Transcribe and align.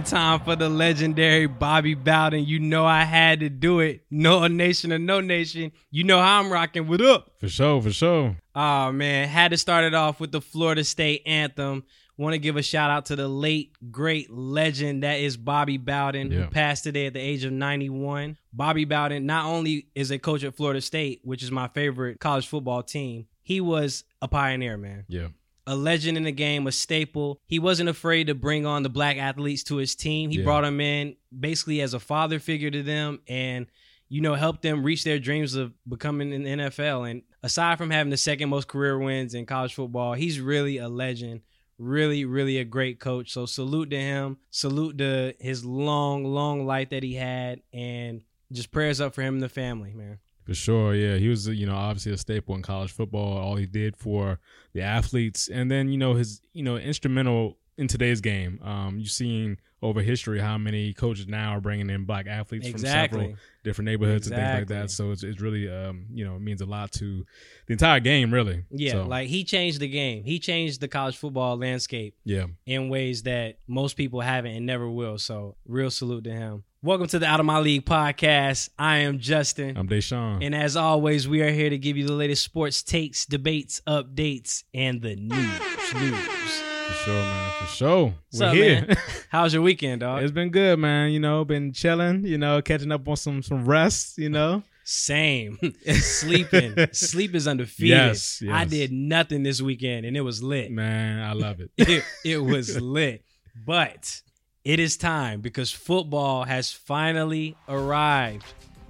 one 0.00 0.06
time 0.06 0.40
for 0.40 0.56
the 0.56 0.68
legendary 0.70 1.46
Bobby 1.46 1.92
Bowden. 1.92 2.46
You 2.46 2.58
know 2.58 2.86
I 2.86 3.04
had 3.04 3.40
to 3.40 3.50
do 3.50 3.80
it. 3.80 4.02
No 4.10 4.46
nation 4.46 4.94
or 4.94 4.98
no 4.98 5.20
nation. 5.20 5.72
You 5.90 6.04
know 6.04 6.18
how 6.18 6.40
I'm 6.40 6.50
rocking. 6.50 6.88
What 6.88 7.02
up? 7.02 7.32
For 7.38 7.48
sure, 7.50 7.82
for 7.82 7.92
sure. 7.92 8.34
Oh 8.54 8.92
man, 8.92 9.28
had 9.28 9.50
to 9.50 9.58
start 9.58 9.84
it 9.84 9.92
off 9.92 10.18
with 10.18 10.32
the 10.32 10.40
Florida 10.40 10.84
State 10.84 11.22
anthem. 11.26 11.84
Want 12.16 12.32
to 12.32 12.38
give 12.38 12.56
a 12.56 12.62
shout 12.62 12.90
out 12.90 13.06
to 13.06 13.16
the 13.16 13.28
late 13.28 13.72
great 13.90 14.30
legend 14.30 15.02
that 15.02 15.20
is 15.20 15.36
Bobby 15.36 15.76
Bowden, 15.76 16.30
Yeah. 16.30 16.44
who 16.44 16.50
passed 16.50 16.84
today 16.84 17.04
at 17.06 17.12
the 17.12 17.20
age 17.20 17.44
of 17.44 17.52
91. 17.52 18.38
Bobby 18.54 18.86
Bowden 18.86 19.26
not 19.26 19.44
only 19.44 19.86
is 19.94 20.10
a 20.10 20.18
coach 20.18 20.44
at 20.44 20.54
Florida 20.56 20.80
State, 20.80 21.20
which 21.24 21.42
is 21.42 21.50
my 21.50 21.68
favorite 21.68 22.20
college 22.20 22.46
football 22.46 22.82
team, 22.82 23.26
he 23.42 23.60
was 23.60 24.04
a 24.22 24.28
pioneer, 24.28 24.78
man 24.78 25.04
Yeah. 25.08 25.28
A 25.70 25.76
legend 25.76 26.16
in 26.16 26.24
the 26.24 26.32
game, 26.32 26.66
a 26.66 26.72
staple. 26.72 27.40
He 27.46 27.60
wasn't 27.60 27.88
afraid 27.88 28.26
to 28.26 28.34
bring 28.34 28.66
on 28.66 28.82
the 28.82 28.88
black 28.88 29.16
athletes 29.18 29.62
to 29.64 29.76
his 29.76 29.94
team. 29.94 30.30
He 30.30 30.38
Yeah. 30.38 30.44
brought 30.44 30.62
them 30.62 30.80
in 30.80 31.14
basically 31.38 31.80
as 31.80 31.94
a 31.94 32.00
father 32.00 32.40
figure 32.40 32.72
to 32.72 32.82
them 32.82 33.20
and, 33.28 33.66
you 34.08 34.20
know, 34.20 34.34
helped 34.34 34.62
them 34.62 34.82
reach 34.82 35.04
their 35.04 35.20
dreams 35.20 35.54
of 35.54 35.72
becoming 35.88 36.32
in 36.32 36.42
the 36.42 36.50
NFL. 36.50 37.04
And 37.04 37.22
aside 37.44 37.78
from 37.78 37.90
having 37.90 38.10
the 38.10 38.16
second 38.16 38.48
most 38.48 38.66
career 38.66 38.98
wins 38.98 39.32
in 39.34 39.46
college 39.46 39.72
football, 39.74 40.14
he's 40.14 40.40
really 40.40 40.78
a 40.78 40.88
legend. 40.88 41.42
Really, 41.78 42.24
really 42.24 42.58
a 42.58 42.64
great 42.64 42.98
coach. 42.98 43.30
So 43.32 43.46
salute 43.46 43.90
to 43.90 43.98
him. 44.00 44.38
Salute 44.50 44.98
to 44.98 45.34
his 45.38 45.64
long, 45.64 46.24
long 46.24 46.66
life 46.66 46.90
that 46.90 47.04
he 47.04 47.14
had. 47.14 47.60
And 47.72 48.22
just 48.52 48.72
prayers 48.72 49.00
up 49.00 49.14
for 49.14 49.22
him 49.22 49.34
and 49.34 49.42
the 49.42 49.48
family, 49.48 49.94
man. 49.94 50.18
For 50.50 50.54
sure, 50.56 50.96
yeah. 50.96 51.14
He 51.14 51.28
was, 51.28 51.46
you 51.46 51.64
know, 51.64 51.76
obviously 51.76 52.10
a 52.10 52.16
staple 52.16 52.56
in 52.56 52.62
college 52.62 52.90
football. 52.90 53.38
All 53.38 53.54
he 53.54 53.66
did 53.66 53.96
for 53.96 54.40
the 54.72 54.82
athletes, 54.82 55.46
and 55.46 55.70
then 55.70 55.88
you 55.88 55.96
know 55.96 56.14
his, 56.14 56.42
you 56.52 56.64
know, 56.64 56.76
instrumental 56.76 57.56
in 57.78 57.86
today's 57.86 58.20
game. 58.20 58.58
Um, 58.64 58.98
you've 58.98 59.12
seen 59.12 59.58
over 59.82 60.02
history 60.02 60.38
how 60.40 60.58
many 60.58 60.92
coaches 60.92 61.26
now 61.26 61.52
are 61.56 61.60
bringing 61.60 61.88
in 61.88 62.04
black 62.04 62.26
athletes 62.26 62.68
from 62.68 62.78
several 62.80 63.34
different 63.64 63.86
neighborhoods 63.86 64.26
and 64.26 64.36
things 64.36 64.54
like 64.58 64.68
that. 64.68 64.90
So 64.90 65.10
it's, 65.10 65.22
it's 65.22 65.40
really, 65.40 65.70
um, 65.70 66.04
you 66.12 66.24
know, 66.24 66.36
it 66.36 66.40
means 66.42 66.60
a 66.60 66.66
lot 66.66 66.92
to 66.92 67.24
the 67.66 67.72
entire 67.72 67.98
game, 68.00 68.32
really. 68.32 68.64
Yeah, 68.70 68.92
So, 68.92 69.02
like 69.04 69.28
he 69.28 69.42
changed 69.44 69.80
the 69.80 69.88
game. 69.88 70.24
He 70.24 70.38
changed 70.38 70.80
the 70.82 70.88
college 70.88 71.16
football 71.16 71.56
landscape. 71.58 72.14
yeah, 72.24 72.46
in 72.66 72.88
ways 72.90 73.22
that 73.22 73.56
most 73.66 73.96
people 73.96 74.20
haven't 74.20 74.52
and 74.54 74.66
never 74.66 74.88
will. 74.88 75.16
So, 75.18 75.56
real 75.66 75.90
salute 75.90 76.24
to 76.24 76.30
him. 76.32 76.64
Welcome 76.82 77.08
to 77.08 77.18
the 77.18 77.26
Out 77.26 77.40
of 77.40 77.46
My 77.46 77.58
League 77.58 77.84
podcast. 77.84 78.70
I 78.78 78.98
am 78.98 79.18
Justin. 79.18 79.76
I'm 79.76 79.86
Deshaun. 79.88 80.44
and 80.44 80.54
as 80.54 80.76
always, 80.76 81.28
we 81.28 81.42
are 81.42 81.50
here 81.50 81.68
to 81.70 81.76
give 81.78 81.96
you 81.98 82.06
the 82.06 82.14
latest 82.14 82.42
sports 82.44 82.82
takes, 82.82 83.26
debates, 83.26 83.80
updates, 83.86 84.64
and 84.74 85.00
the 85.02 85.16
news. 85.16 85.60
News. 85.94 86.62
For 86.86 86.92
sure, 87.04 87.14
man. 87.14 87.52
For 87.60 87.66
sure. 87.66 88.04
What's 88.30 88.40
We're 88.40 88.46
up, 88.46 88.54
here. 88.54 88.84
man? 88.86 88.96
How's 89.30 89.52
your 89.54 89.62
weekend, 89.62 90.00
dog? 90.00 90.22
It's 90.22 90.32
been 90.32 90.50
good, 90.50 90.78
man. 90.78 91.10
You 91.12 91.20
know, 91.20 91.44
been 91.44 91.72
chilling. 91.72 92.24
You 92.26 92.38
know, 92.38 92.60
catching 92.62 92.92
up 92.92 93.06
on 93.08 93.16
some 93.16 93.42
some 93.42 93.64
rest. 93.64 94.18
You 94.18 94.28
know, 94.30 94.62
Same. 94.84 95.58
Sleeping. 95.92 96.74
Sleep 96.92 97.34
is 97.34 97.46
undefeated. 97.46 97.90
Yes, 97.96 98.42
I 98.50 98.64
did 98.64 98.92
nothing 98.92 99.42
this 99.42 99.60
weekend 99.62 100.06
and 100.06 100.16
it 100.16 100.22
was 100.22 100.42
lit. 100.42 100.70
man, 100.70 101.22
I 101.24 101.32
love 101.32 101.60
it. 101.60 101.70
it, 101.76 102.04
it 102.24 102.38
was 102.38 102.80
lit. 102.80 103.24
But 103.66 104.22
it 104.64 104.80
is 104.80 104.96
time 104.96 105.40
because 105.40 105.70
football 105.70 106.44
has 106.44 106.72
finally 106.72 107.56
arrived. 107.68 108.44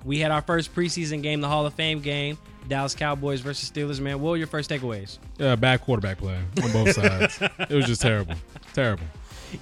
We 0.05 0.19
had 0.19 0.31
our 0.31 0.43
first 0.43 0.75
preseason 0.75 1.23
game, 1.23 1.41
the 1.41 1.49
Hall 1.49 1.67
of 1.67 1.75
Fame 1.75 2.01
game, 2.01 2.39
Dallas 2.69 2.95
Cowboys 2.95 3.41
versus 3.41 3.71
Steelers. 3.71 4.01
Man, 4.01 4.21
what 4.21 4.31
were 4.31 4.37
your 4.37 4.47
first 4.47 4.71
takeaways? 4.71 5.19
Uh, 5.39 5.57
bad 5.57 5.81
quarterback 5.83 6.19
play 6.19 6.39
on 6.63 6.73
both 6.73 6.93
sides. 6.93 7.39
it 7.41 7.71
was 7.71 7.87
just 7.87 8.01
terrible, 8.03 8.35
terrible. 8.73 9.05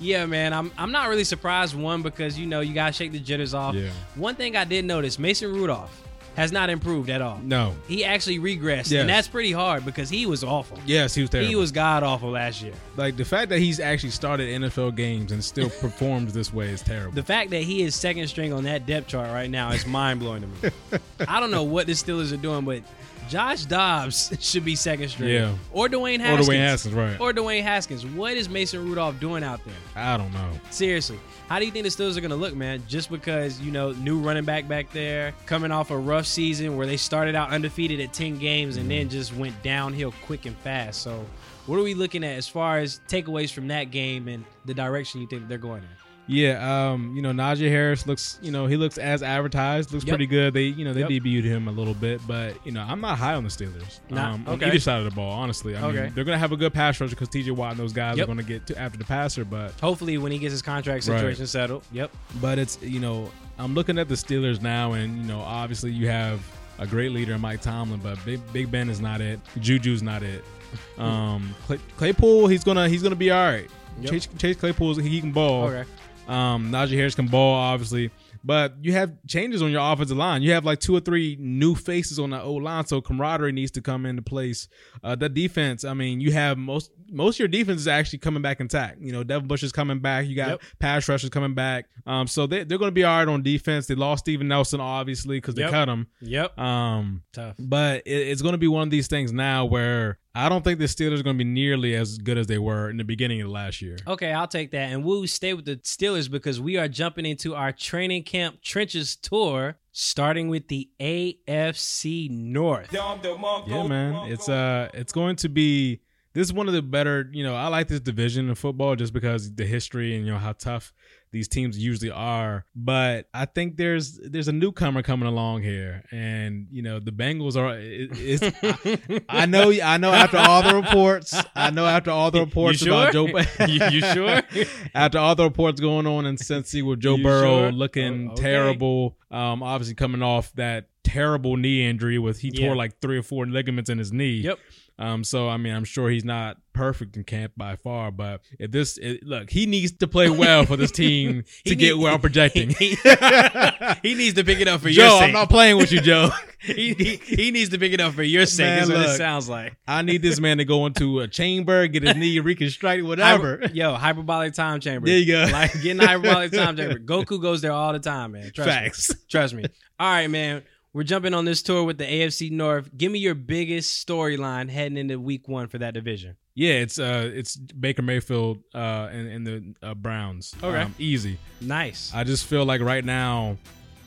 Yeah, 0.01 0.27
man, 0.27 0.53
I'm 0.53 0.71
I'm 0.77 0.93
not 0.93 1.09
really 1.09 1.25
surprised. 1.25 1.75
One 1.75 2.03
because 2.03 2.39
you 2.39 2.47
know 2.47 2.61
you 2.61 2.75
gotta 2.75 2.93
shake 2.93 3.13
the 3.13 3.19
jitters 3.19 3.55
off. 3.55 3.75
Yeah. 3.75 3.91
One 4.17 4.35
thing 4.35 4.55
I 4.57 4.65
did 4.65 4.85
notice: 4.85 5.19
Mason 5.19 5.53
Rudolph 5.53 6.08
has 6.39 6.53
not 6.53 6.71
improved 6.71 7.11
at 7.11 7.21
all. 7.21 7.41
No. 7.43 7.75
He 7.89 8.05
actually 8.05 8.39
regressed, 8.39 8.93
Yes. 8.93 9.01
and 9.01 9.09
that's 9.11 9.27
pretty 9.27 9.51
hard 9.51 9.85
because 9.85 10.09
he 10.09 10.25
was 10.25 10.45
awful. 10.45 10.79
Yes, 10.87 11.13
he 11.15 11.23
was 11.23 11.31
terrible. 11.31 11.49
He 11.49 11.57
was 11.57 11.73
god 11.73 12.05
awful 12.05 12.31
last 12.31 12.63
year. 12.63 12.75
like 12.97 13.17
the 13.17 13.25
fact 13.25 13.49
that 13.49 13.59
he's 13.59 13.81
actually 13.81 14.11
started 14.11 14.49
NFL 14.63 14.95
games 14.95 15.33
and 15.33 15.43
still 15.43 15.69
performs 15.81 16.33
this 16.33 16.53
way 16.55 16.69
is 16.69 16.81
terrible. 16.81 17.13
The 17.13 17.23
fact 17.25 17.51
that 17.51 17.63
he 17.63 17.83
is 17.83 17.95
second 17.97 18.29
string 18.29 18.53
on 18.53 18.63
that 18.65 18.87
depth 18.87 19.09
chart 19.09 19.29
right 19.33 19.51
now 19.51 19.73
is 19.73 19.85
mind 19.85 20.21
blowing 20.21 20.43
to 20.43 20.47
me. 20.69 20.73
I 21.29 21.41
don't 21.41 21.51
know 21.51 21.65
what 21.65 21.87
the 21.89 21.93
Steelers 21.95 22.33
are 22.33 22.37
doing, 22.37 22.65
but 22.65 22.83
Josh 23.29 23.65
Dobbs 23.65 24.33
should 24.41 24.65
be 24.65 24.75
second 24.75 25.09
string. 25.09 25.31
Yeah. 25.31 25.55
Or 25.73 25.89
Dwayne 25.89 26.21
Haskins. 26.21 26.49
or 26.49 26.53
Dwayne 26.53 26.59
Haskins, 26.61 26.95
right? 26.95 27.21
Or 27.21 27.33
Dwayne 27.33 27.63
Haskins. 27.63 28.07
What 28.07 28.37
is 28.37 28.49
Mason 28.49 28.85
Rudolph 28.85 29.21
doing 29.21 29.45
out 29.45 29.61
there? 29.65 29.75
I 29.95 30.17
don't 30.17 30.33
know. 30.33 30.51
Seriously. 30.71 31.19
How 31.49 31.59
do 31.59 31.65
you 31.65 31.71
think 31.71 31.85
the 31.85 31.91
Steelers 31.91 32.17
are 32.17 32.21
going 32.21 32.31
to 32.31 32.37
look, 32.37 32.55
man? 32.55 32.83
Just 32.89 33.11
because, 33.11 33.61
you 33.61 33.71
know, 33.73 33.93
new 33.93 34.19
running 34.19 34.45
back 34.45 34.69
back 34.69 34.91
there, 34.93 35.35
coming 35.47 35.73
off 35.73 35.91
a 35.91 35.97
rough 35.97 36.27
season 36.27 36.77
where 36.77 36.87
they 36.87 36.97
started 36.97 37.35
out 37.35 37.51
undefeated 37.51 38.01
at 38.01 38.13
10 38.13 38.39
games 38.39 38.77
and 38.77 38.91
then 38.91 39.03
mm-hmm. 39.03 39.11
just 39.11 39.35
went 39.35 39.63
downhill 39.63 40.13
quick 40.25 40.47
and 40.47 40.57
fast. 40.59 41.03
So, 41.03 41.25
what 41.67 41.79
are 41.79 41.83
we 41.83 41.95
looking 41.95 42.25
at 42.25 42.37
as 42.37 42.49
far 42.49 42.79
as 42.79 43.01
takeaways 43.09 43.53
from 43.53 43.69
that 43.69 43.91
game 43.91 44.29
and 44.29 44.45
the 44.65 44.75
direction 44.75 45.21
you 45.21 45.27
think 45.27 45.49
they're 45.49 45.59
going 45.59 45.83
in? 45.83 46.08
Yeah, 46.29 46.91
um, 46.93 47.17
you 47.17 47.23
know, 47.23 47.31
Najee 47.33 47.71
Harris 47.71 48.07
looks, 48.07 48.39
you 48.43 48.51
know, 48.53 48.67
he 48.67 48.77
looks 48.77 48.99
as 48.99 49.23
advertised, 49.23 49.93
looks 49.93 50.05
Yep. 50.05 50.11
pretty 50.11 50.27
good. 50.27 50.53
They, 50.53 50.65
you 50.65 50.85
know, 50.85 50.93
they 50.93 51.01
Yep. 51.01 51.09
debuted 51.09 51.45
him 51.45 51.69
a 51.69 51.73
little 51.73 51.95
bit, 51.95 52.21
but 52.27 52.55
you 52.67 52.73
know, 52.73 52.85
I'm 52.87 53.01
not 53.01 53.17
high 53.19 53.35
on 53.35 53.45
the 53.45 53.49
Steelers. 53.51 54.01
Nah, 54.11 54.35
um, 54.35 54.45
on 54.47 54.63
either 54.63 54.79
side 54.79 54.99
of 54.99 55.05
the 55.07 55.11
ball, 55.11 55.33
honestly. 55.33 55.75
I 55.75 55.83
Okay. 55.83 56.03
mean, 56.03 56.13
they're 56.15 56.25
gonna 56.25 56.39
have 56.39 56.53
a 56.53 56.57
good 56.59 56.75
pass 56.75 57.01
rusher 57.01 57.11
because 57.11 57.29
T.J. 57.31 57.51
Watt 57.53 57.71
and 57.73 57.81
those 57.81 57.95
guys 57.95 58.19
Yep. 58.19 58.25
are 58.27 58.29
gonna 58.29 58.43
get 58.43 58.67
to 58.67 58.79
after 58.79 58.99
the 58.99 59.05
passer, 59.05 59.45
but 59.45 59.73
Hopefully, 59.81 60.19
when 60.19 60.31
he 60.31 60.39
gets 60.39 60.53
his 60.53 60.61
contract 60.63 61.09
Right. 61.09 61.19
situation 61.19 61.47
settled. 61.47 61.83
Yep. 61.93 62.11
but 62.43 62.59
it's 62.59 62.79
you 62.83 63.01
know, 63.01 63.31
I'm 63.59 63.75
looking 63.75 63.99
at 63.99 64.09
the 64.09 64.15
Steelers 64.15 64.61
now, 64.61 64.93
and 64.93 65.17
you 65.17 65.25
know, 65.25 65.41
obviously 65.41 65.91
you 65.93 66.09
have 66.09 66.41
a 66.79 66.87
great 66.87 67.11
leader 67.13 67.33
in 67.33 67.41
Mike 67.41 67.63
Tomlin, 67.63 68.01
but 68.03 68.23
Big 68.27 68.41
Big 68.53 68.71
Ben 68.71 68.91
is 68.91 69.01
not 69.01 69.21
it. 69.23 69.41
Juju's 69.61 70.03
not 70.03 70.23
it. 70.23 70.45
Um, 70.99 71.55
Clay, 71.67 71.79
Claypool, 71.97 72.49
he's 72.49 72.63
gonna 72.63 72.87
he's 72.91 73.03
gonna 73.03 73.17
be 73.17 73.31
all 73.31 73.43
right. 73.51 73.69
Yep. 74.03 74.11
Chase, 74.13 74.29
Chase 74.37 74.57
Claypool, 74.57 74.97
he 74.97 75.21
can 75.21 75.33
ball. 75.33 75.65
Okay. 75.65 75.89
Um, 76.29 76.71
Najee 76.71 76.93
Harris 76.97 77.15
can 77.15 77.27
ball, 77.27 77.55
obviously, 77.55 78.11
but 78.45 78.75
you 78.83 78.93
have 78.93 79.13
changes 79.27 79.63
on 79.63 79.71
your 79.71 79.81
offensive 79.81 80.17
line. 80.17 80.43
You 80.43 80.53
have 80.53 80.65
like 80.65 80.79
two 80.79 80.95
or 80.95 81.01
three 81.01 81.37
new 81.41 81.75
faces 81.75 82.19
on 82.19 82.31
the 82.31 82.41
O 82.43 82.53
line, 82.55 82.87
so 82.87 83.01
camaraderie 83.01 83.53
needs 83.53 83.71
to 83.73 83.81
come 83.81 84.05
into 84.07 84.23
place. 84.23 84.69
Uh, 85.03 85.15
the 85.17 85.29
defense, 85.29 85.85
I 85.85 85.95
mean, 85.95 86.21
you 86.21 86.31
have 86.33 86.59
most 86.59 86.93
most 87.11 87.37
of 87.37 87.39
your 87.41 87.49
defense 87.49 87.81
is 87.81 87.89
actually 87.89 88.19
coming 88.19 88.43
back 88.43 88.61
intact. 88.61 89.01
You 89.01 89.13
know, 89.13 89.25
Devin 89.25 89.49
Bush 89.49 89.63
is 89.63 89.73
coming 89.73 89.99
back. 90.01 90.27
You 90.27 90.37
got 90.37 90.49
Yep. 90.51 90.63
pass 90.79 91.09
rushers 91.09 91.31
coming 91.31 91.55
back. 91.55 91.87
Um, 92.07 92.27
so 92.27 92.47
they 92.47 92.65
they're 92.65 92.77
going 92.79 92.91
to 92.91 92.95
be 92.95 93.05
all 93.05 93.19
right 93.19 93.27
on 93.29 93.43
defense. 93.43 93.87
They 93.87 93.95
lost 93.95 94.25
Steven 94.25 94.47
Nelson 94.49 94.81
obviously 94.81 95.39
because 95.39 95.55
they 95.55 95.63
Yep. 95.63 95.71
cut 95.71 95.89
him. 95.89 96.07
Yep. 96.21 96.59
Um, 96.59 97.23
Tough. 97.33 97.57
but 97.59 98.03
it, 98.07 98.11
it's 98.29 98.43
going 98.43 98.53
to 98.53 98.59
be 98.59 98.69
one 98.69 98.83
of 98.83 98.91
these 98.91 99.07
things 99.09 99.33
now 99.33 99.65
where 99.65 100.19
I 100.35 100.49
don't 100.49 100.63
think 100.63 100.79
the 100.79 100.85
Steelers 100.85 101.21
are 101.21 101.23
going 101.23 101.37
to 101.37 101.45
be 101.45 101.51
nearly 101.51 101.95
as 101.95 102.19
good 102.19 102.39
as 102.39 102.47
they 102.47 102.59
were 102.59 102.91
in 102.91 102.97
the 102.97 103.05
beginning 103.05 103.41
of 103.41 103.49
last 103.49 103.83
year. 103.83 103.97
Okay, 104.07 104.33
I'll 104.33 104.47
take 104.47 104.71
that. 104.71 104.93
And 104.93 105.05
we'll 105.05 105.27
stay 105.27 105.55
with 105.55 105.65
the 105.65 105.77
Steelers 105.77 106.31
because 106.31 106.61
we 106.61 106.77
are 106.77 106.87
jumping 106.87 107.27
into 107.27 107.55
our 107.55 107.73
training 107.73 108.23
camp 108.25 108.63
trenches 108.63 109.17
tour, 109.17 109.79
starting 109.93 110.49
with 110.49 110.69
the 110.69 110.91
AFC 111.01 112.31
North. 112.31 112.91
Down 112.91 113.21
the 113.23 113.37
Marco. 113.37 113.71
Yeah, 113.71 113.87
man. 113.87 114.31
It's 114.31 114.49
uh 114.49 114.89
it's 114.95 115.13
going 115.13 115.37
to 115.37 115.49
be 115.49 116.03
this 116.35 116.47
is 116.47 116.53
one 116.53 116.69
of 116.69 116.75
the 116.75 116.83
better, 116.83 117.29
you 117.33 117.43
know, 117.43 117.57
I 117.57 117.67
like 117.67 117.89
this 117.89 118.01
division 118.01 118.49
of 118.51 118.59
football 118.59 118.95
just 118.95 119.13
because 119.13 119.53
the 119.55 119.65
history 119.65 120.15
and 120.15 120.25
you 120.25 120.33
know 120.33 120.39
how 120.39 120.53
tough 120.53 120.93
these 121.31 121.49
teams 121.49 121.79
usually 121.79 122.11
are. 122.11 122.65
But 122.75 123.29
I 123.35 123.45
think 123.45 123.77
there's 123.77 124.19
there's 124.23 124.49
a 124.49 124.53
newcomer 124.53 125.03
coming 125.03 125.29
along 125.29 125.63
here 125.63 126.05
and 126.11 126.67
you 126.71 126.83
know, 126.83 127.01
the 127.01 127.11
Bengals 127.13 127.57
are 127.57 127.79
it, 127.79 128.11
it's 128.15 129.23
I, 129.29 129.43
I 129.43 129.47
know 129.47 129.71
I 129.71 129.97
know 129.99 130.13
after 130.13 130.39
all 130.39 130.63
the 130.63 130.75
reports, 130.75 131.35
I 131.55 131.71
know 131.71 131.87
after 131.87 132.11
all 132.11 132.31
the 132.31 132.41
reports 132.41 132.83
You 132.83 132.93
about 132.93 133.13
sure? 133.13 133.29
Joe 133.29 133.39
You- 133.67 133.89
you 133.91 134.01
sure? 134.01 134.43
after 134.95 135.19
all 135.19 135.35
the 135.35 135.45
reports 135.45 135.81
going 135.81 136.07
on 136.07 136.27
in 136.27 136.37
Cincy 136.37 136.83
with 136.83 137.01
Joe 137.01 137.17
You 137.17 137.25
Burrow 137.25 137.59
sure? 137.65 137.73
looking 137.73 138.29
Oh, 138.29 138.33
okay. 138.33 138.43
terrible, 138.43 139.17
um, 139.31 139.63
obviously 139.63 139.95
coming 139.95 140.23
off 140.23 140.53
that 140.55 140.89
terrible 141.05 141.57
knee 141.57 141.87
injury 141.89 142.19
with 142.19 142.41
he 142.41 142.51
Yeah. 142.53 142.67
tore 142.69 142.77
like 142.77 143.01
three 143.01 143.19
or 143.19 143.23
four 143.23 143.47
ligaments 143.47 143.89
in 143.91 143.99
his 143.99 144.13
knee. 144.13 144.41
Yep. 144.41 144.59
Um, 144.99 145.23
so 145.23 145.49
I 145.49 145.57
mean, 145.59 145.73
I'm 145.75 145.85
sure 145.85 146.11
he's 146.11 146.25
not 146.25 146.57
perfect 146.73 147.17
in 147.17 147.25
camp 147.25 147.53
by 147.57 147.77
far, 147.77 148.11
but 148.11 148.41
if 148.59 148.71
this 148.73 148.99
it, 148.99 149.23
look, 149.23 149.49
he 149.49 149.67
needs 149.67 149.93
to 149.93 150.09
play 150.09 150.29
well 150.29 150.65
for 150.65 150.77
this 150.77 150.91
team 150.93 151.45
to 151.67 151.77
get 151.77 151.97
where 151.99 152.13
I'm 152.13 152.21
projecting. 152.21 152.71
He, 152.71 152.89
he 154.03 154.15
needs 154.15 154.35
to 154.35 154.45
pick 154.45 154.61
it 154.61 154.67
up 154.67 154.81
for 154.81 154.91
Joe, 154.91 155.03
your 155.03 155.11
sake. 155.11 155.23
I'm 155.29 155.33
not 155.33 155.51
playing 155.51 155.77
with 155.77 155.93
you, 155.93 156.01
Joe. 156.01 156.31
he, 156.61 156.95
he, 156.95 157.17
he 157.17 157.51
needs 157.53 157.71
to 157.71 157.79
pick 157.79 157.93
it 157.93 158.01
up 158.01 158.15
for 158.15 158.25
your 158.25 158.45
sake. 158.45 158.67
Man, 158.67 158.83
is 158.83 158.91
what 158.91 159.01
it 159.01 159.17
sounds 159.17 159.49
like. 159.49 159.77
I 159.87 160.03
need 160.03 160.21
this 160.21 160.41
man 160.41 160.59
to 160.59 160.65
go 160.65 160.87
into 160.87 161.21
a 161.21 161.29
chamber, 161.29 161.87
get 161.87 162.03
his 162.03 162.17
knee 162.17 162.41
reconstructed, 162.41 163.05
whatever. 163.05 163.59
Hyper- 163.61 163.73
yo, 163.75 163.95
hyperbolic 163.95 164.55
time 164.55 164.81
chamber. 164.81 165.07
There 165.07 165.19
you 165.19 165.27
go. 165.27 165.49
Like 165.53 165.73
getting 165.81 165.99
hyperbolic 165.99 166.51
time 166.51 166.77
chamber. 166.77 166.99
Goku 166.99 167.41
goes 167.41 167.61
there 167.61 167.73
all 167.73 167.93
the 167.93 168.01
time, 168.01 168.33
man. 168.33 168.51
Trust 168.53 168.69
Facts. 168.69 169.11
me. 169.11 169.17
Trust 169.29 169.55
me. 169.55 169.65
All 170.01 170.11
right, 170.11 170.29
man. 170.29 170.63
We're 170.95 171.03
jumping 171.05 171.35
on 171.35 171.45
this 171.45 171.63
tour 171.63 171.85
with 171.85 171.99
the 171.99 172.05
AFC 172.05 172.51
North. 172.51 172.91
Give 172.97 173.13
me 173.13 173.19
your 173.19 173.35
biggest 173.35 174.07
storyline 174.07 174.71
heading 174.71 174.97
into 174.97 175.21
Week 175.21 175.47
One 175.47 175.69
for 175.69 175.79
that 175.79 175.93
division. 175.95 176.37
Yeah, 176.55 176.75
it's 176.75 176.99
uh, 176.99 177.31
it's 177.33 177.57
Baker 177.57 178.03
Mayfield 178.03 178.59
uh, 178.75 179.09
and, 179.13 179.29
and 179.29 179.47
the 179.47 179.75
uh, 179.87 179.95
Browns. 179.95 180.55
Okay. 180.63 180.83
Um, 180.83 180.95
easy. 180.99 181.39
Nice. 181.61 182.11
I 182.15 182.25
just 182.25 182.47
feel 182.47 182.65
like 182.65 182.81
right 182.81 183.05
now 183.05 183.57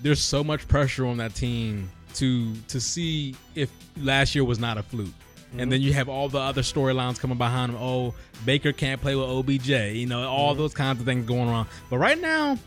there's 0.01 0.19
so 0.19 0.43
much 0.43 0.67
pressure 0.67 1.05
on 1.05 1.17
that 1.17 1.35
team 1.35 1.89
to 2.15 2.53
to 2.67 2.81
see 2.81 3.35
if 3.55 3.71
last 3.97 4.33
year 4.35 4.43
was 4.43 4.59
not 4.59 4.77
a 4.77 4.83
fluke. 4.83 5.13
And 5.57 5.69
then 5.71 5.81
you 5.81 5.91
have 5.93 6.07
all 6.07 6.29
the 6.29 6.39
other 6.39 6.61
storylines 6.61 7.19
coming 7.19 7.37
behind 7.37 7.73
him. 7.73 7.77
Oh, 7.77 8.15
Baker 8.45 8.71
can't 8.71 9.01
play 9.01 9.15
with 9.15 9.27
OBJ. 9.27 9.69
You 9.69 10.05
know, 10.05 10.27
all 10.27 10.55
those 10.55 10.73
kinds 10.73 11.01
of 11.01 11.05
things 11.05 11.25
going 11.25 11.49
on. 11.49 11.67
But 11.89 11.97
right 11.97 12.19
now, 12.19 12.57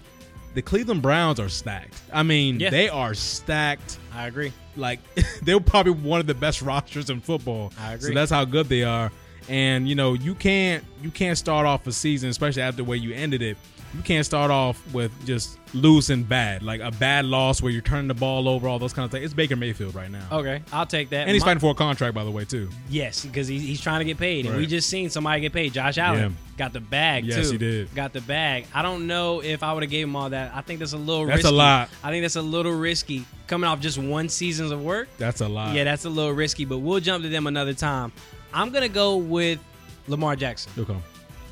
the 0.55 0.63
Cleveland 0.63 1.03
Browns 1.03 1.39
are 1.41 1.49
stacked. 1.49 2.01
I 2.13 2.23
mean, 2.23 2.61
Yeah. 2.61 2.71
they 2.71 2.89
are 2.89 3.15
stacked. 3.15 3.99
I 4.15 4.27
agree. 4.27 4.53
Like 4.77 5.01
they're 5.43 5.61
probably 5.61 5.93
one 5.93 6.21
of 6.21 6.27
the 6.27 6.35
best 6.35 6.63
rosters 6.63 7.11
in 7.11 7.21
football. 7.21 7.73
I 7.79 7.95
agree. 7.95 8.09
So 8.09 8.15
that's 8.15 8.31
how 8.31 8.45
good 8.45 8.69
they 8.69 8.83
are. 8.85 9.11
And 9.49 9.87
you 9.89 9.95
know, 9.95 10.15
you 10.15 10.35
can't 10.35 10.83
you 11.03 11.11
can't 11.11 11.37
start 11.37 11.67
off 11.67 11.87
a 11.87 11.93
season, 11.93 12.31
especially 12.31 12.63
after 12.63 12.79
the 12.79 12.85
way 12.85 12.97
you 12.97 13.13
ended 13.15 13.43
it. 13.43 13.57
You 13.97 14.03
can't 14.03 14.27
start 14.27 14.51
off 14.51 14.83
with 14.93 15.13
just 15.25 15.59
losing 15.73 16.25
bad, 16.25 16.63
like 16.65 16.81
a 16.81 16.91
bad 16.91 17.25
loss 17.25 17.63
where 17.63 17.71
you're 17.73 17.81
turning 17.83 18.09
the 18.09 18.15
ball 18.15 18.49
over, 18.49 18.67
all 18.69 18.79
those 18.81 18.93
kind 18.93 19.05
of 19.05 19.11
things. 19.13 19.25
It's 19.25 19.35
Baker 19.35 19.55
Mayfield 19.57 19.95
right 19.95 20.11
now, 20.11 20.25
Okay, 20.33 20.63
I'll 20.73 20.85
take 20.87 21.11
that. 21.11 21.23
and 21.23 21.31
he's 21.31 21.43
My- 21.43 21.47
fighting 21.47 21.61
for 21.61 21.71
a 21.71 21.75
contract, 21.75 22.13
by 22.15 22.25
the 22.25 22.31
way, 22.31 22.45
too. 22.45 22.69
Yes, 22.89 23.25
because 23.25 23.47
he's, 23.47 23.63
he's 23.63 23.81
trying 23.81 24.01
to 24.01 24.05
get 24.05 24.19
paid, 24.19 24.47
and 24.47 24.57
we 24.57 24.67
just 24.67 24.89
seen 24.89 25.11
somebody 25.11 25.41
get 25.43 25.53
paid. 25.53 25.73
Josh 25.73 25.97
Allen 25.99 26.21
Yeah. 26.21 26.57
got 26.59 26.73
the 26.73 26.81
bag 26.81 27.25
Yes, 27.25 27.47
too. 27.47 27.53
he 27.53 27.59
did. 27.59 27.95
Got 27.95 28.13
the 28.13 28.21
bag. 28.21 28.67
I 28.75 28.83
don't 28.83 29.07
know 29.07 29.41
if 29.43 29.63
I 29.63 29.73
would 29.73 29.83
have 29.85 29.91
gave 29.91 30.07
him 30.09 30.17
all 30.17 30.31
that. 30.31 30.53
I 30.55 30.61
think 30.61 30.81
that's 30.81 30.93
a 30.93 30.97
little. 30.99 31.27
That's 31.27 31.43
a 31.45 31.47
risky. 31.49 31.57
lot. 31.57 31.89
I 32.03 32.11
think 32.11 32.23
that's 32.25 32.37
a 32.37 32.43
little 32.43 32.73
risky 32.73 33.25
coming 33.47 33.69
off 33.69 33.79
just 33.81 33.99
one 33.99 34.29
seasons 34.29 34.71
of 34.73 34.83
work. 34.83 35.09
That's 35.19 35.41
a 35.41 35.49
lot. 35.49 35.73
Yeah, 35.75 35.85
that's 35.85 36.05
a 36.05 36.11
little 36.11 36.33
risky, 36.33 36.65
but 36.65 36.79
we'll 36.79 37.01
jump 37.01 37.23
to 37.23 37.29
them 37.29 37.47
another 37.47 37.75
time. 37.75 38.13
I'm 38.53 38.71
gonna 38.71 38.89
go 38.89 39.17
with 39.17 39.59
Lamar 40.09 40.35
Jackson. 40.37 40.73
okay. 40.79 40.97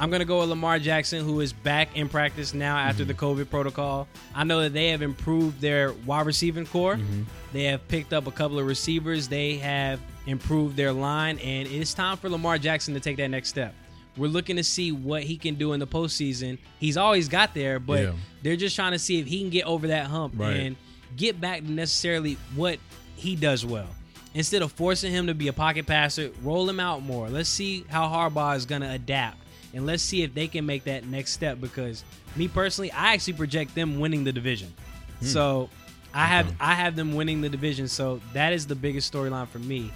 I'm 0.03 0.11
gonna 0.11 0.25
go 0.25 0.41
with 0.41 0.49
Lamar 0.49 0.81
Jackson, 0.81 1.25
who 1.25 1.39
is 1.39 1.53
back 1.53 1.97
in 1.97 2.09
practice 2.09 2.55
now 2.55 2.77
after 2.77 3.05
mm-hmm. 3.05 3.09
the 3.09 3.15
COVID 3.15 3.51
protocol. 3.51 4.09
I 4.35 4.43
know 4.43 4.63
that 4.63 4.73
they 4.73 4.89
have 4.89 5.01
improved 5.01 5.61
their 5.61 5.93
wide 5.93 6.27
receiving 6.27 6.67
core. 6.67 6.97
Mm-hmm. 6.97 7.23
They 7.53 7.65
have 7.65 7.87
picked 7.87 8.13
up 8.13 8.27
a 8.27 8.33
couple 8.33 8.59
of 8.59 8.67
receivers. 8.67 9.29
They 9.29 9.59
have 9.59 10.01
improved 10.27 10.77
their 10.77 10.93
line, 10.93 11.39
and 11.39 11.69
it's 11.69 11.95
time 11.95 12.17
for 12.17 12.29
Lamar 12.29 12.59
Jackson 12.59 12.95
to 12.95 13.01
take 13.01 13.17
that 13.19 13.29
next 13.29 13.51
step. 13.51 13.77
We're 14.17 14.27
looking 14.27 14.57
to 14.57 14.65
see 14.65 14.91
what 14.91 15.23
he 15.23 15.37
can 15.37 15.55
do 15.55 15.73
in 15.73 15.79
the 15.79 15.87
postseason. 15.87 16.59
He's 16.81 16.97
always 16.97 17.29
got 17.29 17.55
there, 17.55 17.79
but 17.79 18.03
Yeah. 18.03 18.13
they're 18.43 18.57
just 18.57 18.75
trying 18.75 18.93
to 18.93 18.99
see 18.99 19.21
if 19.21 19.29
he 19.29 19.39
can 19.39 19.51
get 19.51 19.67
over 19.67 19.87
that 19.87 20.07
hump 20.07 20.35
Right. 20.37 20.57
and 20.57 20.77
get 21.17 21.41
back 21.41 21.61
to 21.61 21.71
necessarily 21.71 22.39
what 22.57 22.81
he 23.15 23.37
does 23.37 23.65
well. 23.65 23.87
Instead 24.35 24.63
of 24.63 24.73
forcing 24.73 25.13
him 25.13 25.29
to 25.29 25.35
be 25.35 25.47
a 25.47 25.53
pocket 25.53 25.87
passer, 25.87 26.33
roll 26.43 26.69
him 26.69 26.81
out 26.81 27.05
more. 27.05 27.29
Let's 27.29 27.49
see 27.49 27.85
how 27.89 28.09
Harbaugh 28.09 28.57
is 28.57 28.67
going 28.67 28.83
to 28.83 28.91
adapt. 28.91 29.39
And 29.75 29.87
let's 29.87 30.03
see 30.03 30.23
if 30.23 30.35
they 30.35 30.49
can 30.49 30.67
make 30.67 30.85
that 30.85 31.07
next 31.07 31.33
step 31.33 31.61
because 31.61 32.05
me 32.37 32.49
personally, 32.49 32.93
I 32.93 33.15
actually 33.15 33.35
project 33.35 33.75
them 33.75 34.01
winning 34.01 34.25
the 34.25 34.33
division. 34.33 34.73
Hmm. 35.21 35.27
So 35.27 35.71
I 36.15 36.27
have 36.27 36.47
Okay. 36.47 36.57
I 36.61 36.75
have 36.75 36.97
them 36.97 37.15
winning 37.15 37.41
the 37.41 37.49
division. 37.49 37.89
So 37.89 38.21
that 38.33 38.53
is 38.53 38.67
the 38.67 38.75
biggest 38.75 39.13
storyline 39.13 39.49
for 39.49 39.59
me. 39.59 39.93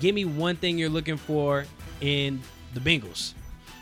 Give 0.00 0.14
me 0.14 0.24
one 0.24 0.56
thing 0.56 0.78
you're 0.78 0.88
looking 0.88 1.16
for 1.16 1.64
in 2.00 2.40
the 2.74 2.80
Bengals. 2.80 3.34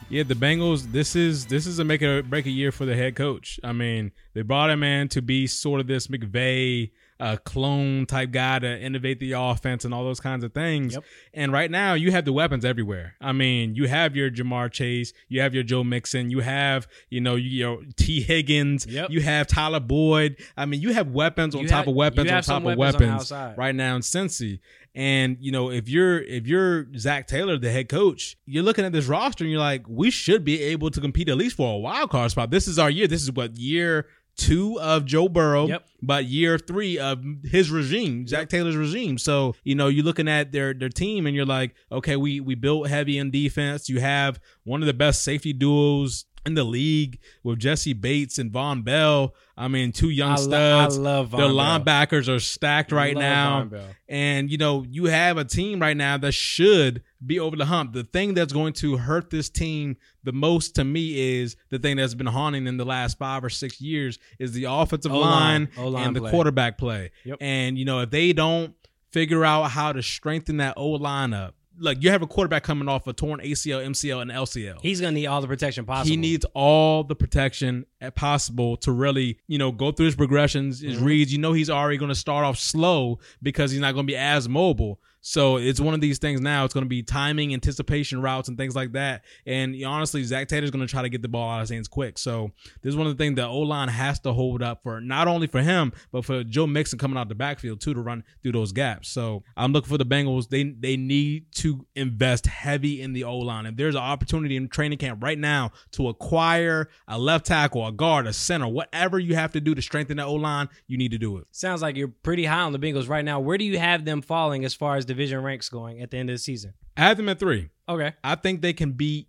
Yeah, 0.08 0.24
the 0.24 0.34
Bengals. 0.34 0.92
This 0.92 1.16
is 1.16 1.46
this 1.46 1.66
is 1.66 1.78
a 1.78 1.84
make 1.84 2.02
or 2.02 2.22
break 2.22 2.46
a 2.46 2.50
year 2.50 2.70
for 2.70 2.84
the 2.84 2.94
head 2.94 3.16
coach. 3.16 3.58
I 3.64 3.72
mean, 3.72 4.12
they 4.34 4.42
brought 4.42 4.70
him 4.70 4.82
in 4.82 5.08
to 5.08 5.22
be 5.22 5.46
sort 5.46 5.80
of 5.80 5.86
this 5.86 6.08
McVay 6.08 6.90
uh, 7.22 7.36
clone 7.44 8.04
type 8.06 8.32
guy 8.32 8.58
to 8.58 8.80
innovate 8.80 9.20
the 9.20 9.32
offense 9.32 9.84
and 9.84 9.94
all 9.94 10.02
those 10.04 10.18
kinds 10.18 10.42
of 10.42 10.52
things. 10.52 10.94
Yep. 10.94 11.04
And 11.34 11.52
right 11.52 11.70
now, 11.70 11.94
you 11.94 12.10
have 12.10 12.24
the 12.24 12.32
weapons 12.32 12.64
everywhere. 12.64 13.14
I 13.20 13.30
mean, 13.32 13.76
you 13.76 13.86
have 13.86 14.16
your 14.16 14.30
Ja'Marr 14.30 14.72
Chase, 14.72 15.12
you 15.28 15.40
have 15.40 15.54
your 15.54 15.62
Joe 15.62 15.84
Mixon, 15.84 16.30
you 16.30 16.40
have 16.40 16.88
you 17.10 17.20
know 17.20 17.36
your 17.36 17.78
Tee 17.96 18.22
Higgins, 18.22 18.86
Yep. 18.86 19.10
you 19.10 19.20
have 19.20 19.46
Tyler 19.46 19.78
Boyd. 19.80 20.36
I 20.56 20.66
mean, 20.66 20.80
you 20.80 20.92
have 20.94 21.08
weapons 21.08 21.54
on 21.54 21.62
You 21.62 21.68
top 21.68 21.78
have- 21.84 21.88
of 21.88 21.94
weapons 21.94 22.28
on 22.30 22.42
top 22.42 22.64
of 22.66 22.76
weapons 22.76 23.30
weapons 23.30 23.56
right 23.56 23.74
now 23.74 23.94
in 23.96 24.02
Cincy. 24.02 24.58
And 24.94 25.38
you 25.40 25.52
know, 25.52 25.70
if 25.70 25.88
you're 25.88 26.20
if 26.22 26.46
you're 26.46 26.86
Zac 26.98 27.26
Taylor, 27.26 27.56
the 27.56 27.70
head 27.70 27.88
coach, 27.88 28.36
you're 28.46 28.62
looking 28.62 28.84
at 28.84 28.92
this 28.92 29.06
roster 29.06 29.44
and 29.44 29.50
you're 29.50 29.60
like, 29.60 29.84
we 29.88 30.10
should 30.10 30.44
be 30.44 30.60
able 30.62 30.90
to 30.90 31.00
compete 31.00 31.28
at 31.30 31.36
least 31.38 31.56
for 31.56 31.72
a 31.72 31.78
wild 31.78 32.10
card 32.10 32.30
spot. 32.30 32.50
This 32.50 32.68
is 32.68 32.78
our 32.78 32.90
year. 32.90 33.06
This 33.06 33.22
is 33.22 33.32
what 33.32 33.56
year 33.56 34.06
two 34.36 34.80
of 34.80 35.04
Joe 35.04 35.28
Burrow, 35.28 35.66
Yep. 35.68 35.84
but 36.02 36.24
year 36.24 36.58
three 36.58 36.98
of 36.98 37.22
his 37.44 37.70
regime, 37.70 38.26
Zac 38.26 38.48
Taylor's 38.48 38.76
regime. 38.76 39.18
So 39.18 39.54
you 39.64 39.74
know, 39.74 39.88
you're 39.88 40.04
looking 40.04 40.28
at 40.28 40.52
their 40.52 40.74
their 40.74 40.88
team 40.88 41.26
and 41.26 41.36
you're 41.36 41.46
like, 41.46 41.74
okay, 41.90 42.16
we 42.16 42.40
we 42.40 42.54
built 42.54 42.88
heavy 42.88 43.18
in 43.18 43.30
defense. 43.30 43.88
You 43.88 44.00
have 44.00 44.40
one 44.64 44.82
of 44.82 44.86
the 44.86 44.94
best 44.94 45.22
safety 45.22 45.52
duos 45.52 46.24
in 46.44 46.54
the 46.54 46.64
league 46.64 47.18
with 47.42 47.58
Jessie 47.60 47.92
Bates 47.92 48.38
and 48.38 48.50
Vonn 48.50 48.82
Bell. 48.84 49.34
I 49.56 49.68
mean, 49.68 49.92
two 49.92 50.10
young 50.10 50.30
I, 50.32 50.34
lo- 50.34 50.78
I 50.80 50.84
studs. 50.88 50.98
love 50.98 51.28
Vonn 51.30 51.36
Their 51.38 51.46
Bell. 51.48 51.54
linebackers 51.56 52.28
are 52.28 52.40
stacked 52.40 52.90
right 52.92 53.16
now. 53.16 53.68
And 54.08 54.50
you 54.50 54.58
know, 54.58 54.84
you 54.88 55.04
have 55.04 55.36
a 55.38 55.44
team 55.44 55.80
right 55.80 55.96
now 55.96 56.18
that 56.18 56.32
should 56.32 57.02
be 57.24 57.38
over 57.38 57.54
the 57.56 57.66
hump. 57.66 57.92
The 57.92 58.04
thing 58.04 58.34
that's 58.34 58.52
going 58.52 58.72
to 58.74 58.96
hurt 58.96 59.30
this 59.30 59.48
team 59.48 59.96
the 60.24 60.32
most 60.32 60.74
to 60.76 60.84
me 60.84 61.40
is 61.40 61.56
the 61.70 61.78
thing 61.78 61.96
that's 61.96 62.14
been 62.14 62.26
haunting 62.26 62.66
in 62.66 62.76
the 62.76 62.84
last 62.84 63.18
five 63.18 63.44
or 63.44 63.50
six 63.50 63.80
years 63.80 64.18
is 64.38 64.52
the 64.52 64.64
offensive 64.64 65.12
O-line. 65.12 65.30
line, 65.30 65.68
O-line 65.78 66.06
and 66.08 66.16
the 66.16 66.20
play. 66.20 66.30
quarterback 66.30 66.78
play. 66.78 67.10
Yep. 67.24 67.38
And 67.40 67.78
you 67.78 67.84
know, 67.84 68.00
if 68.00 68.10
they 68.10 68.32
don't 68.32 68.74
figure 69.12 69.44
out 69.44 69.70
how 69.70 69.92
to 69.92 70.02
strengthen 70.02 70.56
that 70.56 70.74
O 70.76 70.88
line 70.90 71.32
up, 71.34 71.54
like 71.78 72.02
you 72.02 72.10
have 72.10 72.22
a 72.22 72.26
quarterback 72.26 72.62
coming 72.62 72.88
off 72.88 73.06
a 73.06 73.12
torn 73.12 73.40
ACL, 73.40 73.84
MCL, 73.84 74.22
and 74.22 74.30
LCL. 74.30 74.78
He's 74.82 75.00
gonna 75.00 75.12
need 75.12 75.26
all 75.26 75.40
the 75.40 75.46
protection 75.48 75.84
possible. 75.84 76.10
He 76.10 76.16
needs 76.16 76.44
all 76.54 77.04
the 77.04 77.16
protection 77.16 77.86
at 78.00 78.14
possible 78.14 78.76
to 78.78 78.92
really, 78.92 79.38
you 79.48 79.58
know, 79.58 79.72
go 79.72 79.92
through 79.92 80.06
his 80.06 80.16
progressions, 80.16 80.80
his 80.80 80.98
Mhm. 80.98 81.04
reads. 81.04 81.32
You 81.32 81.38
know, 81.38 81.52
he's 81.52 81.70
already 81.70 81.96
going 81.98 82.08
to 82.10 82.14
start 82.14 82.44
off 82.44 82.58
slow 82.58 83.18
because 83.42 83.70
he's 83.70 83.80
not 83.80 83.92
going 83.94 84.06
to 84.06 84.10
be 84.12 84.16
as 84.16 84.48
mobile. 84.48 85.00
So 85.22 85.56
it's 85.56 85.80
one 85.80 85.94
of 85.94 86.00
these 86.00 86.18
things 86.18 86.40
now. 86.40 86.64
It's 86.64 86.74
going 86.74 86.84
to 86.84 86.88
be 86.88 87.02
timing, 87.02 87.54
anticipation 87.54 88.20
routes, 88.20 88.48
and 88.48 88.58
things 88.58 88.74
like 88.74 88.92
that. 88.92 89.22
And 89.46 89.74
honestly, 89.84 90.22
Zac 90.24 90.48
Taylor's 90.48 90.72
going 90.72 90.84
to 90.84 90.90
try 90.90 91.02
to 91.02 91.08
get 91.08 91.22
the 91.22 91.28
ball 91.28 91.48
out 91.48 91.56
of 91.56 91.60
his 91.62 91.70
hands 91.70 91.88
quick. 91.88 92.18
So 92.18 92.50
this 92.82 92.90
is 92.90 92.96
one 92.96 93.06
of 93.06 93.16
the 93.16 93.22
things 93.22 93.36
that 93.36 93.46
O 93.46 93.60
line 93.60 93.88
has 93.88 94.18
to 94.20 94.32
hold 94.32 94.62
up 94.62 94.82
for 94.82 95.00
not 95.00 95.28
only 95.28 95.46
for 95.46 95.62
him, 95.62 95.92
but 96.10 96.24
for 96.24 96.42
Joe 96.42 96.66
Mixon 96.66 96.98
coming 96.98 97.16
out 97.16 97.28
the 97.28 97.36
backfield 97.36 97.80
too 97.80 97.94
to 97.94 98.00
run 98.00 98.24
through 98.42 98.52
those 98.52 98.72
gaps. 98.72 99.08
So 99.08 99.44
I'm 99.56 99.72
looking 99.72 99.88
for 99.88 99.98
the 99.98 100.04
Bengals. 100.04 100.48
They 100.48 100.64
they 100.64 100.96
need 100.96 101.52
to 101.56 101.86
invest 101.94 102.46
heavy 102.46 103.00
in 103.00 103.12
the 103.12 103.24
O 103.24 103.38
line. 103.38 103.66
If 103.66 103.76
there's 103.76 103.94
an 103.94 104.02
opportunity 104.02 104.56
in 104.56 104.68
training 104.68 104.98
camp 104.98 105.22
right 105.22 105.38
now 105.38 105.70
to 105.92 106.08
acquire 106.08 106.88
a 107.06 107.18
left 107.18 107.46
tackle, 107.46 107.86
a 107.86 107.92
guard, 107.92 108.26
a 108.26 108.32
center, 108.32 108.66
whatever 108.66 109.20
you 109.20 109.36
have 109.36 109.52
to 109.52 109.60
do 109.60 109.74
to 109.74 109.82
strengthen 109.82 110.16
the 110.16 110.24
O 110.24 110.34
line, 110.34 110.68
you 110.88 110.98
need 110.98 111.12
to 111.12 111.18
do 111.18 111.38
it. 111.38 111.46
Sounds 111.52 111.80
like 111.80 111.96
you're 111.96 112.08
pretty 112.08 112.44
high 112.44 112.62
on 112.62 112.72
the 112.72 112.78
Bengals 112.78 113.08
right 113.08 113.24
now. 113.24 113.38
Where 113.38 113.56
do 113.56 113.64
you 113.64 113.78
have 113.78 114.04
them 114.04 114.20
falling 114.20 114.64
as 114.64 114.74
far 114.74 114.96
as 114.96 115.06
division 115.12 115.42
ranks 115.42 115.68
going 115.68 116.00
at 116.00 116.10
the 116.10 116.16
end 116.18 116.30
of 116.30 116.34
the 116.34 116.38
season? 116.38 116.74
I 116.96 117.02
have 117.02 117.16
them 117.16 117.28
at 117.28 117.38
three. 117.38 117.68
Okay. 117.88 118.12
I 118.22 118.34
think 118.34 118.62
they 118.62 118.72
can 118.72 118.92
be 118.92 119.28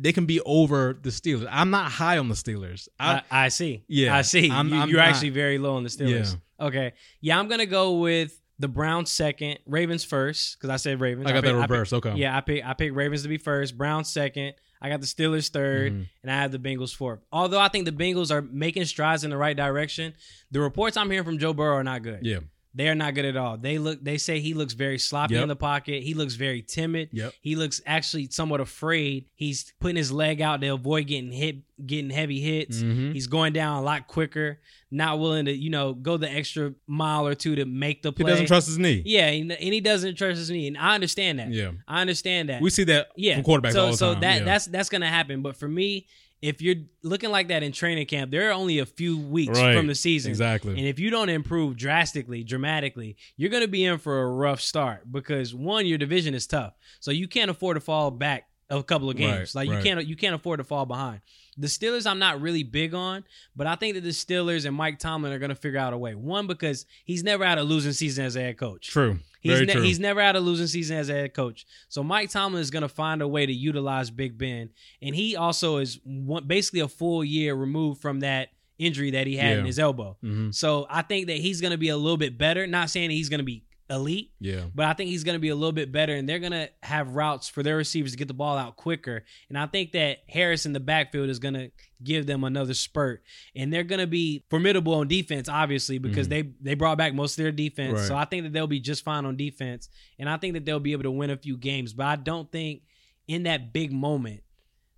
they 0.00 0.12
can 0.12 0.26
be 0.26 0.40
over 0.42 0.96
the 1.00 1.10
Steelers. 1.10 1.48
I'm 1.50 1.70
not 1.70 1.90
high 1.90 2.18
on 2.18 2.28
the 2.28 2.34
Steelers. 2.36 2.88
I, 3.00 3.14
I, 3.30 3.46
I 3.46 3.48
see. 3.48 3.84
Yeah, 3.88 4.16
I 4.16 4.22
see. 4.22 4.50
I'm- 4.50 4.68
you, 4.68 4.96
not- 4.96 5.08
actually 5.08 5.30
very 5.30 5.58
low 5.58 5.74
on 5.76 5.82
the 5.82 5.88
Steelers. 5.88 6.36
Okay. 6.60 6.92
Yeah, 7.20 7.38
I'm 7.38 7.48
gonna 7.48 7.66
go 7.66 7.98
with 7.98 8.40
the 8.60 8.68
Browns 8.68 9.10
second, 9.10 9.58
Ravens 9.66 10.04
first 10.04 10.56
because 10.58 10.70
I 10.70 10.76
said 10.76 11.00
Ravens. 11.00 11.26
I 11.26 11.32
got 11.32 11.42
pick- 11.44 11.52
that 11.52 11.60
pick- 11.62 11.70
reverse. 11.70 11.92
okay. 11.92 12.14
yeah, 12.16 12.36
I 12.36 12.40
pick 12.40 12.64
I 12.64 12.74
pick 12.74 12.94
Ravens 12.94 13.22
to 13.22 13.28
be 13.28 13.38
first, 13.38 13.76
Browns 13.78 14.08
second. 14.10 14.54
I 14.80 14.88
got 14.88 15.00
the 15.00 15.06
Steelers 15.08 15.50
3rd 15.50 15.90
Mhm. 15.92 16.06
and 16.22 16.30
I 16.30 16.34
have 16.36 16.52
the 16.52 16.58
Bengals 16.60 16.94
fourth. 16.94 17.18
Although 17.32 17.58
I 17.58 17.66
think 17.66 17.84
the 17.84 17.90
Bengals 17.92 18.30
are 18.30 18.42
making 18.42 18.84
strides 18.84 19.24
in 19.24 19.30
the 19.30 19.36
right 19.36 19.56
direction, 19.56 20.14
the 20.52 20.60
reports 20.60 20.96
I'm 20.96 21.10
hearing 21.10 21.24
from 21.24 21.38
Joe 21.38 21.52
Burrow 21.52 21.74
are 21.76 21.82
not 21.84 22.02
good. 22.04 22.20
Yeah. 22.24 22.38
They 22.74 22.88
are 22.88 22.94
not 22.94 23.14
good 23.14 23.24
at 23.24 23.36
all. 23.36 23.56
They 23.56 23.78
look. 23.78 24.04
They 24.04 24.18
say 24.18 24.40
he 24.40 24.54
looks 24.54 24.74
very 24.74 24.98
sloppy 24.98 25.34
Yep. 25.34 25.42
in 25.42 25.48
the 25.48 25.56
pocket. 25.56 26.02
He 26.02 26.14
looks 26.14 26.34
very 26.34 26.62
timid. 26.62 27.08
Yep. 27.12 27.32
He 27.40 27.56
looks 27.56 27.80
actually 27.86 28.28
somewhat 28.30 28.60
afraid. 28.60 29.24
He's 29.34 29.72
putting 29.80 29.96
his 29.96 30.12
leg 30.12 30.40
out 30.42 30.60
to 30.60 30.68
avoid 30.68 31.06
getting 31.08 31.32
hit, 31.32 31.56
getting 31.86 32.10
heavy 32.10 32.40
hits. 32.40 32.78
Mhm. 32.82 33.14
He's 33.14 33.26
going 33.26 33.52
down 33.54 33.78
a 33.78 33.82
lot 33.82 34.06
quicker. 34.06 34.60
Not 34.90 35.18
willing 35.18 35.46
to, 35.46 35.52
you 35.52 35.70
know, 35.70 35.92
go 35.92 36.16
the 36.18 36.30
extra 36.30 36.72
mile 36.86 37.26
or 37.26 37.34
two 37.34 37.56
to 37.56 37.64
make 37.64 38.02
the 38.02 38.12
play. 38.12 38.24
He 38.24 38.30
doesn't 38.30 38.46
trust 38.46 38.68
his 38.68 38.78
knee. 38.78 39.02
Yeah, 39.04 39.26
and 39.28 39.50
and 39.52 39.74
he 39.74 39.80
doesn't 39.80 40.14
trust 40.16 40.38
his 40.38 40.50
knee, 40.50 40.66
and 40.68 40.78
I 40.78 40.94
understand 40.94 41.38
that. 41.40 41.50
Yeah. 41.50 41.72
I 41.86 42.00
understand 42.00 42.48
that. 42.50 42.62
We 42.62 42.70
see 42.70 42.84
that 42.84 43.08
yeah, 43.16 43.40
from 43.40 43.44
quarterbacks 43.44 43.72
so 43.72 43.84
all 43.86 43.90
the 43.90 43.96
so 43.96 44.12
time. 44.12 44.20
that 44.22 44.38
yeah. 44.40 44.44
that's 44.44 44.66
that's 44.66 44.88
gonna 44.88 45.08
happen. 45.08 45.42
But 45.42 45.56
for 45.56 45.68
me, 45.68 46.06
if 46.40 46.62
you're 46.62 46.76
looking 47.02 47.30
like 47.30 47.48
that 47.48 47.62
in 47.62 47.72
training 47.72 48.06
camp, 48.06 48.30
there 48.30 48.48
are 48.48 48.52
only 48.52 48.78
a 48.78 48.86
few 48.86 49.18
weeks 49.18 49.58
Right. 49.58 49.76
from 49.76 49.86
the 49.88 49.94
season. 49.94 50.30
exactly. 50.30 50.76
And 50.78 50.86
if 50.86 50.98
you 50.98 51.10
don't 51.10 51.28
improve 51.28 51.76
drastically, 51.76 52.44
dramatically, 52.44 53.16
you're 53.36 53.50
going 53.50 53.62
to 53.64 53.68
be 53.68 53.84
in 53.84 53.98
for 53.98 54.22
a 54.22 54.30
rough 54.30 54.60
start 54.60 55.10
because 55.10 55.54
one, 55.54 55.86
your 55.86 55.98
division 55.98 56.34
is 56.34 56.46
tough, 56.46 56.74
so 57.00 57.10
you 57.10 57.26
can't 57.26 57.50
afford 57.50 57.76
to 57.76 57.80
fall 57.80 58.10
back 58.10 58.44
a 58.70 58.82
couple 58.82 59.10
of 59.10 59.16
games. 59.16 59.54
Right, 59.54 59.54
like 59.54 59.68
you 59.68 59.74
right. 59.74 59.84
can't 59.84 60.06
you 60.06 60.14
can't 60.16 60.34
afford 60.34 60.58
to 60.58 60.64
fall 60.64 60.86
behind. 60.86 61.20
The 61.60 61.66
Steelers, 61.66 62.06
I'm 62.06 62.18
not 62.20 62.40
really 62.40 62.62
big 62.62 62.94
on, 62.94 63.24
but 63.56 63.66
I 63.66 63.74
think 63.74 63.94
that 63.94 64.02
the 64.02 64.10
Steelers 64.10 64.64
and 64.64 64.76
Mike 64.76 64.98
Tomlin 65.00 65.32
are 65.32 65.38
going 65.40 65.48
to 65.48 65.54
figure 65.56 65.78
out 65.80 65.92
a 65.92 65.98
way. 65.98 66.14
One, 66.14 66.46
because 66.46 66.86
he's 67.04 67.24
never 67.24 67.44
had 67.44 67.58
a 67.58 67.64
losing 67.64 67.92
season 67.92 68.24
as 68.24 68.36
a 68.36 68.40
head 68.40 68.58
coach. 68.58 68.88
True. 68.88 69.18
He's, 69.40 69.52
Very 69.54 69.66
ne- 69.66 69.72
true. 69.74 69.82
he's 69.82 69.98
never 70.00 70.20
had 70.20 70.36
a 70.36 70.40
losing 70.40 70.66
season 70.68 70.96
as 70.96 71.08
a 71.08 71.14
head 71.14 71.34
coach. 71.34 71.66
So 71.88 72.02
Mike 72.02 72.30
Tomlin 72.30 72.60
is 72.62 72.70
going 72.70 72.82
to 72.82 72.88
find 72.88 73.22
a 73.22 73.28
way 73.28 73.44
to 73.46 73.52
utilize 73.52 74.10
Big 74.10 74.38
Ben, 74.38 74.70
and 75.02 75.14
he 75.14 75.36
also 75.36 75.78
is 75.78 75.98
one, 76.04 76.46
basically 76.46 76.80
a 76.80 76.88
full 76.88 77.24
year 77.24 77.54
removed 77.54 78.00
from 78.00 78.20
that 78.20 78.48
injury 78.78 79.10
that 79.10 79.26
he 79.26 79.36
had 79.36 79.58
in 79.58 79.64
his 79.66 79.78
elbow. 79.80 80.16
Mhm. 80.24 80.54
So 80.54 80.86
I 80.88 81.02
think 81.02 81.26
that 81.26 81.38
he's 81.38 81.60
going 81.60 81.72
to 81.72 81.76
be 81.78 81.88
a 81.88 81.96
little 81.96 82.16
bit 82.16 82.38
better. 82.38 82.64
Not 82.66 82.90
saying 82.90 83.10
he's 83.10 83.28
going 83.28 83.38
to 83.40 83.44
be 83.44 83.64
elite, 83.90 84.32
Yeah. 84.40 84.64
but 84.74 84.86
I 84.86 84.92
think 84.92 85.10
he's 85.10 85.24
going 85.24 85.36
to 85.36 85.40
be 85.40 85.48
a 85.48 85.54
little 85.54 85.72
bit 85.72 85.90
better, 85.90 86.14
and 86.14 86.28
they're 86.28 86.38
going 86.38 86.52
to 86.52 86.68
have 86.82 87.10
routes 87.14 87.48
for 87.48 87.62
their 87.62 87.76
receivers 87.76 88.12
to 88.12 88.18
get 88.18 88.28
the 88.28 88.34
ball 88.34 88.56
out 88.56 88.76
quicker. 88.76 89.24
And 89.48 89.56
I 89.58 89.66
think 89.66 89.92
that 89.92 90.18
Harris 90.28 90.66
in 90.66 90.72
the 90.72 90.80
backfield 90.80 91.30
is 91.30 91.38
going 91.38 91.54
to 91.54 91.70
give 92.02 92.26
them 92.26 92.44
another 92.44 92.74
spurt, 92.74 93.22
and 93.56 93.72
they're 93.72 93.84
going 93.84 94.00
to 94.00 94.06
be 94.06 94.44
formidable 94.50 94.94
on 94.94 95.08
defense, 95.08 95.48
obviously, 95.48 95.98
because 95.98 96.28
they 96.28 96.42
they 96.60 96.74
brought 96.74 96.98
back 96.98 97.14
most 97.14 97.38
of 97.38 97.42
their 97.42 97.52
defense. 97.52 97.88
Mm-hmm. 97.92 98.00
Right. 98.00 98.08
So 98.08 98.16
I 98.16 98.24
think 98.26 98.44
that 98.44 98.52
they'll 98.52 98.66
be 98.66 98.80
just 98.80 99.04
fine 99.04 99.24
on 99.24 99.36
defense, 99.36 99.88
and 100.18 100.28
I 100.28 100.36
think 100.36 100.54
that 100.54 100.64
they'll 100.64 100.80
be 100.80 100.92
able 100.92 101.04
to 101.04 101.10
win 101.10 101.30
a 101.30 101.36
few 101.36 101.56
games. 101.56 101.92
But 101.92 102.06
I 102.06 102.16
don't 102.16 102.50
think 102.52 102.82
in 103.26 103.44
that 103.44 103.72
big 103.72 103.92
moment. 103.92 104.42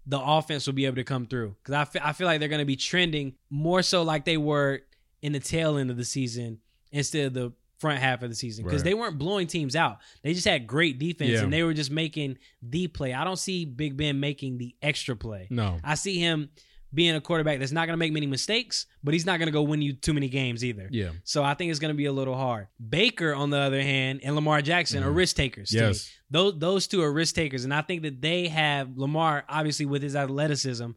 The 0.07 0.19
offense 0.19 0.67
will 0.67 0.73
be 0.75 0.87
able 0.87 0.97
to 0.97 1.05
come 1.05 1.27
through 1.27 1.55
because 1.63 1.75
I 1.75 1.85
fe- 1.85 2.01
I 2.03 2.13
feel 2.15 2.27
like 2.27 2.41
they're 2.41 2.49
going 2.49 2.61
to 2.61 2.65
be 2.65 2.75
trending 2.75 3.35
more 3.51 3.83
so 3.83 4.03
like 4.03 4.25
they 4.25 4.39
were 4.39 4.81
in 5.23 5.33
the 5.33 5.39
tail 5.39 5.77
end 5.77 5.91
of 5.91 5.99
the 5.99 6.05
season 6.07 6.59
instead 6.91 7.27
of 7.27 7.35
the 7.35 7.53
front 7.81 7.99
half 7.99 8.23
of 8.23 8.29
the 8.31 8.37
season 8.37 8.65
because 8.65 8.81
Right. 8.83 8.85
they 8.91 8.95
weren't 8.95 9.19
blowing 9.19 9.47
teams 9.47 9.75
out. 9.75 9.99
They 10.23 10.35
just 10.35 10.47
had 10.47 10.67
great 10.67 10.99
defense 10.99 11.31
Yeah. 11.31 11.43
and 11.43 11.53
they 11.53 11.63
were 11.63 11.75
just 11.75 11.91
making 11.91 12.37
the 12.63 12.87
play. 12.89 13.13
I 13.15 13.25
don't 13.25 13.39
see 13.39 13.65
Big 13.65 13.97
Ben 13.97 14.21
making 14.21 14.59
the 14.59 14.75
extra 14.83 15.17
play. 15.17 15.47
No. 15.51 15.81
I 15.83 15.95
see 15.95 16.19
him 16.19 16.51
being 16.93 17.15
a 17.15 17.21
quarterback 17.21 17.61
that's 17.61 17.71
not 17.71 17.87
going 17.87 17.93
to 17.95 17.99
make 17.99 18.13
many 18.13 18.27
mistakes, 18.27 18.87
but 19.05 19.15
he's 19.15 19.25
not 19.25 19.39
going 19.39 19.47
to 19.47 19.53
go 19.53 19.63
win 19.63 19.81
you 19.81 19.93
too 19.93 20.13
many 20.13 20.29
games 20.29 20.65
either. 20.65 20.89
Yeah. 20.91 21.11
So 21.23 21.43
I 21.45 21.55
think 21.55 21.71
it's 21.71 21.79
going 21.79 21.95
to 21.95 21.97
be 21.97 22.07
a 22.07 22.13
little 22.13 22.35
hard. 22.35 22.67
Baker, 22.89 23.33
on 23.33 23.51
the 23.51 23.59
other 23.59 23.81
hand, 23.81 24.21
and 24.25 24.35
Lamar 24.35 24.61
Jackson 24.61 25.03
are 25.05 25.11
Mhm. 25.11 25.17
risk 25.17 25.37
takers. 25.37 25.73
Yes. 25.73 26.11
Those 26.31 26.59
those 26.59 26.87
two 26.89 27.01
are 27.01 27.13
risk 27.13 27.35
takers, 27.37 27.65
and 27.65 27.73
I 27.73 27.83
think 27.83 28.03
that 28.03 28.21
they 28.21 28.49
have 28.49 28.99
Lamar 28.99 29.45
obviously 29.49 29.87
with 29.87 30.03
his 30.03 30.17
athleticism, 30.17 30.91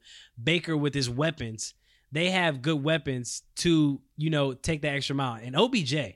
Baker 0.43 0.75
with 0.75 0.93
his 0.95 1.09
weapons. 1.09 1.75
They 2.11 2.29
have 2.31 2.61
good 2.63 2.83
weapons 2.83 3.43
to 3.57 4.01
you 4.17 4.29
know 4.31 4.53
take 4.53 4.81
the 4.81 4.89
extra 4.89 5.15
mile. 5.15 5.39
And 5.43 5.55
OBJ, 5.55 6.15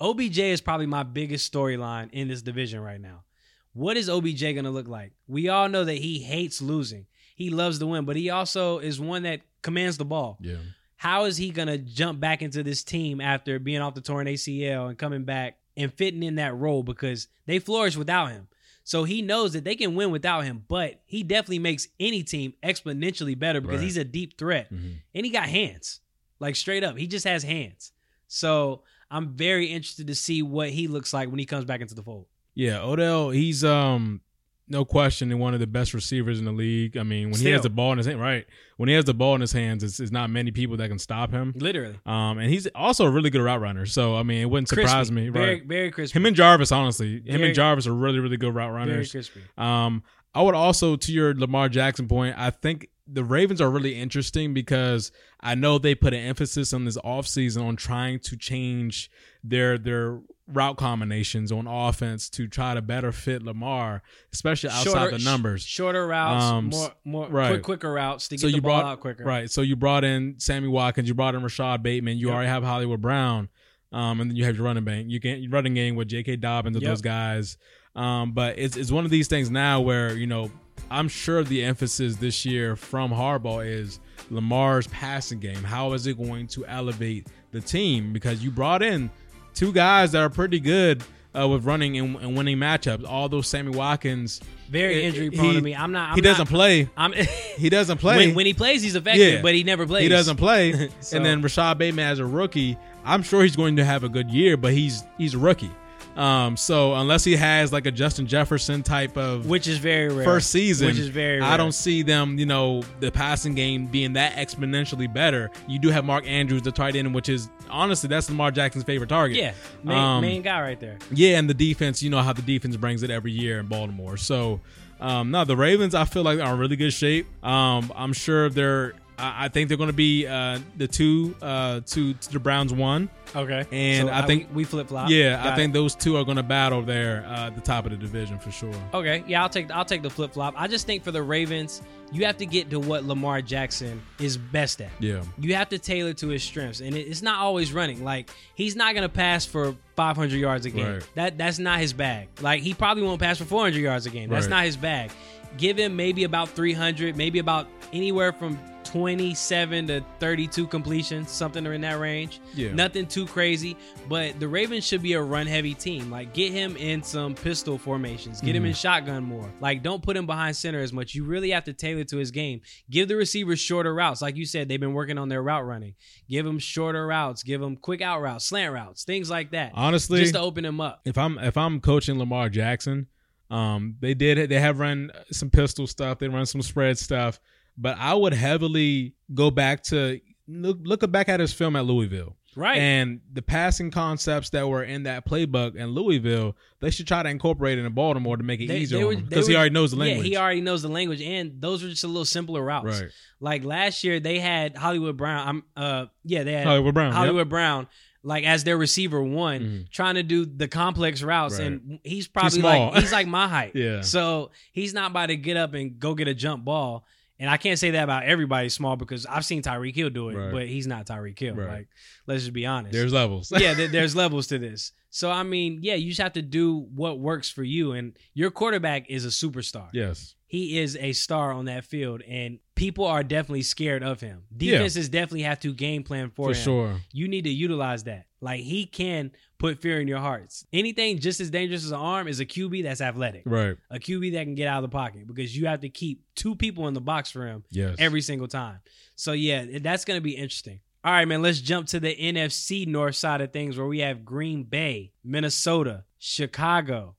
OBJ 0.00 0.38
is 0.38 0.60
probably 0.60 0.86
my 0.86 1.02
biggest 1.02 1.50
storyline 1.52 2.10
in 2.12 2.28
this 2.28 2.42
division 2.42 2.80
right 2.80 3.00
now. 3.00 3.24
What 3.72 3.96
is 3.96 4.08
OBJ 4.08 4.40
going 4.40 4.64
to 4.64 4.70
look 4.70 4.88
like? 4.88 5.12
We 5.26 5.48
all 5.48 5.68
know 5.68 5.84
that 5.84 5.94
he 5.98 6.20
hates 6.20 6.60
losing. 6.62 7.06
He 7.34 7.50
loves 7.50 7.78
to 7.78 7.86
win, 7.86 8.04
but 8.04 8.16
he 8.16 8.30
also 8.30 8.78
is 8.78 8.98
one 9.00 9.22
that 9.24 9.42
commands 9.62 9.98
the 9.98 10.04
ball. 10.04 10.38
Yeah. 10.40 10.56
How 10.96 11.24
is 11.26 11.36
he 11.36 11.50
going 11.50 11.68
to 11.68 11.76
jump 11.78 12.20
back 12.20 12.40
into 12.40 12.62
this 12.62 12.82
team 12.82 13.20
after 13.20 13.58
being 13.58 13.80
off 13.82 13.94
the 13.94 14.00
torn 14.00 14.26
ACL 14.26 14.88
and 14.88 14.96
coming 14.98 15.24
back 15.24 15.58
and 15.76 15.92
fitting 15.92 16.22
in 16.22 16.36
that 16.36 16.56
role 16.56 16.82
because 16.82 17.28
they 17.44 17.58
flourish 17.58 17.96
without 17.96 18.30
him? 18.30 18.48
So 18.82 19.04
he 19.04 19.20
knows 19.20 19.52
that 19.52 19.64
they 19.64 19.74
can 19.74 19.94
win 19.94 20.10
without 20.10 20.44
him, 20.44 20.64
but 20.68 21.00
he 21.04 21.22
definitely 21.22 21.58
makes 21.58 21.88
any 22.00 22.22
team 22.22 22.54
exponentially 22.62 23.38
better 23.38 23.60
because 23.60 23.78
Right. 23.80 23.84
he's 23.84 23.96
a 23.96 24.04
deep 24.04 24.38
threat 24.38 24.72
Mhm. 24.72 24.94
and 25.14 25.26
he 25.26 25.32
got 25.32 25.48
hands. 25.48 26.00
Like 26.38 26.54
straight 26.56 26.84
up, 26.84 26.96
he 26.96 27.06
just 27.06 27.26
has 27.26 27.42
hands. 27.42 27.92
So 28.28 28.82
I'm 29.10 29.30
very 29.34 29.66
interested 29.66 30.06
to 30.08 30.14
see 30.14 30.42
what 30.42 30.70
he 30.70 30.88
looks 30.88 31.12
like 31.12 31.28
when 31.30 31.38
he 31.38 31.46
comes 31.46 31.64
back 31.64 31.80
into 31.80 31.94
the 31.94 32.02
fold. 32.02 32.26
Yeah, 32.54 32.80
Odell, 32.82 33.30
he's 33.30 33.64
um 33.64 34.20
no 34.68 34.84
question 34.84 35.38
one 35.38 35.54
of 35.54 35.60
the 35.60 35.66
best 35.66 35.94
receivers 35.94 36.40
in 36.40 36.44
the 36.44 36.50
league. 36.52 36.96
I 36.96 37.04
mean, 37.04 37.30
when 37.30 37.40
he 37.40 37.50
has 37.50 37.62
the 37.62 37.70
ball 37.70 37.92
in 37.92 37.98
his 37.98 38.06
hand, 38.08 38.20
right? 38.20 38.44
When 38.78 38.88
he 38.88 38.96
has 38.96 39.04
the 39.04 39.14
ball 39.14 39.36
in 39.36 39.40
his 39.40 39.52
hands, 39.52 39.84
it's, 39.84 40.00
it's 40.00 40.10
not 40.10 40.28
many 40.28 40.50
people 40.50 40.76
that 40.78 40.88
can 40.88 40.98
stop 40.98 41.30
him. 41.30 41.52
Literally, 41.56 42.00
Um, 42.04 42.38
and 42.38 42.50
he's 42.50 42.66
also 42.74 43.06
a 43.06 43.10
really 43.10 43.30
good 43.30 43.42
route 43.42 43.60
runner. 43.60 43.86
So 43.86 44.16
I 44.16 44.24
mean, 44.24 44.42
it 44.42 44.46
wouldn't 44.46 44.68
surprise 44.68 44.92
Crispy. 45.08 45.14
me. 45.14 45.28
Very, 45.28 45.46
Right? 45.54 45.64
very 45.66 45.90
crispy. 45.92 46.18
Him 46.18 46.26
and 46.26 46.34
Jarvis, 46.34 46.72
honestly, 46.72 47.22
him 47.24 47.42
and 47.44 47.54
Jarvis 47.54 47.86
are 47.86 47.94
really, 47.94 48.18
really 48.18 48.36
good 48.38 48.54
route 48.54 48.72
very 48.72 48.86
runners. 48.86 49.12
crispy. 49.12 49.40
Um, 49.56 50.02
I 50.34 50.42
would 50.42 50.54
also, 50.56 50.96
to 50.96 51.12
your 51.12 51.34
Lamar 51.34 51.68
Jackson 51.68 52.08
point, 52.08 52.34
I 52.36 52.50
think 52.50 52.88
the 53.08 53.24
Ravens 53.24 53.60
are 53.60 53.70
really 53.70 53.94
interesting 53.94 54.52
because 54.52 55.12
I 55.40 55.54
know 55.54 55.78
they 55.78 55.94
put 55.94 56.12
an 56.12 56.20
emphasis 56.20 56.72
on 56.72 56.84
this 56.84 56.96
offseason 56.98 57.62
on 57.64 57.76
trying 57.76 58.18
to 58.20 58.36
change 58.36 59.10
their 59.44 59.78
their 59.78 60.20
route 60.48 60.76
combinations 60.76 61.50
on 61.50 61.66
offense 61.66 62.28
to 62.30 62.46
try 62.46 62.74
to 62.74 62.80
better 62.82 63.10
fit 63.12 63.42
Lamar, 63.42 64.02
especially 64.32 64.70
outside 64.70 64.92
Shorter- 64.92 65.18
the 65.18 65.24
numbers. 65.24 65.62
shorter 65.64 66.06
routes, 66.06 66.44
Um, 66.44 66.68
more, 66.68 66.92
more, 67.04 67.28
right. 67.28 67.48
quick, 67.50 67.62
quicker 67.64 67.92
routes 67.92 68.28
to 68.28 68.36
get 68.36 68.40
So 68.40 68.46
the 68.48 68.60
ball 68.60 68.80
brought- 68.80 68.84
out 68.92 69.00
quicker. 69.00 69.24
Right. 69.24 69.50
So 69.50 69.62
you 69.62 69.74
brought 69.74 70.04
in 70.04 70.36
Sammy 70.38 70.68
Watkins, 70.68 71.08
you 71.08 71.14
brought 71.14 71.34
in 71.34 71.42
Rashod 71.42 71.82
Bateman, 71.82 72.16
you 72.18 72.28
Yep. 72.28 72.34
already 72.34 72.48
have 72.48 72.62
Hollywood 72.62 73.00
Brown, 73.00 73.48
um, 73.92 74.20
and 74.20 74.30
then 74.30 74.36
you 74.36 74.44
have 74.44 74.54
your 74.56 74.64
running 74.66 74.84
bank. 74.84 75.06
You 75.10 75.18
can 75.20 75.50
running 75.50 75.74
game 75.74 75.96
with 75.96 76.06
J.K. 76.08 76.36
Dobbins 76.36 76.76
and 76.76 76.82
Yep. 76.82 76.90
those 76.90 77.02
guys. 77.02 77.56
Um, 77.96 78.32
but 78.32 78.56
it's 78.58 78.76
it's 78.76 78.92
one 78.92 79.04
of 79.04 79.10
these 79.10 79.26
things 79.26 79.50
now 79.50 79.80
where 79.80 80.14
you 80.16 80.26
know 80.28 80.50
I'm 80.90 81.08
sure 81.08 81.42
the 81.44 81.62
emphasis 81.64 82.16
this 82.16 82.44
year 82.46 82.76
from 82.76 83.10
Harbaugh 83.10 83.66
is 83.66 84.00
Lamar's 84.30 84.86
passing 84.88 85.40
game. 85.40 85.62
How 85.64 85.92
is 85.92 86.06
it 86.06 86.16
going 86.18 86.46
to 86.48 86.64
elevate 86.66 87.26
the 87.52 87.60
team? 87.60 88.12
Because 88.12 88.42
you 88.44 88.50
brought 88.50 88.82
in 88.82 89.10
two 89.54 89.72
guys 89.72 90.12
that 90.12 90.22
are 90.22 90.30
pretty 90.30 90.60
good. 90.60 91.02
Uh, 91.38 91.46
with 91.46 91.66
running 91.66 91.98
and, 91.98 92.16
and 92.16 92.34
winning 92.34 92.56
matchups, 92.56 93.06
all 93.06 93.28
those 93.28 93.46
Sammy 93.46 93.68
Watkins, 93.70 94.40
Very 94.70 94.94
He- 94.94 95.02
injury 95.02 95.30
prone 95.30 95.52
to 95.52 95.60
me. 95.60 95.74
I'm 95.76 95.92
not. 95.92 96.08
I'm 96.08 96.14
he 96.14 96.22
doesn't 96.22 96.46
Not, 96.50 96.56
play. 96.56 96.88
I'm. 96.96 97.12
He 97.58 97.68
doesn't 97.68 97.98
play. 97.98 98.16
when, 98.28 98.34
when 98.34 98.46
he 98.46 98.54
plays, 98.54 98.82
he's 98.82 98.96
effective, 98.96 99.34
Yeah. 99.34 99.42
but 99.42 99.54
he 99.54 99.62
never 99.62 99.86
plays. 99.86 100.04
He 100.04 100.08
doesn't 100.08 100.36
play. 100.38 100.88
So- 101.00 101.16
And 101.18 101.26
then 101.26 101.42
Rashod 101.42 101.76
Bateman 101.76 102.06
as 102.06 102.20
a 102.20 102.24
rookie, 102.24 102.78
I'm 103.04 103.22
sure 103.22 103.42
he's 103.42 103.54
going 103.54 103.76
to 103.76 103.84
have 103.84 104.02
a 104.02 104.08
good 104.08 104.30
year, 104.30 104.56
but 104.56 104.72
he's 104.72 105.02
he's 105.18 105.34
a 105.34 105.38
rookie. 105.38 105.70
Um, 106.16 106.56
so 106.56 106.94
unless 106.94 107.24
he 107.24 107.36
has 107.36 107.74
like 107.74 107.84
a 107.84 107.90
Justin 107.90 108.26
Jefferson 108.26 108.82
type 108.82 109.18
of 109.18 109.46
which 109.46 109.66
is 109.68 109.76
very 109.76 110.08
rare. 110.08 110.24
first 110.24 110.50
season, 110.50 110.86
which 110.86 110.98
is 110.98 111.08
very. 111.08 111.40
Rare. 111.40 111.48
I 111.48 111.58
don't 111.58 111.72
see 111.72 112.02
them, 112.02 112.38
you 112.38 112.46
know, 112.46 112.82
the 113.00 113.12
passing 113.12 113.54
game 113.54 113.86
being 113.86 114.14
that 114.14 114.34
exponentially 114.36 115.12
better. 115.12 115.50
You 115.68 115.78
do 115.78 115.90
have 115.90 116.06
Mark 116.06 116.26
Andrews, 116.26 116.62
the 116.62 116.72
tight 116.72 116.96
end, 116.96 117.14
which 117.14 117.28
is 117.28 117.50
honestly 117.68 118.08
that's 118.08 118.30
Lamar 118.30 118.50
Jackson's 118.50 118.84
favorite 118.84 119.08
target. 119.10 119.36
Yeah, 119.36 119.52
main, 119.84 119.98
Um, 119.98 120.20
main 120.22 120.40
guy 120.42 120.62
right 120.62 120.80
there. 120.80 120.96
Yeah, 121.12 121.38
and 121.38 121.50
the 121.50 121.54
defense, 121.54 122.02
you 122.02 122.08
know 122.08 122.22
how 122.22 122.32
the 122.32 122.42
defense 122.42 122.76
brings 122.76 123.02
it 123.02 123.10
every 123.10 123.32
year 123.32 123.60
in 123.60 123.66
Baltimore. 123.66 124.16
So, 124.16 124.60
um, 125.00 125.30
no, 125.30 125.44
the 125.44 125.56
Ravens, 125.56 125.94
I 125.94 126.06
feel 126.06 126.22
like 126.22 126.40
are 126.40 126.54
in 126.54 126.58
really 126.58 126.76
good 126.76 126.92
shape. 126.94 127.26
Um, 127.44 127.92
I'm 127.94 128.14
sure 128.14 128.48
they're. 128.48 128.94
I 129.18 129.48
think 129.48 129.68
they're 129.68 129.78
going 129.78 129.88
to 129.90 129.94
be 129.94 130.26
uh, 130.26 130.58
the 130.76 130.86
two 130.86 131.34
uh, 131.40 131.80
to, 131.86 132.12
to 132.14 132.32
the 132.32 132.38
Browns 132.38 132.72
one. 132.72 133.08
Okay, 133.34 133.64
And 133.72 134.08
So, 134.08 134.14
I 134.14 134.22
think- 134.22 134.48
we, 134.54 134.64
flip 134.64 134.88
flop. 134.88 135.10
Yeah, 135.10 135.42
I 135.44 135.54
think 135.56 135.72
those 135.72 135.94
two 135.94 136.16
are 136.16 136.24
going 136.24 136.36
to 136.36 136.42
battle 136.42 136.82
there 136.82 137.24
uh, 137.26 137.46
at 137.48 137.54
the 137.54 137.60
top 137.60 137.84
of 137.86 137.90
the 137.92 137.96
division 137.96 138.38
for 138.38 138.50
sure. 138.50 138.72
Okay, 138.94 139.24
yeah, 139.26 139.42
I'll 139.42 139.48
take 139.48 139.70
I'll 139.70 139.84
take 139.84 140.02
the 140.02 140.10
flip 140.10 140.32
flop. 140.32 140.54
I 140.56 140.68
just 140.68 140.86
think 140.86 141.02
for 141.02 141.10
the 141.10 141.22
Ravens, 141.22 141.82
you 142.12 142.24
have 142.24 142.36
to 142.38 142.46
get 142.46 142.70
to 142.70 142.78
what 142.78 143.04
Lamar 143.04 143.42
Jackson 143.42 144.00
is 144.20 144.36
best 144.36 144.80
at. 144.80 144.90
Yeah, 145.00 145.22
You 145.38 145.54
have 145.54 145.68
to 145.70 145.78
tailor 145.78 146.12
to 146.14 146.28
his 146.28 146.42
strengths, 146.42 146.80
and 146.80 146.94
it- 146.94 147.06
it's 147.08 147.22
not 147.22 147.38
always 147.40 147.72
running. 147.72 148.04
Like 148.04 148.30
he's 148.54 148.76
not 148.76 148.94
gonna 148.94 149.08
pass 149.08 149.44
for 149.44 149.74
500 149.96 150.36
yards 150.36 150.66
a 150.66 150.70
game. 150.70 150.86
Right. 150.86 151.08
That 151.14 151.38
that's 151.38 151.58
not 151.58 151.80
his 151.80 151.92
bag. 151.92 152.28
Like 152.40 152.60
he 152.62 152.74
probably 152.74 153.02
won't 153.02 153.20
pass 153.20 153.38
for 153.38 153.44
400 153.44 153.78
yards 153.80 154.06
a 154.06 154.10
game. 154.10 154.28
That's 154.30 154.46
Right. 154.46 154.50
not 154.50 154.64
his 154.64 154.76
bag. 154.76 155.10
Give 155.56 155.78
him 155.78 155.96
maybe 155.96 156.24
about 156.24 156.50
300, 156.50 157.16
maybe 157.16 157.38
about 157.38 157.66
anywhere 157.92 158.32
from 158.32 158.58
27 158.90 159.86
to 159.88 160.04
32 160.20 160.66
completions, 160.66 161.30
something 161.30 161.64
in 161.66 161.80
that 161.82 161.98
range. 161.98 162.40
Yeah. 162.54 162.72
Nothing 162.72 163.06
too 163.06 163.26
crazy, 163.26 163.76
but 164.08 164.38
the 164.40 164.48
Ravens 164.48 164.86
should 164.86 165.02
be 165.02 165.14
a 165.14 165.22
run 165.22 165.46
heavy 165.46 165.74
team. 165.74 166.10
Like 166.10 166.32
get 166.34 166.52
him 166.52 166.76
in 166.76 167.02
some 167.02 167.34
pistol 167.34 167.78
formations, 167.78 168.40
get 168.40 168.54
him 168.54 168.62
Mm-hmm. 168.62 168.68
in 168.68 168.74
shotgun 168.74 169.22
more. 169.24 169.50
Like 169.60 169.82
don't 169.82 170.02
put 170.02 170.16
him 170.16 170.26
behind 170.26 170.56
center 170.56 170.80
as 170.80 170.92
much. 170.92 171.14
You 171.14 171.24
really 171.24 171.50
have 171.50 171.64
to 171.64 171.72
tailor 171.72 172.04
to 172.04 172.16
his 172.16 172.30
game. 172.30 172.60
Give 172.90 173.06
the 173.08 173.16
receivers 173.16 173.58
shorter 173.60 173.94
routes. 173.94 174.22
Like 174.22 174.36
you 174.36 174.44
said, 174.46 174.68
they've 174.68 174.80
been 174.80 174.94
working 174.94 175.18
on 175.18 175.28
their 175.28 175.42
route 175.42 175.66
running. 175.66 175.94
Give 176.28 176.44
them 176.44 176.58
shorter 176.58 177.06
routes, 177.06 177.42
give 177.42 177.60
them 177.60 177.76
quick 177.76 178.00
out 178.02 178.20
routes, 178.20 178.44
slant 178.46 178.72
routes, 178.72 179.04
things 179.04 179.30
like 179.30 179.50
that. 179.52 179.72
honestly, 179.74 180.20
just 180.20 180.34
to 180.34 180.40
open 180.40 180.64
them 180.64 180.80
up. 180.80 181.00
if 181.04 181.16
I'm 181.18 181.38
if 181.38 181.56
I'm 181.56 181.80
coaching 181.80 182.18
Lamar 182.18 182.48
Jackson, 182.48 183.06
um, 183.50 183.96
they 184.00 184.14
did 184.14 184.48
they 184.50 184.58
have 184.60 184.80
run 184.80 185.12
some 185.30 185.50
pistol 185.50 185.86
stuff, 185.86 186.18
they 186.18 186.28
run 186.28 186.46
some 186.46 186.62
spread 186.62 186.98
stuff, 186.98 187.38
but 187.78 187.96
I 187.98 188.14
would 188.14 188.32
heavily 188.32 189.14
go 189.34 189.50
back 189.50 189.82
to 189.84 190.20
look 190.48 190.78
look 190.82 191.10
back 191.10 191.28
at 191.28 191.40
his 191.40 191.52
film 191.52 191.76
at 191.76 191.84
Louisville. 191.84 192.36
Right. 192.58 192.78
And 192.78 193.20
the 193.30 193.42
passing 193.42 193.90
concepts 193.90 194.48
that 194.50 194.66
were 194.66 194.82
in 194.82 195.02
that 195.02 195.26
playbook 195.28 195.76
in 195.76 195.88
Louisville, 195.88 196.56
they 196.80 196.88
should 196.90 197.06
try 197.06 197.22
to 197.22 197.28
incorporate 197.28 197.76
it 197.78 197.84
in 197.84 197.92
Baltimore 197.92 198.38
to 198.38 198.42
make 198.42 198.60
it 198.62 198.68
They- 198.68 198.78
easier 198.78 198.96
they 198.98 199.02
on 199.04 199.08
were- 199.08 199.12
him 199.14 199.20
they 199.24 199.28
because 199.28 199.46
he 199.46 199.54
already 199.56 199.74
knows 199.74 199.90
the 199.90 199.98
language. 199.98 200.24
Yeah, 200.26 200.30
he 200.30 200.36
already 200.38 200.60
knows 200.62 200.80
the 200.80 200.88
language, 200.88 201.20
and 201.20 201.60
those 201.60 201.82
were 201.82 201.90
just 201.90 202.04
a 202.04 202.06
little 202.06 202.24
simpler 202.24 202.62
routes. 202.62 203.02
right. 203.02 203.10
Like 203.40 203.62
last 203.64 204.02
year, 204.04 204.20
they 204.20 204.38
had 204.38 204.74
Hollywood 204.74 205.18
Brown. 205.18 205.46
I'm 205.48 205.62
uh 205.76 206.06
yeah, 206.24 206.44
they 206.44 206.54
had 206.54 206.66
Hollywood 206.66 206.94
Brown. 206.94 207.08
yep. 207.08 207.16
Hollywood 207.16 207.50
Brown, 207.50 207.88
like 208.22 208.44
as 208.44 208.64
their 208.64 208.78
receiver 208.78 209.22
one, 209.22 209.60
Mhm. 209.60 209.90
trying 209.90 210.14
to 210.14 210.22
do 210.22 210.46
the 210.46 210.66
complex 210.66 211.22
routes, 211.22 211.58
Right. 211.58 211.66
and 211.66 211.98
he's 212.04 212.26
probably 212.26 212.60
small. 212.60 212.90
like 212.92 213.02
he's 213.02 213.12
like 213.12 213.26
my 213.26 213.48
height. 213.48 213.72
Yeah. 213.74 214.00
So 214.00 214.50
he's 214.72 214.94
not 214.94 215.10
about 215.10 215.26
to 215.26 215.36
get 215.36 215.58
up 215.58 215.74
and 215.74 215.98
go 216.00 216.14
get 216.14 216.26
a 216.26 216.32
jump 216.34 216.64
ball. 216.64 217.04
And 217.38 217.50
I 217.50 217.58
can't 217.58 217.78
say 217.78 217.90
that 217.90 218.02
about 218.04 218.24
everybody 218.24 218.68
small 218.70 218.96
because 218.96 219.26
I've 219.26 219.44
seen 219.44 219.62
Tyreek 219.62 219.94
Hill 219.94 220.08
do 220.10 220.30
it, 220.30 220.36
Right. 220.36 220.52
but 220.52 220.66
he's 220.68 220.86
not 220.86 221.06
Tyreek 221.06 221.38
Hill. 221.38 221.54
Right. 221.54 221.68
Like, 221.68 221.88
let's 222.26 222.42
just 222.42 222.52
be 222.52 222.66
honest. 222.66 222.92
There's 222.92 223.12
levels. 223.12 223.52
yeah, 223.56 223.74
there- 223.78 223.88
there's 223.88 224.14
levels 224.16 224.46
to 224.48 224.58
this. 224.58 224.92
So 225.10 225.30
I 225.30 225.42
mean, 225.44 225.78
yeah, 225.82 225.94
you 225.94 226.08
just 226.10 226.20
have 226.20 226.34
to 226.34 226.42
do 226.42 226.86
what 226.94 227.18
works 227.18 227.48
for 227.48 227.62
you. 227.64 227.92
And 227.92 228.16
your 228.34 228.50
quarterback 228.50 229.08
is 229.10 229.24
a 229.24 229.28
superstar. 229.28 229.88
yes. 229.92 230.34
He 230.48 230.78
is 230.78 230.96
a 231.00 231.12
star 231.12 231.50
on 231.52 231.64
that 231.64 231.84
field, 231.84 232.22
and 232.22 232.60
people 232.76 233.04
are 233.04 233.24
definitely 233.24 233.62
scared 233.62 234.04
of 234.04 234.20
him. 234.20 234.44
Yeah. 234.56 234.74
Defenses 234.74 235.08
definitely 235.08 235.42
have 235.42 235.58
to 235.60 235.74
game 235.74 236.04
plan 236.04 236.30
for, 236.30 236.50
For 236.54 236.56
him. 236.56 236.62
sure. 236.64 237.00
You 237.12 237.26
need 237.26 237.44
to 237.44 237.50
utilize 237.50 238.04
that. 238.04 238.26
Like 238.40 238.60
he 238.60 238.86
can 238.86 239.32
put 239.58 239.80
fear 239.82 240.00
in 240.00 240.06
your 240.06 240.20
hearts. 240.20 240.64
Anything 240.72 241.18
just 241.18 241.40
as 241.40 241.50
dangerous 241.50 241.84
as 241.84 241.90
an 241.90 241.98
arm 241.98 242.28
is 242.28 242.38
a 242.38 242.46
QB 242.46 242.84
that's 242.84 243.00
athletic, 243.00 243.42
Right. 243.44 243.76
a 243.90 243.98
QB 243.98 244.34
that 244.34 244.44
can 244.44 244.54
get 244.54 244.68
out 244.68 244.84
of 244.84 244.88
the 244.88 244.94
pocket 244.94 245.26
because 245.26 245.56
you 245.56 245.66
have 245.66 245.80
to 245.80 245.88
keep 245.88 246.22
two 246.36 246.54
people 246.54 246.86
in 246.86 246.94
the 246.94 247.00
box 247.00 247.28
for 247.28 247.44
him 247.44 247.64
Yes. 247.72 247.96
every 247.98 248.20
single 248.20 248.46
time. 248.46 248.78
So 249.16 249.32
yeah, 249.32 249.64
that's 249.80 250.04
going 250.04 250.18
to 250.18 250.22
be 250.22 250.36
interesting. 250.36 250.78
All 251.06 251.12
right, 251.12 251.28
man, 251.28 251.40
let's 251.40 251.60
jump 251.60 251.86
to 251.90 252.00
the 252.00 252.12
NFC 252.16 252.84
north 252.84 253.14
side 253.14 253.40
of 253.40 253.52
things 253.52 253.78
where 253.78 253.86
we 253.86 254.00
have 254.00 254.24
Green 254.24 254.64
Bay, 254.64 255.12
Minnesota, 255.22 256.02
Chicago. 256.18 257.14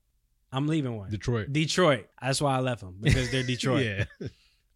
I'm 0.52 0.66
leaving 0.66 0.94
one. 0.94 1.08
Detroit. 1.08 1.50
Detroit. 1.54 2.06
That's 2.20 2.42
why 2.42 2.54
I 2.54 2.60
left 2.60 2.82
them 2.82 2.96
because 3.00 3.30
they're 3.30 3.42
Detroit. 3.46 3.86
yeah. 3.86 4.04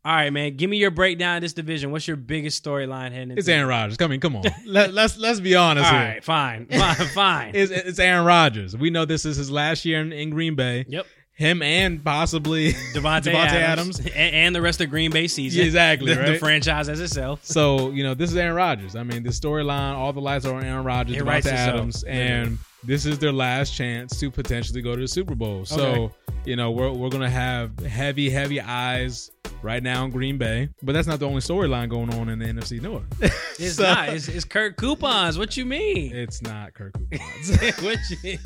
All 0.02 0.14
right, 0.14 0.32
man. 0.32 0.56
Give 0.56 0.70
me 0.70 0.78
your 0.78 0.90
breakdown 0.90 1.36
of 1.36 1.42
this 1.42 1.52
division. 1.52 1.90
What's 1.90 2.08
your 2.08 2.16
biggest 2.16 2.64
storyline 2.64 3.12
heading 3.12 3.36
It's 3.36 3.48
Aaron 3.48 3.68
Rodgers. 3.68 3.98
Come 3.98 4.12
in, 4.12 4.20
come 4.20 4.34
on. 4.34 4.44
Let, 4.66 4.94
let's 4.94 5.18
let's 5.18 5.40
be 5.40 5.56
honest 5.56 5.84
All 5.84 5.92
here. 5.92 6.08
right, 6.08 6.24
fine. 6.24 6.66
Fine. 6.70 6.94
fine. 7.08 7.50
It's, 7.54 7.70
it's 7.70 7.98
Aaron 7.98 8.24
Rodgers. 8.24 8.74
We 8.74 8.88
know 8.88 9.04
this 9.04 9.26
is 9.26 9.36
his 9.36 9.50
last 9.50 9.84
year 9.84 10.00
in, 10.00 10.10
in 10.14 10.30
Green 10.30 10.54
Bay. 10.54 10.86
yep. 10.88 11.06
Him 11.34 11.62
and 11.62 12.04
possibly 12.04 12.72
Davante, 12.94 13.32
Davante 13.32 13.54
Adams, 13.54 13.98
Adams. 13.98 14.00
And, 14.00 14.34
and 14.36 14.54
the 14.54 14.60
rest 14.62 14.80
of 14.80 14.90
Green 14.90 15.10
Bay 15.10 15.26
season. 15.28 15.60
Yeah, 15.60 15.66
exactly, 15.66 16.14
The, 16.14 16.22
the 16.32 16.38
franchise 16.38 16.88
as 16.88 17.00
itself. 17.00 17.40
So 17.44 17.90
you 17.90 18.02
know 18.02 18.14
this 18.14 18.30
is 18.30 18.36
Aaron 18.36 18.54
Rodgers. 18.54 18.94
I 18.96 19.02
mean, 19.02 19.22
the 19.22 19.30
storyline, 19.30 19.94
all 19.94 20.12
the 20.12 20.20
lights 20.20 20.44
are 20.44 20.54
on 20.54 20.64
Aaron 20.64 20.84
Rodgers, 20.84 21.16
It 21.16 21.24
Davante 21.24 21.46
Adams, 21.52 22.04
and 22.04 22.58
this 22.84 23.06
is 23.06 23.18
their 23.18 23.32
last 23.32 23.74
chance 23.74 24.18
to 24.20 24.30
potentially 24.30 24.82
go 24.82 24.94
to 24.94 25.00
the 25.00 25.08
Super 25.08 25.34
Bowl. 25.34 25.64
So 25.64 25.82
Okay. 25.84 26.14
you 26.44 26.56
know 26.56 26.70
we're 26.70 26.92
we're 26.92 27.08
gonna 27.10 27.30
have 27.30 27.78
heavy, 27.80 28.28
heavy 28.28 28.60
eyes 28.60 29.30
right 29.62 29.82
now 29.82 30.04
in 30.04 30.10
Green 30.10 30.38
Bay, 30.38 30.68
but 30.82 30.92
that's 30.92 31.06
not 31.06 31.20
the 31.20 31.26
only 31.26 31.40
storyline 31.40 31.88
going 31.88 32.12
on 32.14 32.28
in 32.28 32.38
the 32.38 32.46
NFC 32.46 32.80
North. 32.80 33.04
It's 33.58 33.76
So- 33.76 33.82
not. 33.84 34.08
It's, 34.08 34.28
it's 34.28 34.44
Kirk 34.44 34.76
Coupons. 34.76 35.38
What 35.38 35.56
you 35.56 35.64
mean? 35.66 36.14
It's 36.16 36.42
not 36.42 36.72
Kirk 36.74 36.94
Cousins. 37.12 37.80
what 37.82 37.98
you, 38.22 38.38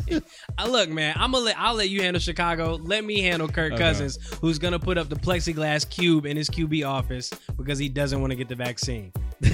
I 0.58 0.64
uh, 0.64 0.68
look, 0.68 0.90
man. 0.90 1.14
I'm 1.16 1.32
gonna 1.32 1.44
let 1.44 1.58
I'll 1.58 1.74
let 1.74 1.88
you 1.88 2.02
handle 2.02 2.20
Chicago. 2.20 2.74
Let 2.74 3.04
me 3.04 3.20
handle 3.22 3.48
Kirk 3.48 3.72
Okay. 3.72 3.82
Cousins, 3.82 4.18
who's 4.40 4.58
gonna 4.58 4.78
put 4.80 4.98
up 4.98 5.08
the 5.08 5.16
plexiglass 5.16 5.88
cube 5.88 6.26
in 6.26 6.36
his 6.36 6.50
QB 6.50 6.86
office 6.86 7.30
because 7.56 7.78
he 7.78 7.88
doesn't 7.88 8.20
want 8.20 8.32
to 8.32 8.36
get 8.36 8.48
the 8.48 8.56
vaccine. 8.56 9.12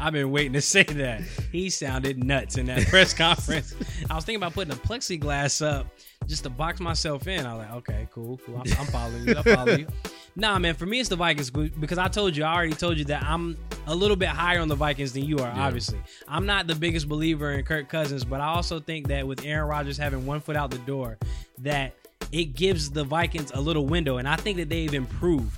I've 0.00 0.12
been 0.12 0.30
waiting 0.30 0.52
to 0.54 0.60
say 0.60 0.82
that. 0.84 1.22
He 1.50 1.70
sounded 1.70 2.22
nuts 2.22 2.56
in 2.56 2.66
that 2.66 2.86
press 2.88 3.12
conference. 3.14 3.74
I 4.10 4.14
was 4.14 4.24
thinking 4.24 4.42
about 4.42 4.54
putting 4.54 4.72
a 4.72 4.76
plexiglass 4.76 5.64
up 5.64 5.86
just 6.32 6.44
to 6.44 6.50
box 6.50 6.80
myself 6.80 7.26
in. 7.26 7.44
I 7.44 7.54
was 7.54 7.66
like, 7.66 7.74
okay, 7.76 8.08
cool, 8.10 8.40
cool. 8.46 8.56
I'm, 8.56 8.72
I'm 8.80 8.86
following 8.86 9.28
you. 9.28 9.36
I 9.36 9.42
follow 9.54 9.76
you. 9.76 9.86
Nah, 10.34 10.58
man. 10.58 10.74
For 10.74 10.86
me, 10.86 10.98
it's 10.98 11.10
the 11.10 11.16
Vikings 11.16 11.50
because 11.50 11.98
I 11.98 12.08
told 12.08 12.34
you, 12.34 12.42
I 12.44 12.54
already 12.54 12.72
told 12.72 12.96
you 12.96 13.04
that 13.04 13.22
I'm 13.22 13.58
a 13.86 13.94
little 13.94 14.16
bit 14.16 14.30
higher 14.30 14.60
on 14.60 14.68
the 14.68 14.74
Vikings 14.74 15.12
than 15.12 15.24
you 15.24 15.36
are. 15.40 15.52
Yeah. 15.54 15.66
Obviously, 15.66 15.98
I'm 16.26 16.46
not 16.46 16.66
the 16.66 16.74
biggest 16.74 17.06
believer 17.06 17.50
in 17.52 17.64
Kirk 17.66 17.90
Cousins, 17.90 18.24
but 18.24 18.40
I 18.40 18.46
also 18.46 18.80
think 18.80 19.08
that 19.08 19.26
with 19.26 19.44
Aaron 19.44 19.68
Rodgers 19.68 19.98
having 19.98 20.24
one 20.24 20.40
foot 20.40 20.56
out 20.56 20.70
the 20.70 20.78
door, 20.78 21.18
that 21.58 21.94
it 22.32 22.54
gives 22.54 22.90
the 22.90 23.04
Vikings 23.04 23.50
a 23.52 23.60
little 23.60 23.84
window, 23.84 24.16
and 24.16 24.26
I 24.26 24.36
think 24.36 24.56
that 24.56 24.70
they've 24.70 24.94
improved. 24.94 25.54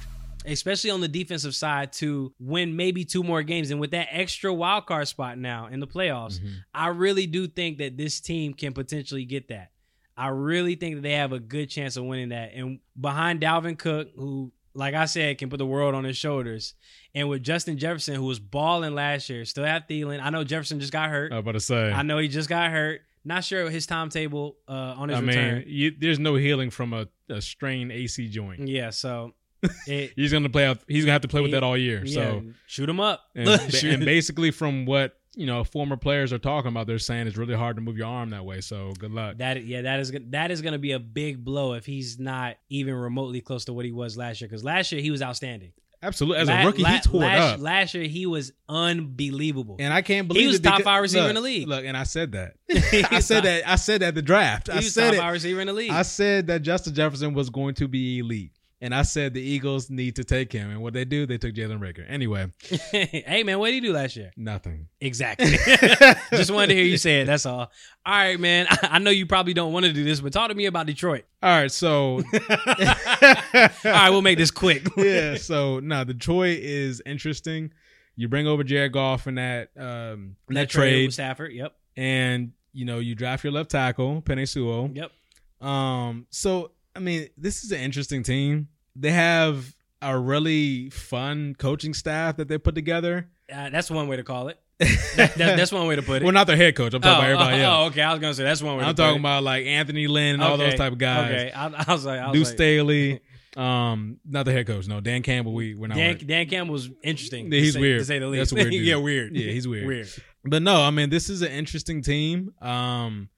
Especially 0.47 0.91
on 0.91 1.01
the 1.01 1.09
defensive 1.09 1.55
side 1.55 1.91
to 1.95 2.31
win 2.39 2.77
maybe 2.77 3.03
two 3.03 3.23
more 3.23 3.43
games. 3.43 3.71
And 3.71 3.81
with 3.81 3.93
that 3.93 4.09
extra 4.11 4.53
wild 4.53 4.85
card 4.85 5.09
spot 5.09 5.39
now 5.39 5.69
in 5.69 5.81
the 5.81 5.87
playoffs, 5.87 6.39
Mhm. 6.39 6.51
I 6.75 6.89
really 6.89 7.27
do 7.27 7.47
think 7.47 7.79
that 7.79 7.97
this 7.97 8.21
team 8.21 8.53
can 8.53 8.75
potentially 8.75 9.25
get 9.25 9.49
that. 9.49 9.71
I 10.17 10.29
really 10.29 10.75
think 10.77 10.97
that 10.97 11.01
they 11.03 11.13
have 11.13 11.33
a 11.33 11.41
good 11.41 11.67
chance 11.71 11.97
of 11.97 12.05
winning 12.05 12.29
that. 12.31 12.53
And 12.55 12.79
behind 13.01 13.41
Dalvin 13.41 13.77
Cook, 13.79 14.11
who, 14.17 14.53
like 14.75 14.95
I 14.95 15.07
said, 15.07 15.39
can 15.39 15.51
put 15.51 15.59
the 15.59 15.67
world 15.67 15.95
on 15.95 16.05
his 16.05 16.17
shoulders, 16.17 16.75
and 17.15 17.29
with 17.29 17.43
Justin 17.43 17.79
Jefferson, 17.79 18.15
who 18.15 18.25
was 18.25 18.39
balling 18.41 18.95
last 18.95 19.29
year, 19.31 19.45
still 19.45 19.65
have 19.65 19.85
Thielen. 19.89 20.21
I 20.23 20.31
know 20.31 20.45
Jefferson 20.45 20.81
just 20.81 20.93
got 20.93 21.11
hurt. 21.11 21.33
I 21.33 21.37
was 21.37 21.43
about 21.43 21.53
to 21.53 21.61
say. 21.61 21.91
I 21.93 22.03
know 22.03 22.19
he 22.19 22.29
just 22.29 22.49
got 22.49 22.71
hurt. 22.71 23.01
Not 23.25 23.43
sure 23.43 23.71
his 23.71 23.87
timetable 23.87 24.57
uh, 24.69 24.95
on 24.99 25.09
his 25.09 25.19
I 25.19 25.21
return. 25.23 25.55
mean, 25.61 25.65
you, 25.69 25.93
there's 25.99 26.19
no 26.19 26.35
healing 26.35 26.69
from 26.71 26.93
a, 26.93 27.07
a 27.31 27.41
strained 27.41 27.91
AC 27.91 28.29
joint. 28.29 28.69
yeah, 28.69 28.91
so 28.91 29.33
it, 29.87 30.13
He's 30.15 30.31
gonna 30.33 30.51
play 30.51 30.67
out. 30.67 30.79
He's 30.87 31.05
gonna 31.05 31.13
have 31.13 31.23
to 31.23 31.29
play 31.29 31.41
with 31.41 31.49
He- 31.49 31.53
that 31.55 31.63
all 31.63 31.77
year. 31.77 32.03
yeah, 32.05 32.15
So 32.15 32.45
shoot 32.67 32.89
him 32.89 33.01
up. 33.01 33.23
and, 33.35 33.49
and 33.85 34.05
basically 34.05 34.51
from 34.51 34.85
what 34.85 35.19
you 35.37 35.47
know 35.47 35.65
former 35.65 35.97
players 35.97 36.33
are 36.33 36.39
talking 36.39 36.69
about, 36.71 36.87
they're 36.87 36.99
saying 36.99 37.27
it's 37.27 37.37
really 37.37 37.55
hard 37.55 37.77
to 37.77 37.83
move 37.83 37.97
your 37.97 38.07
arm 38.07 38.31
that 38.31 38.45
way. 38.45 38.61
So 38.61 38.93
good 38.99 39.13
luck. 39.13 39.39
That 39.39 39.65
yeah, 39.65 39.83
that 39.83 40.01
is 40.01 40.13
that 40.31 40.51
is 40.51 40.63
going 40.63 40.73
to 40.73 40.79
be 40.79 40.93
a 40.93 40.99
big 40.99 41.45
blow 41.45 41.75
if 41.75 41.87
he's 41.87 42.19
not 42.19 42.57
even 42.69 42.95
remotely 42.95 43.41
close 43.41 43.65
to 43.67 43.73
what 43.73 43.85
he 43.85 43.93
was 43.93 44.17
last 44.17 44.41
year. 44.41 44.49
Because 44.49 44.65
last 44.65 44.93
year 44.93 45.01
he 45.01 45.11
was 45.11 45.23
outstanding. 45.23 45.73
Absolutely, 46.03 46.43
as 46.43 46.49
La- 46.49 46.61
a 46.61 46.67
rookie, 46.67 46.83
la- 46.83 46.89
he 46.91 47.01
tore 47.01 47.23
it 47.23 47.27
last, 47.27 47.55
up. 47.55 47.61
Last 47.61 47.95
year 47.95 48.05
he 48.05 48.27
was 48.27 48.53
unbelievable. 48.69 49.77
And 49.79 49.93
I 49.93 50.03
can't 50.03 50.29
believe 50.29 50.43
he 50.43 50.47
was 50.49 50.57
it 50.57 50.63
top 50.63 50.75
because- 50.79 50.85
five 50.85 51.03
receiver 51.03 51.23
look, 51.23 51.31
in 51.31 51.35
the 51.37 51.41
league. 51.41 51.67
Look, 51.69 51.85
and 51.85 51.97
I 51.97 52.03
said 52.05 52.33
that. 52.33 52.55
I 53.11 53.21
said 53.21 53.37
top- 53.37 53.45
that. 53.45 53.69
I 53.69 53.77
said 53.77 54.03
that 54.03 54.15
the 54.15 54.23
draft. 54.23 54.67
he 54.69 54.73
I 54.73 54.77
was 54.77 54.93
said 54.93 55.07
top 55.07 55.15
it. 55.15 55.19
five 55.19 55.33
receiver 55.33 55.61
in 55.61 55.67
the 55.67 55.73
league. 55.73 55.91
I 55.91 56.03
said 56.03 56.47
that 56.49 56.63
Justin 56.63 56.95
Jefferson 56.95 57.35
was 57.35 57.51
going 57.51 57.75
to 57.77 57.89
be 57.89 58.19
elite. 58.19 58.53
And 58.85 58.95
I 58.95 59.01
said 59.01 59.33
the 59.33 59.41
Eagles 59.41 59.89
need 59.89 60.17
to 60.17 60.25
take 60.25 60.53
him. 60.53 60.69
And 60.69 60.83
what 60.83 60.93
they 60.93 61.07
do, 61.07 61.25
they 61.25 61.39
took 61.39 61.55
Jalen 61.55 61.79
Reagor. 61.79 62.05
Anyway, 62.07 62.53
hey 62.93 63.43
man, 63.43 63.59
what 63.59 63.69
did 63.69 63.77
he 63.77 63.81
do 63.81 63.95
last 63.95 64.15
year? 64.15 64.31
nothing. 64.37 64.89
Exactly. 65.01 65.57
Just 66.37 66.51
wanted 66.51 66.67
to 66.67 66.75
hear 66.75 66.85
you 66.85 66.99
say 66.99 67.23
it. 67.23 67.25
That's 67.25 67.47
all. 67.47 67.61
All 68.05 68.13
right, 68.13 68.39
man. 68.39 68.67
I 68.83 68.99
know 68.99 69.09
you 69.09 69.25
probably 69.25 69.55
don't 69.55 69.73
want 69.73 69.87
to 69.87 69.93
do 69.95 70.05
this, 70.05 70.21
but 70.21 70.35
talk 70.35 70.51
to 70.51 70.55
me 70.55 70.67
about 70.67 70.85
Detroit. 70.85 71.25
All 71.43 71.49
right, 71.49 71.73
so 71.73 72.17
all 72.35 73.65
right, 73.87 74.11
we'll 74.11 74.21
make 74.21 74.37
this 74.37 74.51
quick. 74.51 74.87
yeah, 74.99 75.37
so 75.39 75.81
no, 75.81 76.05
Detroit 76.05 76.59
is 76.59 77.01
interesting. 77.07 77.73
You 78.17 78.29
bring 78.29 78.47
over 78.47 78.65
Jared 78.65 78.93
Goff 78.93 79.27
in 79.27 79.37
that 79.37 79.71
um 79.79 80.37
in 80.51 80.57
that, 80.57 80.69
trade, 80.69 81.07
with 81.07 81.15
Stafford. 81.15 81.55
Yep. 81.55 81.75
and 81.97 82.53
you 82.75 82.85
know 82.85 82.99
you 82.99 83.15
draft 83.15 83.45
your 83.45 83.53
left 83.55 83.71
tackle 83.71 84.21
Penei 84.21 84.47
Sewell. 84.47 84.91
Yep. 84.93 85.67
Um, 85.67 86.27
so 86.29 86.73
I 86.95 86.99
mean, 86.99 87.29
this 87.39 87.65
is 87.65 87.73
an 87.73 87.81
interesting 87.81 88.23
team. 88.23 88.69
They 88.97 89.11
have 89.11 89.75
a 90.01 90.19
really 90.19 90.91
fun 90.91 91.55
coaching 91.59 91.95
staff 91.95 92.37
that 92.37 92.49
they 92.49 92.59
put 92.59 92.75
together. 92.75 93.29
Uh, 93.53 93.71
that's 93.71 93.91
one 93.91 94.09
way 94.09 94.17
to 94.17 94.23
call 94.25 94.49
it. 94.49 94.59
That, 95.17 95.35
that- 95.37 95.57
that's 95.57 95.71
one 95.71 95.87
way 95.87 95.95
to 95.97 96.03
put 96.03 96.23
it. 96.23 96.25
well, 96.25 96.33
not 96.33 96.49
their 96.49 96.57
head 96.57 96.75
coach. 96.75 96.95
I'm 96.95 97.01
talking 97.01 97.19
about 97.19 97.31
everybody 97.31 97.63
oh, 97.63 97.65
else. 97.65 97.79
oh, 97.79 97.87
okay. 97.87 98.03
I 98.03 98.11
was 98.11 98.21
gonna 98.21 98.35
say 98.35 98.43
that's 98.43 98.61
one 98.61 98.77
way. 98.77 98.83
I'm 98.85 98.95
to 98.95 99.01
talking 99.01 99.21
about 99.21 99.45
like 99.45 99.65
Anthony 99.65 100.09
Lynn 100.09 100.35
and 100.35 100.43
it. 100.43 100.47
all 100.47 100.57
those 100.57 100.75
type 100.75 100.93
of 100.93 100.99
guys. 100.99 101.31
Okay, 101.31 101.53
I, 101.53 101.67
I 101.67 101.93
was 101.93 102.05
like, 102.05 102.19
I 102.21 102.27
was 102.27 102.33
Deuce 102.37 102.49
like, 102.49 102.57
Staley, 102.57 103.21
um, 103.57 104.19
not 104.29 104.45
the 104.45 104.53
head 104.53 104.67
coach. 104.67 104.89
No, 104.89 105.01
Dan 105.01 105.23
Campbell. 105.23 105.55
We 105.55 105.77
we're 105.77 105.87
not. 105.87 105.97
Dan, 105.97 106.15
worried. 106.15 106.27
Dan 106.27 106.49
Campbell's 106.49 106.91
interesting. 107.05 107.45
Yeah, 107.45 107.51
to 107.51 107.61
he's 107.61 107.75
say- 107.75 107.81
weird. 107.81 108.01
to 108.01 108.05
say 108.05 108.19
the 108.19 108.27
least. 108.27 108.51
a 108.51 108.55
weird 108.57 108.73
yeah, 108.73 108.97
weird. 108.97 109.37
Yeah, 109.37 109.53
he's 109.53 109.69
weird. 109.69 109.87
weird. 109.87 110.09
But 110.45 110.63
no, 110.63 110.83
I 110.83 110.91
mean 110.91 111.09
this 111.09 111.31
is 111.31 111.43
an 111.43 111.53
interesting 111.53 112.03
team. 112.03 112.53
Um, 112.61 113.29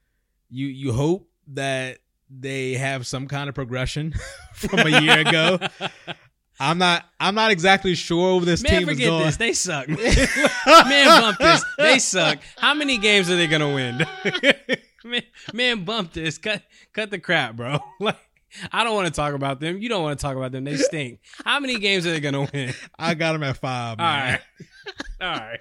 you 0.49 0.67
you 0.69 0.93
hope 0.95 1.29
that 1.49 1.99
they 2.31 2.75
have 2.75 3.07
some 3.07 3.29
kind 3.29 3.49
of 3.49 3.55
progression 3.55 4.15
from 4.55 4.81
a 4.81 5.01
year 5.01 5.21
ago. 5.21 5.59
I'm 6.59 6.79
not 6.79 7.05
I'm 7.21 7.35
not 7.35 7.51
exactly 7.51 7.95
sure 7.95 8.37
where 8.37 8.45
this 8.47 8.63
Man, 8.63 8.81
team 8.81 8.89
is 8.89 8.99
going. 8.99 9.25
this. 9.25 9.37
They 9.37 9.53
suck. 9.53 9.89
man, 10.67 11.21
bump 11.21 11.39
this. 11.39 11.65
They 11.79 11.99
suck. 11.99 12.39
How 12.57 12.75
many 12.75 12.99
games 12.99 13.31
are 13.31 13.37
they 13.37 13.47
gonna 13.47 13.75
win? 13.75 14.07
man, 15.05 15.23
man, 15.53 15.85
bump 15.85 16.13
this. 16.15 16.39
Cut, 16.39 16.63
cut 16.93 17.11
the 17.11 17.19
crap, 17.19 17.57
bro. 17.57 17.79
Like, 18.01 18.17
I 18.73 18.85
don't 18.85 18.95
want 18.95 19.07
to 19.07 19.13
talk 19.13 19.35
about 19.35 19.61
them. 19.61 19.79
You 19.79 19.89
don't 19.91 20.03
want 20.03 20.19
to 20.19 20.23
talk 20.23 20.37
about 20.37 20.53
them. 20.53 20.65
They 20.65 20.77
stink. 20.77 21.21
How 21.45 21.61
many 21.61 21.79
games 21.79 22.07
are 22.07 22.11
they 22.11 22.21
gonna 22.21 22.49
win? 22.53 22.73
I 22.99 23.13
got 23.15 23.33
them 23.33 23.43
at 23.43 23.59
five. 23.59 24.01
All 24.01 24.07
Man. 24.07 24.33
right. 24.33 24.41
All 25.19 25.29
right. 25.31 25.61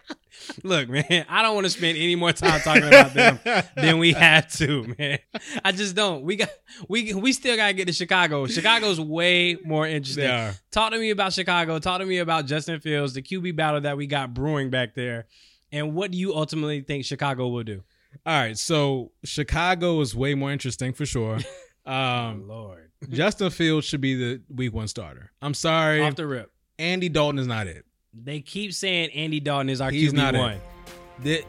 Look, 0.63 0.89
man, 0.89 1.25
I 1.29 1.41
don't 1.41 1.55
want 1.55 1.65
to 1.65 1.69
spend 1.69 1.97
any 1.97 2.15
more 2.15 2.33
time 2.33 2.59
talking 2.59 2.83
about 2.83 3.13
them 3.13 3.39
than 3.77 3.99
we 3.99 4.11
had 4.11 4.49
to, 4.55 4.93
man. 4.97 5.19
I 5.63 5.71
just 5.71 5.95
don't. 5.95 6.23
We 6.23 6.35
got 6.35 6.49
we 6.89 7.13
we 7.13 7.31
still 7.31 7.55
gotta 7.55 7.73
get 7.73 7.87
to 7.87 7.93
Chicago. 7.93 8.45
Chicago's 8.47 8.99
way 8.99 9.57
more 9.63 9.87
interesting. 9.87 10.25
Talk 10.71 10.91
to 10.91 10.99
me 10.99 11.09
about 11.11 11.31
Chicago. 11.31 11.79
Talk 11.79 11.99
to 12.01 12.05
me 12.05 12.17
about 12.17 12.47
Justin 12.47 12.81
Fields, 12.81 13.13
the 13.13 13.21
QB 13.21 13.55
battle 13.55 13.79
that 13.81 13.95
we 13.95 14.07
got 14.07 14.33
brewing 14.33 14.69
back 14.69 14.93
there, 14.93 15.27
and 15.71 15.93
what 15.95 16.11
do 16.11 16.17
you 16.17 16.35
ultimately 16.35 16.81
think 16.81 17.05
Chicago 17.05 17.47
will 17.47 17.63
do? 17.63 17.81
All 18.25 18.33
right, 18.37 18.57
so 18.57 19.11
Chicago 19.23 20.01
is 20.01 20.13
way 20.15 20.35
more 20.35 20.51
interesting 20.51 20.91
for 20.93 21.05
sure. 21.05 21.39
Oh 21.87 21.93
Um, 21.93 22.47
Lord, 22.47 22.89
Justin 23.11 23.51
Fields 23.51 23.85
should 23.85 24.01
be 24.01 24.15
the 24.15 24.41
week 24.49 24.73
one 24.73 24.87
starter. 24.87 25.31
I'm 25.39 25.53
sorry, 25.53 26.01
off 26.01 26.15
the 26.15 26.25
rip. 26.25 26.51
Andy 26.79 27.09
Dalton 27.09 27.37
is 27.37 27.45
not 27.45 27.67
it. 27.67 27.85
They 28.23 28.39
keep 28.39 28.73
saying 28.73 29.09
Andy 29.11 29.39
Dalton 29.39 29.69
is 29.69 29.81
our 29.81 29.91
He's 29.91 30.13
QB 30.13 30.15
not 30.15 30.35
one. 30.35 30.59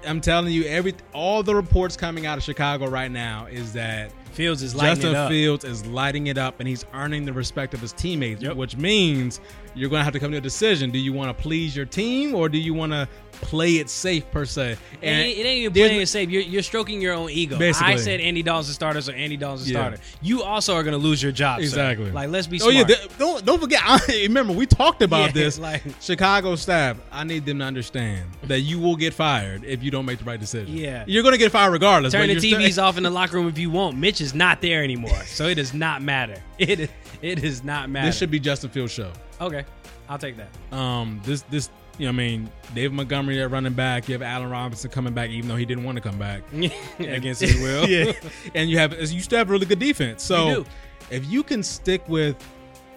I'm 0.06 0.20
telling 0.20 0.52
you, 0.52 0.64
every 0.64 0.94
all 1.12 1.42
the 1.42 1.54
reports 1.54 1.96
coming 1.96 2.26
out 2.26 2.38
of 2.38 2.44
Chicago 2.44 2.86
right 2.88 3.10
now 3.10 3.46
is 3.46 3.72
that 3.74 4.12
Fields 4.32 4.62
is 4.62 4.74
lighting 4.74 5.02
Justin. 5.02 5.28
Fields 5.28 5.64
is 5.64 5.86
lighting 5.86 6.26
it 6.28 6.38
up 6.38 6.60
and 6.60 6.68
he's 6.68 6.84
earning 6.92 7.24
the 7.24 7.32
respect 7.32 7.72
of 7.74 7.80
his 7.80 7.92
teammates, 7.92 8.42
Yep. 8.42 8.56
which 8.56 8.76
means 8.76 9.40
you're 9.76 9.90
going 9.90 10.00
to 10.00 10.04
have 10.04 10.12
to 10.14 10.20
come 10.20 10.32
to 10.32 10.38
a 10.38 10.40
decision. 10.40 10.90
Do 10.90 10.98
you 10.98 11.12
want 11.12 11.36
to 11.36 11.42
please 11.42 11.76
your 11.76 11.86
team 11.86 12.34
or 12.34 12.48
do 12.48 12.58
you 12.58 12.72
want 12.74 12.92
to 12.92 13.06
play 13.32 13.72
it 13.76 13.90
safe 13.90 14.28
per 14.30 14.46
se? 14.46 14.78
It 15.02 15.06
ain't, 15.06 15.38
it 15.38 15.42
ain't 15.42 15.58
even 15.60 15.72
playing 15.74 16.00
it 16.00 16.06
safe. 16.08 16.30
You're, 16.30 16.40
you're 16.42 16.62
stroking 16.62 17.02
your 17.02 17.12
own 17.12 17.28
ego. 17.30 17.58
Basically. 17.58 17.92
I 17.92 17.96
said 17.96 18.20
Andy 18.20 18.42
Dalton's 18.42 18.70
a 18.70 18.72
starter, 18.72 19.00
so 19.02 19.12
Andy 19.12 19.36
Dalton's 19.36 19.68
a 19.68 19.72
Yeah. 19.72 19.78
starter. 19.78 19.98
You 20.22 20.42
also 20.42 20.74
are 20.74 20.82
going 20.82 20.92
to 20.92 20.98
lose 20.98 21.22
your 21.22 21.32
job. 21.32 21.58
sir. 21.58 21.64
Exactly. 21.64 22.10
Like, 22.10 22.30
let's 22.30 22.46
be 22.46 22.56
Oh 22.56 22.70
smart. 22.70 22.74
yeah, 22.74 22.84
th- 22.96 23.18
don't 23.18 23.44
don't 23.44 23.60
forget. 23.60 23.82
I, 23.84 23.98
remember 24.22 24.54
we 24.54 24.64
talked 24.64 25.02
about 25.02 25.26
Yeah, 25.26 25.32
this. 25.32 25.58
like- 25.58 25.82
Chicago 26.00 26.56
staff, 26.56 26.96
I 27.12 27.24
need 27.24 27.44
them 27.44 27.58
to 27.58 27.64
understand 27.66 28.30
that 28.44 28.60
you 28.60 28.78
will 28.78 28.96
get 28.96 29.12
fired 29.12 29.64
if 29.64 29.82
you 29.82 29.90
don't 29.90 30.06
make 30.06 30.18
the 30.18 30.24
right 30.24 30.40
decision. 30.40 30.74
Yeah. 30.74 31.04
you're 31.06 31.22
going 31.22 31.34
to 31.34 31.38
get 31.38 31.52
fired 31.52 31.72
regardless. 31.72 32.12
Turn 32.14 32.28
the 32.28 32.36
TVs 32.36 32.72
still- 32.72 32.84
off 32.86 32.96
in 32.96 33.02
the 33.02 33.10
locker 33.10 33.36
room 33.36 33.48
if 33.48 33.58
you 33.58 33.68
want. 33.70 33.98
Mitch 33.98 34.22
is 34.22 34.34
not 34.34 34.62
there 34.62 34.82
anymore, 34.82 35.22
so 35.26 35.46
it 35.48 35.56
does 35.56 35.74
not 35.74 36.00
matter. 36.00 36.42
It 36.58 36.80
is, 36.80 36.88
it 37.20 37.34
does 37.42 37.62
not 37.62 37.90
matter. 37.90 38.06
This 38.06 38.16
should 38.16 38.30
be 38.30 38.40
Justin 38.40 38.70
Fields' 38.70 38.92
show. 38.92 39.12
Okay, 39.40 39.64
I'll 40.08 40.18
take 40.18 40.36
that. 40.36 40.76
Um, 40.76 41.20
this 41.24 41.42
this 41.42 41.70
you 41.98 42.04
know, 42.04 42.10
I 42.10 42.12
mean, 42.12 42.50
David 42.74 42.92
Montgomery 42.92 43.40
at 43.42 43.50
running 43.50 43.72
back. 43.72 44.08
You 44.08 44.12
have 44.12 44.22
Allen 44.22 44.50
Robinson 44.50 44.90
coming 44.90 45.14
back, 45.14 45.30
even 45.30 45.48
though 45.48 45.56
he 45.56 45.64
didn't 45.64 45.84
want 45.84 45.96
to 45.96 46.02
come 46.02 46.18
back. 46.18 46.42
Against 46.98 47.40
his 47.40 47.60
will. 47.60 47.88
yeah, 47.88 48.12
and 48.54 48.68
you 48.68 48.78
have 48.78 48.92
you 48.92 49.20
still 49.20 49.38
have 49.38 49.50
really 49.50 49.66
good 49.66 49.78
defense. 49.78 50.22
So 50.22 50.64
if 51.10 51.24
you 51.26 51.42
can 51.42 51.62
stick 51.62 52.06
with 52.08 52.36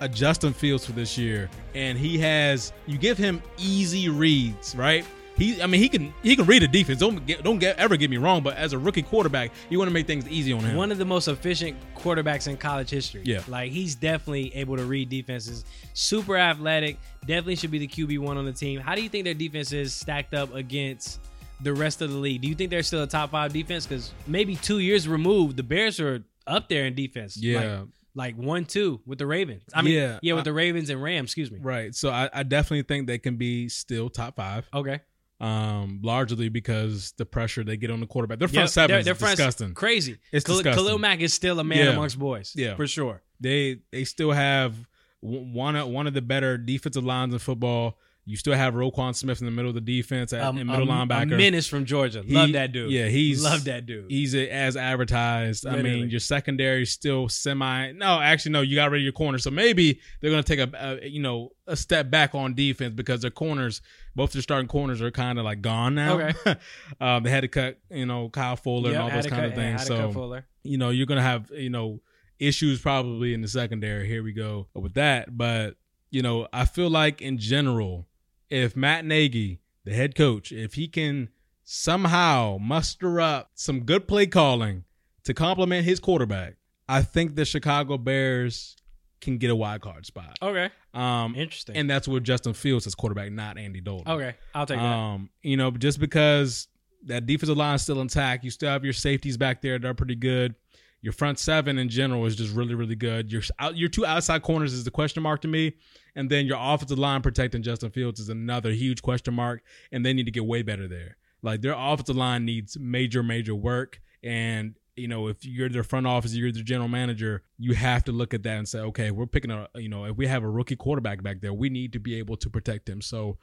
a 0.02 0.10
Justin 0.10 0.54
Fields 0.54 0.86
for 0.86 0.94
this 0.94 1.18
year, 1.18 1.50
and 1.76 1.98
he 1.98 2.18
has 2.20 2.74
you 2.88 2.98
give 2.98 3.18
him 3.18 3.42
easy 3.58 4.10
reads, 4.10 4.76
right? 4.76 5.06
He, 5.40 5.62
I 5.62 5.68
mean, 5.68 5.82
he 5.82 5.90
can 5.90 6.14
he 6.22 6.36
can 6.36 6.46
read 6.46 6.62
a 6.64 6.68
defense. 6.68 7.00
Don't 7.00 7.26
get, 7.26 7.44
don't 7.44 7.58
get 7.60 7.78
ever 7.80 7.98
get 7.98 8.10
me 8.10 8.18
wrong, 8.18 8.44
but 8.44 8.56
as 8.58 8.74
a 8.74 8.78
rookie 8.78 9.02
quarterback, 9.02 9.52
you 9.70 9.78
want 9.80 9.90
to 9.90 9.94
make 9.94 10.06
things 10.06 10.28
easy 10.28 10.52
on 10.54 10.60
him. 10.60 10.76
One 10.76 10.92
of 10.92 10.98
the 10.98 11.06
most 11.06 11.28
efficient 11.28 11.78
quarterbacks 11.96 12.48
in 12.48 12.58
college 12.58 12.90
history. 12.90 13.22
Yeah. 13.26 13.42
Like 13.48 13.72
he's 13.72 13.96
definitely 13.96 14.54
able 14.56 14.78
to 14.78 14.84
read 14.84 15.10
defenses. 15.10 15.66
Super 15.94 16.38
athletic. 16.38 16.98
Definitely 17.22 17.56
should 17.56 17.72
be 17.72 17.80
the 17.80 17.88
QB 17.88 18.20
one 18.20 18.38
on 18.38 18.46
the 18.46 18.54
team. 18.54 18.80
How 18.80 18.96
do 18.96 19.02
you 19.02 19.10
think 19.10 19.24
their 19.26 19.34
defense 19.34 19.72
is 19.72 19.94
stacked 19.94 20.34
up 20.34 20.54
against 20.54 21.20
the 21.62 21.74
rest 21.74 22.02
of 22.02 22.12
the 22.12 22.18
league? 22.18 22.42
Do 22.42 22.48
you 22.48 22.56
think 22.56 22.70
they're 22.70 22.84
still 22.84 23.04
a 23.04 23.08
top 23.08 23.32
five 23.32 23.54
defense? 23.54 23.86
Because 23.86 24.12
maybe 24.28 24.56
two 24.56 24.80
years 24.80 25.08
removed, 25.08 25.58
the 25.58 25.64
Bears 25.64 26.00
are 26.00 26.24
up 26.48 26.70
there 26.70 26.86
in 26.86 26.96
defense. 26.96 27.38
Yeah. 27.38 27.80
Like, 27.82 27.88
like 28.16 28.36
one 28.38 28.66
two 28.66 29.00
with 29.06 29.20
the 29.20 29.28
Ravens. 29.28 29.64
I 29.74 29.82
mean, 29.84 29.94
Yeah. 29.94 30.20
yeah, 30.22 30.34
with 30.34 30.42
I- 30.42 30.46
the 30.46 30.54
Ravens 30.54 30.90
and 30.90 31.02
Rams. 31.02 31.30
Excuse 31.30 31.52
me. 31.52 31.60
right. 31.62 31.94
So 31.96 32.10
I, 32.10 32.30
I 32.34 32.44
definitely 32.44 32.84
think 32.84 33.08
they 33.08 33.20
can 33.20 33.36
be 33.38 33.70
still 33.70 34.10
top 34.10 34.36
five. 34.36 34.68
Okay. 34.74 35.00
Um, 35.40 36.00
largely 36.04 36.50
because 36.50 37.14
the 37.18 37.26
pressure 37.26 37.64
they 37.64 37.78
get 37.78 37.92
on 37.92 38.00
the 38.00 38.08
quarterback. 38.08 38.40
Their 38.40 38.48
front 38.48 38.64
Yep, 38.66 38.70
seven 38.70 39.06
their- 39.06 39.16
front's 39.16 39.38
disgusting. 39.38 39.74
Crazy. 39.74 40.18
It's 40.32 40.46
Khalil, 40.46 40.60
disgusting. 40.64 40.84
Khalil 40.86 41.00
Mack 41.00 41.22
is 41.22 41.34
still 41.34 41.60
a 41.60 41.64
man 41.64 41.78
Yeah. 41.86 41.92
amongst 41.94 42.20
boys. 42.20 42.54
Yeah. 42.56 42.76
For 42.76 42.88
sure. 42.88 43.22
They 43.40 43.80
they 43.92 44.04
still 44.04 44.32
have 44.32 44.76
one 45.22 45.76
of 45.76 45.88
one 45.88 46.08
of 46.08 46.14
the 46.14 46.22
better 46.22 46.58
defensive 46.58 47.04
lines 47.06 47.34
in 47.34 47.40
football. 47.40 47.98
You 48.30 48.38
still 48.38 48.54
have 48.54 48.74
Roquan 48.76 49.16
Smith 49.16 49.40
in 49.40 49.46
the 49.46 49.52
middle 49.52 49.70
of 49.70 49.76
the 49.76 49.82
defense 49.82 50.32
at 50.34 50.42
Um, 50.44 50.58
in 50.60 50.68
middle 50.68 50.86
linebacker. 50.86 51.34
A 51.34 51.38
menace 51.38 51.68
from 51.68 51.86
Georgia. 51.86 52.22
He- 52.22 52.34
Love 52.34 52.52
that 52.54 52.72
dude. 52.72 52.92
Yeah, 52.92 53.08
he's 53.08 53.44
Love 53.44 53.64
that 53.66 53.86
dude. 53.86 54.10
He's 54.12 54.36
a, 54.36 54.48
as 54.50 54.78
advertised. 54.78 55.66
I 55.66 55.82
mean, 55.82 56.10
your 56.10 56.20
secondary 56.20 56.84
is 56.84 56.92
still 56.92 57.28
semi. 57.30 57.92
No, 57.94 58.20
actually, 58.22 58.52
no. 58.52 58.62
You 58.62 58.76
got 58.76 58.92
rid 58.92 59.00
of 59.00 59.04
your 59.04 59.14
corner, 59.14 59.40
so 59.40 59.50
maybe 59.50 60.00
they're 60.22 60.30
going 60.32 60.44
to 60.44 60.56
take 60.56 60.74
a, 60.74 61.00
a 61.04 61.08
you 61.08 61.22
know 61.22 61.50
a 61.68 61.76
step 61.76 62.10
back 62.12 62.36
on 62.36 62.54
defense 62.54 62.94
because 62.96 63.22
their 63.22 63.32
corners, 63.32 63.82
both 64.16 64.32
their 64.34 64.42
starting 64.42 64.68
corners, 64.68 65.02
are 65.02 65.12
kind 65.12 65.40
of 65.40 65.46
like 65.46 65.62
gone 65.62 65.96
now. 65.96 66.20
Okay. 66.20 66.56
um, 67.02 67.24
they 67.24 67.30
had 67.32 67.42
to 67.42 67.48
cut 67.48 67.80
you 67.90 68.06
know 68.06 68.30
Kyle 68.30 68.56
Fuller 68.56 68.92
Yep, 68.92 69.02
and 69.02 69.04
all 69.04 69.22
those 69.22 69.28
kind 69.32 69.46
of 69.46 69.56
things. 69.56 69.82
to 69.82 69.88
So 69.88 70.12
Fuller. 70.12 70.46
you 70.64 70.78
know 70.78 70.90
you're 70.92 71.06
gonna 71.08 71.22
have 71.22 71.50
you 71.52 71.70
know 71.70 72.02
issues 72.38 72.80
probably 72.80 73.34
in 73.34 73.42
the 73.42 73.48
secondary. 73.48 74.08
Here 74.08 74.22
we 74.24 74.34
go 74.34 74.68
with 74.76 74.94
that, 74.94 75.36
but 75.38 75.76
you 76.12 76.22
know 76.22 76.48
I 76.54 76.66
feel 76.66 76.90
like 76.90 77.22
in 77.22 77.38
general, 77.38 78.08
if 78.50 78.76
Matt 78.76 79.06
Nagy, 79.06 79.60
the 79.84 79.94
head 79.94 80.16
coach, 80.16 80.52
if 80.52 80.74
he 80.74 80.88
can 80.88 81.30
somehow 81.64 82.58
muster 82.60 83.22
up 83.22 83.52
some 83.54 83.82
good 83.82 84.08
play 84.08 84.26
calling 84.26 84.84
to 85.24 85.34
complement 85.34 85.86
his 85.86 86.00
quarterback, 86.00 86.56
I 86.88 87.02
think 87.04 87.36
the 87.36 87.46
Chicago 87.46 87.98
Bears 87.98 88.76
can 89.22 89.38
get 89.38 89.52
a 89.52 89.56
wild 89.56 89.82
card 89.82 90.06
spot. 90.06 90.38
Okay. 90.42 90.70
Um, 90.94 91.36
Interesting. 91.36 91.76
and 91.76 91.90
that's 91.90 92.08
with 92.08 92.24
Justin 92.24 92.54
Fields 92.54 92.88
as 92.88 92.96
quarterback, 92.96 93.32
not 93.32 93.58
Andy 93.58 93.82
Dalton. 93.82 94.12
okay. 94.12 94.36
I'll 94.56 94.66
take 94.66 94.80
that. 94.80 94.84
Um, 94.86 95.30
you 95.44 95.58
know, 95.58 95.72
just 95.72 96.00
because 96.00 96.68
that 97.06 97.26
defensive 97.26 97.58
line 97.58 97.76
is 97.76 97.84
still 97.84 98.02
intact, 98.02 98.44
you 98.44 98.50
still 98.50 98.70
have 98.70 98.84
your 98.84 98.94
safeties 98.94 99.38
back 99.38 99.62
there 99.62 99.78
that 99.78 99.88
are 99.88 99.94
pretty 99.94 100.16
good. 100.16 100.56
Your 101.02 101.14
front 101.14 101.40
seven 101.40 101.78
in 101.78 101.88
general 101.88 102.26
is 102.26 102.36
just 102.36 102.54
really, 102.54 102.76
really 102.76 102.96
good. 102.96 103.32
Your 103.32 103.42
out, 103.60 103.78
your 103.78 103.88
two 103.88 104.06
outside 104.06 104.42
corners 104.42 104.74
is 104.74 104.84
the 104.84 104.92
question 104.92 105.24
mark 105.24 105.42
to 105.42 105.48
me, 105.48 105.74
and 106.20 106.30
then 106.30 106.46
your 106.46 106.58
offensive 106.60 107.00
line 107.00 107.22
protecting 107.22 107.64
Justin 107.64 107.92
Fields 107.92 108.20
is 108.20 108.30
another 108.30 108.72
huge 108.72 109.02
question 109.02 109.34
mark, 109.34 109.62
and 109.92 110.06
they 110.06 110.14
need 110.14 110.26
to 110.26 110.32
get 110.32 110.46
way 110.46 110.62
better 110.62 110.88
there. 110.88 111.16
Like 111.42 111.62
their 111.62 111.74
offensive 111.78 112.16
line 112.18 112.44
needs 112.46 112.78
major, 112.80 113.24
major 113.24 113.56
work, 113.56 114.02
and 114.24 114.76
you 114.98 115.08
know 115.08 115.28
if 115.28 115.46
you're 115.46 115.70
their 115.70 115.84
front 115.84 116.06
office, 116.08 116.34
you're 116.34 116.52
the 116.52 116.62
general 116.64 116.90
manager, 116.90 117.44
you 117.58 117.74
have 117.74 118.04
to 118.06 118.12
look 118.12 118.34
at 118.34 118.44
that 118.44 118.58
and 118.58 118.68
say, 118.68 118.80
okay, 118.80 119.12
we're 119.12 119.26
picking 119.28 119.50
a, 119.52 119.68
you 119.76 119.88
know, 119.88 120.04
if 120.06 120.18
we 120.18 120.28
have 120.28 120.44
a 120.44 120.50
rookie 120.50 120.76
quarterback 120.76 121.24
back 121.24 121.40
there, 121.42 121.54
we 121.54 121.70
need 121.70 121.94
to 121.94 122.00
be 122.00 122.16
able 122.16 122.36
to 122.38 122.50
protect 122.50 122.90
him. 122.90 123.02
So 123.02 123.38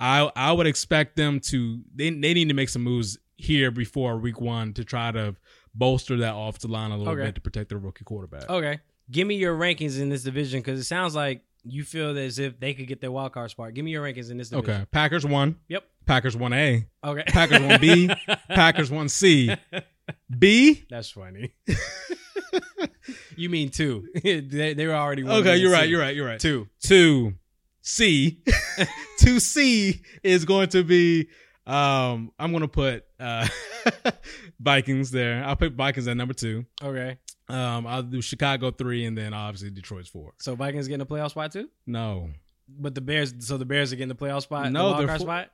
I 0.00 0.30
I 0.34 0.52
would 0.52 0.66
expect 0.66 1.16
them 1.16 1.40
to 1.50 1.80
they 1.94 2.08
they 2.10 2.32
need 2.34 2.48
to 2.48 2.54
make 2.54 2.70
some 2.70 2.82
moves 2.82 3.18
here 3.36 3.70
before 3.70 4.16
week 4.16 4.40
one 4.40 4.72
to 4.72 4.84
try 4.84 5.10
to 5.12 5.36
bolster 5.74 6.16
that 6.18 6.34
offensive 6.34 6.70
line 6.70 6.92
a 6.92 6.96
little 6.96 7.12
Okay. 7.12 7.24
bit 7.24 7.34
to 7.34 7.40
protect 7.40 7.68
their 7.68 7.78
rookie 7.78 8.04
quarterback. 8.04 8.48
okay. 8.48 8.78
Give 9.10 9.26
me 9.28 9.34
your 9.34 9.54
rankings 9.58 10.00
in 10.00 10.08
this 10.08 10.22
division 10.22 10.60
because 10.60 10.80
it 10.80 10.84
sounds 10.84 11.14
like 11.14 11.42
you 11.64 11.84
feel 11.84 12.16
as 12.18 12.38
if 12.38 12.60
they 12.60 12.74
could 12.74 12.86
get 12.86 13.00
their 13.00 13.10
wild 13.10 13.32
card 13.32 13.50
spot. 13.50 13.74
Give 13.74 13.84
me 13.84 13.90
your 13.90 14.04
rankings 14.04 14.30
in 14.30 14.38
this 14.38 14.50
division. 14.50 14.74
Okay. 14.74 14.86
Packers 14.90 15.26
one. 15.26 15.56
Yep. 15.68 15.84
Packers 16.06 16.36
one 16.36 16.52
A. 16.52 16.86
Okay. 17.02 17.24
Packers 17.26 17.60
one 17.60 17.80
B. 17.80 18.10
Packers 18.48 18.90
one 18.90 19.08
C. 19.08 19.54
B. 20.38 20.84
That's 20.90 21.10
funny. 21.10 21.54
you 23.36 23.48
mean 23.48 23.70
two? 23.70 24.08
they, 24.22 24.74
they 24.74 24.86
were 24.86 24.94
already 24.94 25.22
one 25.22 25.36
Okay, 25.36 25.56
you're 25.56 25.72
right. 25.72 25.84
C. 25.84 25.90
You're 25.90 26.00
right. 26.00 26.14
You're 26.14 26.26
right. 26.26 26.40
Two. 26.40 26.68
Two 26.80 27.34
C. 27.82 28.42
Two 29.18 29.40
C 29.40 30.02
is 30.22 30.44
going 30.44 30.68
to 30.70 30.84
be. 30.84 31.28
Um, 31.66 32.30
I'm 32.38 32.52
gonna 32.52 32.68
put 32.68 33.04
uh 33.18 33.48
Vikings 34.60 35.10
there. 35.10 35.42
I'll 35.44 35.56
put 35.56 35.72
Vikings 35.72 36.06
at 36.08 36.16
number 36.16 36.34
two. 36.34 36.66
Okay. 36.82 37.18
Um, 37.54 37.86
I'll 37.86 38.02
do 38.02 38.20
Chicago 38.20 38.70
three, 38.70 39.04
and 39.04 39.16
then 39.16 39.32
obviously 39.34 39.70
Detroit's 39.70 40.08
four. 40.08 40.32
So 40.38 40.54
Vikings 40.54 40.88
getting 40.88 41.02
a 41.02 41.06
playoff 41.06 41.30
spot 41.30 41.52
too? 41.52 41.68
No, 41.86 42.30
But 42.68 42.94
the 42.94 43.00
Bears, 43.00 43.34
so 43.40 43.56
the 43.58 43.64
Bears 43.64 43.92
are 43.92 43.96
getting 43.96 44.08
the 44.08 44.14
playoff 44.14 44.42
spot. 44.42 44.72
No, 44.72 44.80
the 44.80 44.84
wild 44.90 45.00
they're 45.00 45.06
card 45.08 45.20
fo- 45.20 45.24
spot. 45.26 45.50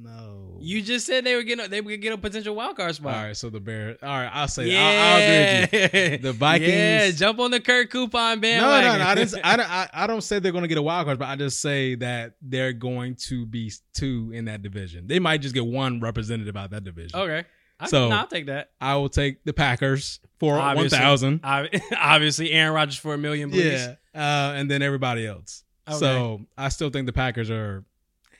no. 0.00 0.44
You 0.60 0.82
just 0.82 1.06
said 1.06 1.24
they 1.24 1.36
were 1.36 1.44
getting, 1.44 1.70
they 1.70 1.80
would 1.80 2.00
get 2.02 2.12
a 2.12 2.18
potential 2.18 2.54
wild 2.54 2.76
card 2.76 2.94
spot. 2.94 3.14
right? 3.14 3.36
So 3.36 3.48
the 3.48 3.60
Bears. 3.60 3.98
All 4.02 4.08
right, 4.08 4.28
I'll 4.32 4.48
say. 4.48 4.66
Yeah, 4.66 4.80
I'll, 4.80 5.14
I'll 5.14 5.22
agree 5.22 5.80
with 6.02 6.12
you. 6.12 6.18
The 6.18 6.32
Vikings. 6.32 6.68
Yeah, 6.72 7.10
jump 7.12 7.38
on 7.38 7.50
the 7.52 7.60
Kirk 7.60 7.90
Coupon 7.90 8.36
No, 8.38 8.40
bandwagon. 8.40 8.98
no, 8.98 9.04
no. 9.04 9.10
I, 9.10 9.14
didn't, 9.14 9.40
I, 9.44 9.56
don't, 9.58 9.70
I, 9.70 9.88
I 9.92 10.06
don't 10.08 10.20
say 10.22 10.38
they're 10.40 10.50
going 10.52 10.62
to 10.62 10.68
get 10.68 10.78
a 10.78 10.82
wild 10.82 11.06
card, 11.06 11.18
but 11.20 11.28
I 11.28 11.36
just 11.36 11.60
say 11.60 11.94
that 11.96 12.34
they're 12.42 12.72
going 12.72 13.14
to 13.28 13.46
be 13.46 13.72
two 13.94 14.30
in 14.34 14.46
that 14.46 14.62
division. 14.62 15.06
They 15.06 15.20
might 15.20 15.42
just 15.42 15.54
get 15.54 15.64
one 15.66 16.00
representative 16.00 16.56
out 16.56 16.66
of 16.66 16.70
that 16.72 16.84
division. 16.84 17.18
okay. 17.18 17.44
I, 17.80 17.86
So- 17.88 18.08
no, 18.08 18.16
I'll 18.16 18.26
take 18.26 18.46
that. 18.46 18.70
I 18.80 18.96
will 18.96 19.08
take 19.08 19.44
the 19.44 19.52
Packers 19.52 20.20
for 20.40 20.54
Obviously. 20.58 20.98
thousand. 20.98 21.40
Obviously, 21.96 22.52
Aaron 22.52 22.72
Rodgers 22.74 22.96
for 22.96 23.14
a 23.14 23.18
million, 23.18 23.50
please. 23.50 23.64
Yeah, 23.82 23.94
uh, 24.14 24.52
and 24.54 24.70
then 24.70 24.82
everybody 24.82 25.26
else. 25.26 25.64
Okay. 25.88 25.98
So 25.98 26.40
I 26.56 26.68
still 26.68 26.90
think 26.90 27.06
the 27.06 27.12
Packers 27.12 27.50
are 27.50 27.84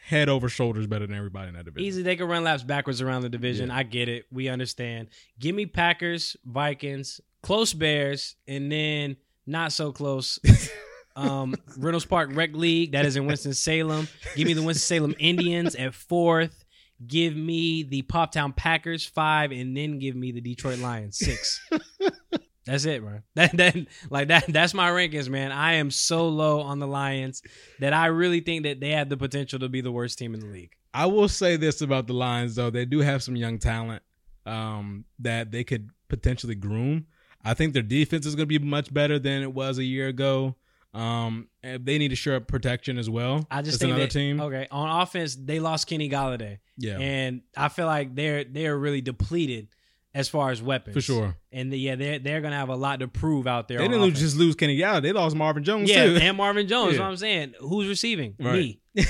head 0.05 0.29
over 0.29 0.49
shoulders 0.49 0.87
better 0.87 1.07
than 1.07 1.17
everybody 1.17 1.49
in 1.49 1.55
that 1.55 1.65
division. 1.67 1.87
Easy, 1.87 2.03
they 2.03 2.17
can 2.17 2.27
run 2.29 2.43
laps 2.45 2.63
backwards 2.63 3.01
around 3.03 3.23
the 3.23 3.29
division. 3.29 3.69
Yeah. 3.69 3.77
I 3.77 3.83
get 3.83 4.09
it. 4.09 4.27
We 4.33 4.49
understand. 4.49 5.09
Give 5.39 5.55
me 5.55 5.67
Packers, 5.67 6.37
Vikings, 6.45 7.21
close 7.43 7.73
Bears, 7.75 8.37
and 8.47 8.71
then 8.73 9.17
not 9.47 9.73
so 9.73 9.93
close. 9.93 10.39
um, 11.17 11.55
Reynolds 11.77 12.07
Park 12.07 12.31
Rec 12.33 12.55
League, 12.55 12.93
that 12.93 13.05
is 13.05 13.17
in 13.17 13.27
Winston 13.27 13.55
Salem. 13.55 14.09
Give 14.37 14.47
me 14.47 14.53
the 14.55 14.63
Winston 14.63 14.97
Salem 14.97 15.15
Indians 15.19 15.75
at 15.75 15.95
fourth. 15.95 16.65
Give 17.07 17.37
me 17.37 17.85
the 17.85 18.03
Poptown 18.03 18.55
Packers 18.57 19.07
five, 19.07 19.53
and 19.53 19.77
then 19.77 19.99
give 19.99 20.17
me 20.17 20.33
the 20.33 20.41
Detroit 20.41 20.79
Lions 20.79 21.19
six. 21.19 21.61
That's 22.67 22.85
it, 22.85 23.03
man. 23.03 23.23
That 23.35 23.57
that 23.57 23.77
like 24.11 24.29
that. 24.29 24.45
That's 24.49 24.75
my 24.75 24.91
rankings, 24.91 25.29
man. 25.29 25.53
I 25.53 25.75
am 25.75 25.91
so 25.91 26.29
low 26.29 26.61
on 26.61 26.81
the 26.81 26.87
Lions 26.87 27.43
that 27.79 27.93
I 27.93 28.07
really 28.07 28.41
think 28.41 28.65
that 28.65 28.81
they 28.81 28.91
have 28.91 29.09
the 29.09 29.17
potential 29.17 29.59
to 29.61 29.69
be 29.69 29.81
the 29.81 29.93
worst 29.93 30.19
team 30.19 30.35
in 30.35 30.41
the 30.41 30.47
league. 30.47 30.73
I 30.93 31.07
will 31.07 31.29
say 31.29 31.57
this 31.57 31.81
about 31.81 32.07
the 32.07 32.13
Lions, 32.15 32.57
though. 32.57 32.71
They 32.71 32.85
do 32.85 33.01
have 33.01 33.23
some 33.23 33.37
young 33.37 33.59
talent 33.59 34.03
um, 34.45 35.05
that 35.21 35.51
they 35.51 35.65
could 35.65 35.91
potentially 36.09 36.55
groom. 36.55 37.07
I 37.45 37.55
think 37.55 37.73
their 37.73 37.83
defense 37.83 38.27
is 38.27 38.35
going 38.35 38.49
to 38.49 38.59
be 38.59 38.65
much 38.65 38.93
better 38.93 39.19
than 39.19 39.43
it 39.43 39.55
was 39.55 39.79
a 39.79 39.85
year 39.85 40.09
ago. 40.09 40.57
Um, 40.95 41.49
and 41.63 41.85
they 41.85 41.99
need 41.99 42.09
to 42.09 42.17
shore 42.17 42.37
up 42.37 42.47
protection 42.49 42.99
as 42.99 43.11
well. 43.11 43.47
I 43.51 43.61
just 43.63 43.73
That's 43.73 43.79
think 43.83 43.91
another 43.91 44.05
that, 44.05 44.11
team. 44.11 44.41
Okay, 44.41 44.67
on 44.71 45.03
offense, 45.03 45.35
they 45.37 45.61
lost 45.61 45.87
Kenny 45.87 46.09
Golladay, 46.09 46.59
Yeah. 46.77 46.99
and 46.99 47.43
I 47.57 47.69
feel 47.69 47.87
like 47.87 48.15
they're 48.15 48.45
they're 48.45 48.77
really 48.77 49.01
depleted 49.03 49.69
as 50.15 50.29
far 50.29 50.51
as 50.51 50.63
weapons 50.63 50.95
for 50.95 51.01
sure. 51.01 51.37
And 51.53 51.71
the, 51.73 51.79
yeah, 51.79 51.95
they're 51.95 52.19
they're 52.19 52.41
gonna 52.41 52.57
have 52.57 52.71
a 52.71 52.75
lot 52.77 53.01
to 53.01 53.09
prove 53.09 53.47
out 53.47 53.69
there. 53.69 53.79
They 53.79 53.85
didn't 53.89 54.01
lose, 54.03 54.19
just 54.19 54.37
lose 54.37 54.55
Kenny 54.55 54.79
Golladay. 54.79 55.03
They 55.03 55.13
lost 55.13 55.37
Marvin 55.37 55.63
Jones 55.63 55.91
yeah, 55.91 56.07
too. 56.07 56.17
and 56.21 56.37
Marvin 56.37 56.67
Jones. 56.67 56.95
Yeah. 56.95 57.01
What 57.01 57.09
I'm 57.11 57.17
saying, 57.17 57.55
who's 57.61 57.87
receiving? 57.87 58.35
Right. 58.41 58.55
Me. 58.55 58.81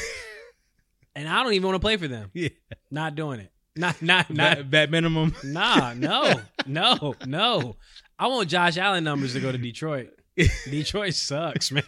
and 1.14 1.28
I 1.28 1.42
don't 1.42 1.52
even 1.52 1.66
want 1.68 1.76
to 1.76 1.80
play 1.80 1.96
for 1.96 2.08
them. 2.08 2.30
yeah, 2.34 2.48
Not 2.90 3.14
doing 3.14 3.40
it. 3.40 3.52
Not 3.76 4.02
not 4.02 4.28
not. 4.30 4.58
Vet 4.64 4.90
minimum. 4.90 5.32
Nah, 5.44 5.94
no, 5.94 6.34
no, 6.66 7.14
no. 7.24 7.76
I 8.18 8.26
want 8.26 8.48
Josh 8.48 8.76
Allen 8.76 9.04
numbers 9.04 9.34
to 9.34 9.40
go 9.40 9.52
to 9.52 9.58
Detroit. 9.58 10.17
Detroit 10.70 11.14
sucks, 11.14 11.72
man. 11.72 11.82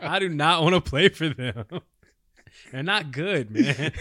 I 0.00 0.18
do 0.18 0.28
not 0.28 0.62
want 0.62 0.74
to 0.74 0.80
play 0.80 1.08
for 1.08 1.28
them. 1.28 1.64
They're 2.70 2.82
not 2.82 3.10
good, 3.12 3.50
man. 3.50 3.92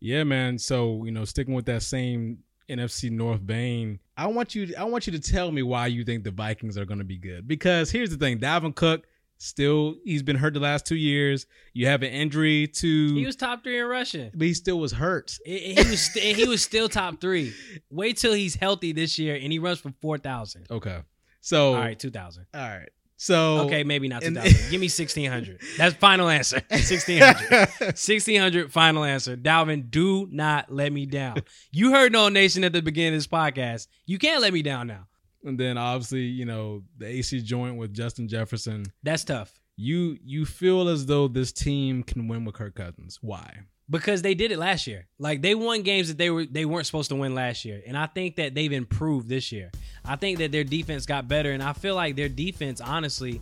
yeah, 0.00 0.24
man. 0.24 0.58
So 0.58 1.04
you 1.04 1.12
know, 1.12 1.24
sticking 1.24 1.54
with 1.54 1.66
that 1.66 1.82
same 1.82 2.38
NFC 2.68 3.10
North 3.10 3.40
vein, 3.40 4.00
I 4.16 4.26
want 4.26 4.54
you. 4.54 4.74
I 4.76 4.84
want 4.84 5.06
you 5.06 5.12
to 5.12 5.20
tell 5.20 5.52
me 5.52 5.62
why 5.62 5.86
you 5.86 6.04
think 6.04 6.24
the 6.24 6.30
Vikings 6.30 6.76
are 6.76 6.84
going 6.84 6.98
to 6.98 7.04
be 7.04 7.18
good. 7.18 7.46
Because 7.46 7.90
here's 7.90 8.10
the 8.10 8.16
thing: 8.16 8.38
Dalvin 8.38 8.74
Cook 8.74 9.06
still 9.38 9.96
he's 10.04 10.22
been 10.22 10.36
hurt 10.36 10.54
the 10.54 10.60
last 10.60 10.86
two 10.86 10.96
years. 10.96 11.46
You 11.72 11.86
have 11.86 12.02
an 12.02 12.10
injury 12.10 12.66
to, 12.66 13.14
He 13.14 13.24
was 13.24 13.36
top 13.36 13.62
three 13.64 13.78
in 13.80 13.86
rushing. 13.86 14.30
but 14.34 14.46
he 14.46 14.54
still 14.54 14.78
was 14.78 14.92
hurt. 14.92 15.38
He 15.46 15.74
he 15.74 15.88
was 15.90 16.00
st- 16.00 16.36
he 16.36 16.44
was 16.46 16.62
still 16.62 16.88
top 16.88 17.20
three. 17.20 17.54
Wait 17.90 18.16
till 18.18 18.32
he's 18.34 18.54
healthy 18.54 18.92
this 18.92 19.18
year 19.18 19.36
and 19.40 19.50
he 19.52 19.58
runs 19.58 19.78
for 19.80 19.92
four 20.02 20.18
thousand. 20.18 20.66
Okay, 20.70 20.98
so 21.40 21.74
All 21.74 21.80
right, 21.80 21.98
two 21.98 22.10
thousand. 22.10 22.46
all 22.54 22.60
right. 22.60 22.88
So 23.20 23.62
Okay, 23.66 23.82
maybe 23.82 24.06
not 24.06 24.22
two 24.22 24.32
thousand. 24.32 24.56
Give 24.70 24.80
me 24.80 24.86
sixteen 24.86 25.28
hundred. 25.28 25.60
That's 25.76 25.92
final 25.96 26.28
answer. 26.28 26.62
Sixteen 26.70 27.20
hundred. 27.20 27.68
1600 27.80 28.72
final 28.72 29.02
answer. 29.02 29.36
Dalvin, 29.36 29.90
do 29.90 30.28
not 30.30 30.72
let 30.72 30.92
me 30.92 31.04
down. 31.04 31.38
You 31.72 31.90
heard 31.90 32.12
Nole 32.12 32.30
Nation 32.30 32.62
at 32.62 32.72
the 32.72 32.80
beginning 32.80 33.14
of 33.14 33.18
this 33.18 33.26
podcast. 33.26 33.88
You 34.06 34.18
can't 34.18 34.40
let 34.40 34.52
me 34.52 34.62
down 34.62 34.86
now. 34.86 35.07
And 35.44 35.58
then 35.58 35.78
obviously 35.78 36.22
you 36.22 36.44
know 36.44 36.82
the 36.96 37.06
AC 37.06 37.40
joint 37.42 37.76
with 37.76 37.92
Justin 37.94 38.28
Jefferson. 38.28 38.84
That's 39.02 39.24
tough 39.24 39.52
You 39.76 40.18
you 40.24 40.44
feel 40.44 40.88
as 40.88 41.06
though 41.06 41.28
this 41.28 41.52
team 41.52 42.02
can 42.02 42.28
win 42.28 42.44
with 42.44 42.54
Kirk 42.54 42.74
Cousins. 42.74 43.18
Why? 43.20 43.60
because 43.90 44.22
they 44.22 44.34
did 44.34 44.52
it 44.52 44.58
last 44.58 44.86
year. 44.86 45.06
Like 45.18 45.40
they 45.42 45.54
won 45.54 45.82
games 45.82 46.08
that 46.08 46.18
they 46.18 46.30
were 46.30 46.44
they 46.44 46.64
weren't 46.64 46.86
supposed 46.86 47.08
to 47.10 47.16
win 47.16 47.34
last 47.34 47.64
year. 47.64 47.80
And 47.86 47.96
I 47.96 48.06
think 48.06 48.36
that 48.36 48.54
they've 48.54 48.72
improved 48.72 49.28
this 49.28 49.50
year. 49.50 49.70
I 50.04 50.16
think 50.16 50.38
that 50.38 50.52
their 50.52 50.64
defense 50.64 51.06
got 51.06 51.28
better 51.28 51.52
and 51.52 51.62
I 51.62 51.72
feel 51.72 51.94
like 51.94 52.16
their 52.16 52.28
defense 52.28 52.80
honestly 52.80 53.40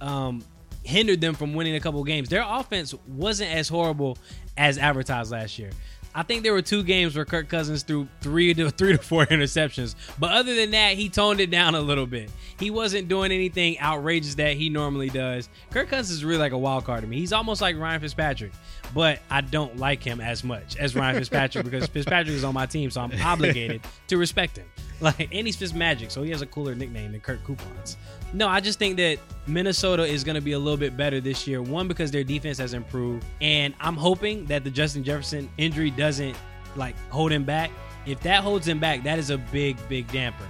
um 0.00 0.42
hindered 0.82 1.20
them 1.20 1.34
from 1.34 1.54
winning 1.54 1.74
a 1.74 1.80
couple 1.80 2.02
games. 2.04 2.28
Their 2.28 2.44
offense 2.46 2.94
wasn't 3.08 3.52
as 3.52 3.68
horrible 3.68 4.18
as 4.56 4.78
advertised 4.78 5.32
last 5.32 5.58
year. 5.58 5.70
I 6.16 6.22
think 6.22 6.44
there 6.44 6.54
were 6.54 6.62
two 6.62 6.82
games 6.82 7.14
where 7.14 7.26
Kirk 7.26 7.50
Cousins 7.50 7.82
threw 7.82 8.08
three 8.22 8.54
to 8.54 8.70
three 8.70 8.92
to 8.92 8.98
four 8.98 9.26
interceptions, 9.30 9.94
but 10.18 10.32
other 10.32 10.54
than 10.54 10.70
that, 10.70 10.94
he 10.94 11.10
toned 11.10 11.40
it 11.40 11.50
down 11.50 11.74
a 11.74 11.80
little 11.80 12.06
bit. 12.06 12.30
He 12.58 12.70
wasn't 12.70 13.08
doing 13.08 13.32
anything 13.32 13.78
outrageous 13.78 14.34
that 14.36 14.56
he 14.56 14.70
normally 14.70 15.10
does. 15.10 15.50
Kirk 15.70 15.90
Cousins 15.90 16.16
is 16.16 16.24
really 16.24 16.38
like 16.38 16.52
a 16.52 16.58
wild 16.58 16.84
card 16.84 17.02
to 17.02 17.06
me. 17.06 17.18
He's 17.18 17.34
almost 17.34 17.60
like 17.60 17.76
Ryan 17.76 18.00
Fitzpatrick, 18.00 18.52
but 18.94 19.20
I 19.30 19.42
don't 19.42 19.76
like 19.76 20.02
him 20.02 20.22
as 20.22 20.42
much 20.42 20.76
as 20.78 20.96
Ryan 20.96 21.16
Fitzpatrick 21.18 21.66
because 21.66 21.86
Fitzpatrick 21.86 22.34
is 22.34 22.44
on 22.44 22.54
my 22.54 22.64
team, 22.64 22.90
so 22.90 23.02
I'm 23.02 23.12
obligated 23.22 23.82
to 24.08 24.16
respect 24.16 24.56
him. 24.56 24.66
Like, 25.02 25.20
and 25.20 25.46
he's 25.46 25.58
Fitzmagic, 25.58 26.10
so 26.10 26.22
he 26.22 26.30
has 26.30 26.40
a 26.40 26.46
cooler 26.46 26.74
nickname 26.74 27.12
than 27.12 27.20
Kirk 27.20 27.44
Coupons. 27.44 27.98
No, 28.32 28.48
I 28.48 28.60
just 28.60 28.78
think 28.78 28.96
that 28.96 29.18
Minnesota 29.46 30.04
is 30.04 30.24
going 30.24 30.34
to 30.34 30.40
be 30.40 30.52
a 30.52 30.58
little 30.58 30.76
bit 30.76 30.96
better 30.96 31.20
this 31.20 31.46
year. 31.46 31.62
One 31.62 31.88
because 31.88 32.10
their 32.10 32.24
defense 32.24 32.58
has 32.58 32.74
improved, 32.74 33.24
and 33.40 33.74
I'm 33.80 33.96
hoping 33.96 34.44
that 34.46 34.64
the 34.64 34.70
Justin 34.70 35.04
Jefferson 35.04 35.48
injury 35.58 35.90
doesn't 35.90 36.36
like 36.74 36.96
hold 37.10 37.32
him 37.32 37.44
back. 37.44 37.70
If 38.04 38.20
that 38.20 38.42
holds 38.42 38.66
him 38.66 38.78
back, 38.78 39.02
that 39.04 39.18
is 39.18 39.30
a 39.30 39.38
big, 39.38 39.76
big 39.88 40.10
damper. 40.12 40.44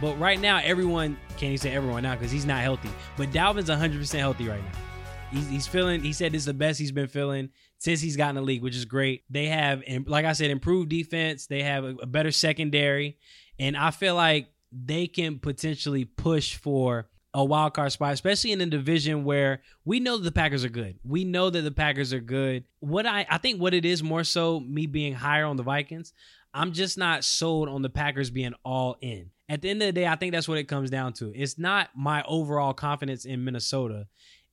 But 0.00 0.18
right 0.18 0.40
now, 0.40 0.60
everyone 0.62 1.16
can't 1.30 1.44
even 1.44 1.58
say 1.58 1.74
everyone 1.74 2.02
now 2.02 2.14
because 2.14 2.30
he's 2.30 2.46
not 2.46 2.60
healthy. 2.60 2.90
But 3.16 3.30
Dalvin's 3.30 3.70
100% 3.70 4.18
healthy 4.18 4.48
right 4.48 4.62
now. 4.62 4.78
He's, 5.30 5.48
he's 5.48 5.66
feeling. 5.66 6.02
He 6.02 6.12
said 6.12 6.32
this 6.32 6.42
is 6.42 6.46
the 6.46 6.54
best 6.54 6.78
he's 6.78 6.92
been 6.92 7.08
feeling 7.08 7.50
since 7.78 8.00
he's 8.00 8.16
gotten 8.16 8.36
the 8.36 8.42
league, 8.42 8.62
which 8.62 8.76
is 8.76 8.84
great. 8.84 9.24
They 9.28 9.46
have, 9.46 9.82
like 10.06 10.24
I 10.24 10.32
said, 10.32 10.50
improved 10.50 10.88
defense. 10.88 11.46
They 11.46 11.62
have 11.62 11.84
a, 11.84 11.94
a 12.02 12.06
better 12.06 12.30
secondary, 12.30 13.18
and 13.58 13.76
I 13.76 13.90
feel 13.90 14.14
like 14.14 14.48
they 14.72 15.06
can 15.06 15.38
potentially 15.38 16.04
push 16.04 16.56
for 16.56 17.08
a 17.34 17.44
wild 17.44 17.74
card 17.74 17.92
spot, 17.92 18.14
especially 18.14 18.52
in 18.52 18.60
a 18.60 18.66
division 18.66 19.24
where 19.24 19.62
we 19.84 20.00
know 20.00 20.16
the 20.16 20.32
Packers 20.32 20.64
are 20.64 20.70
good. 20.70 20.98
We 21.04 21.24
know 21.24 21.50
that 21.50 21.60
the 21.60 21.70
Packers 21.70 22.12
are 22.12 22.20
good. 22.20 22.64
What 22.80 23.06
I 23.06 23.26
I 23.28 23.38
think 23.38 23.60
what 23.60 23.74
it 23.74 23.84
is 23.84 24.02
more 24.02 24.24
so 24.24 24.60
me 24.60 24.86
being 24.86 25.14
higher 25.14 25.44
on 25.44 25.56
the 25.56 25.62
Vikings. 25.62 26.12
I'm 26.54 26.72
just 26.72 26.96
not 26.96 27.24
sold 27.24 27.68
on 27.68 27.82
the 27.82 27.90
Packers 27.90 28.30
being 28.30 28.54
all 28.64 28.96
in. 29.00 29.30
At 29.48 29.62
the 29.62 29.70
end 29.70 29.82
of 29.82 29.86
the 29.86 29.92
day, 29.92 30.06
I 30.06 30.16
think 30.16 30.32
that's 30.32 30.48
what 30.48 30.58
it 30.58 30.64
comes 30.64 30.90
down 30.90 31.12
to. 31.14 31.32
It's 31.34 31.58
not 31.58 31.90
my 31.94 32.22
overall 32.26 32.72
confidence 32.72 33.24
in 33.26 33.44
Minnesota. 33.44 34.06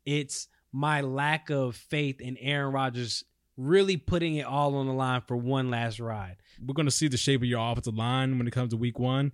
It's 0.05 0.47
my 0.71 1.01
lack 1.01 1.49
of 1.49 1.75
faith 1.75 2.19
in 2.19 2.37
Aaron 2.37 2.73
Rodgers 2.73 3.23
really 3.57 3.95
putting 3.95 4.35
it 4.35 4.45
all 4.45 4.75
on 4.75 4.87
the 4.87 4.93
line 4.93 5.21
for 5.25 5.37
one 5.37 5.69
last 5.69 5.99
ride. 5.99 6.35
We're 6.63 6.73
going 6.73 6.87
to 6.87 6.91
see 6.91 7.07
the 7.07 7.17
shape 7.17 7.41
of 7.41 7.47
your 7.47 7.59
offensive 7.59 7.95
line 7.95 8.37
when 8.37 8.47
it 8.47 8.51
comes 8.51 8.71
to 8.71 8.77
week 8.77 8.99
one. 8.99 9.31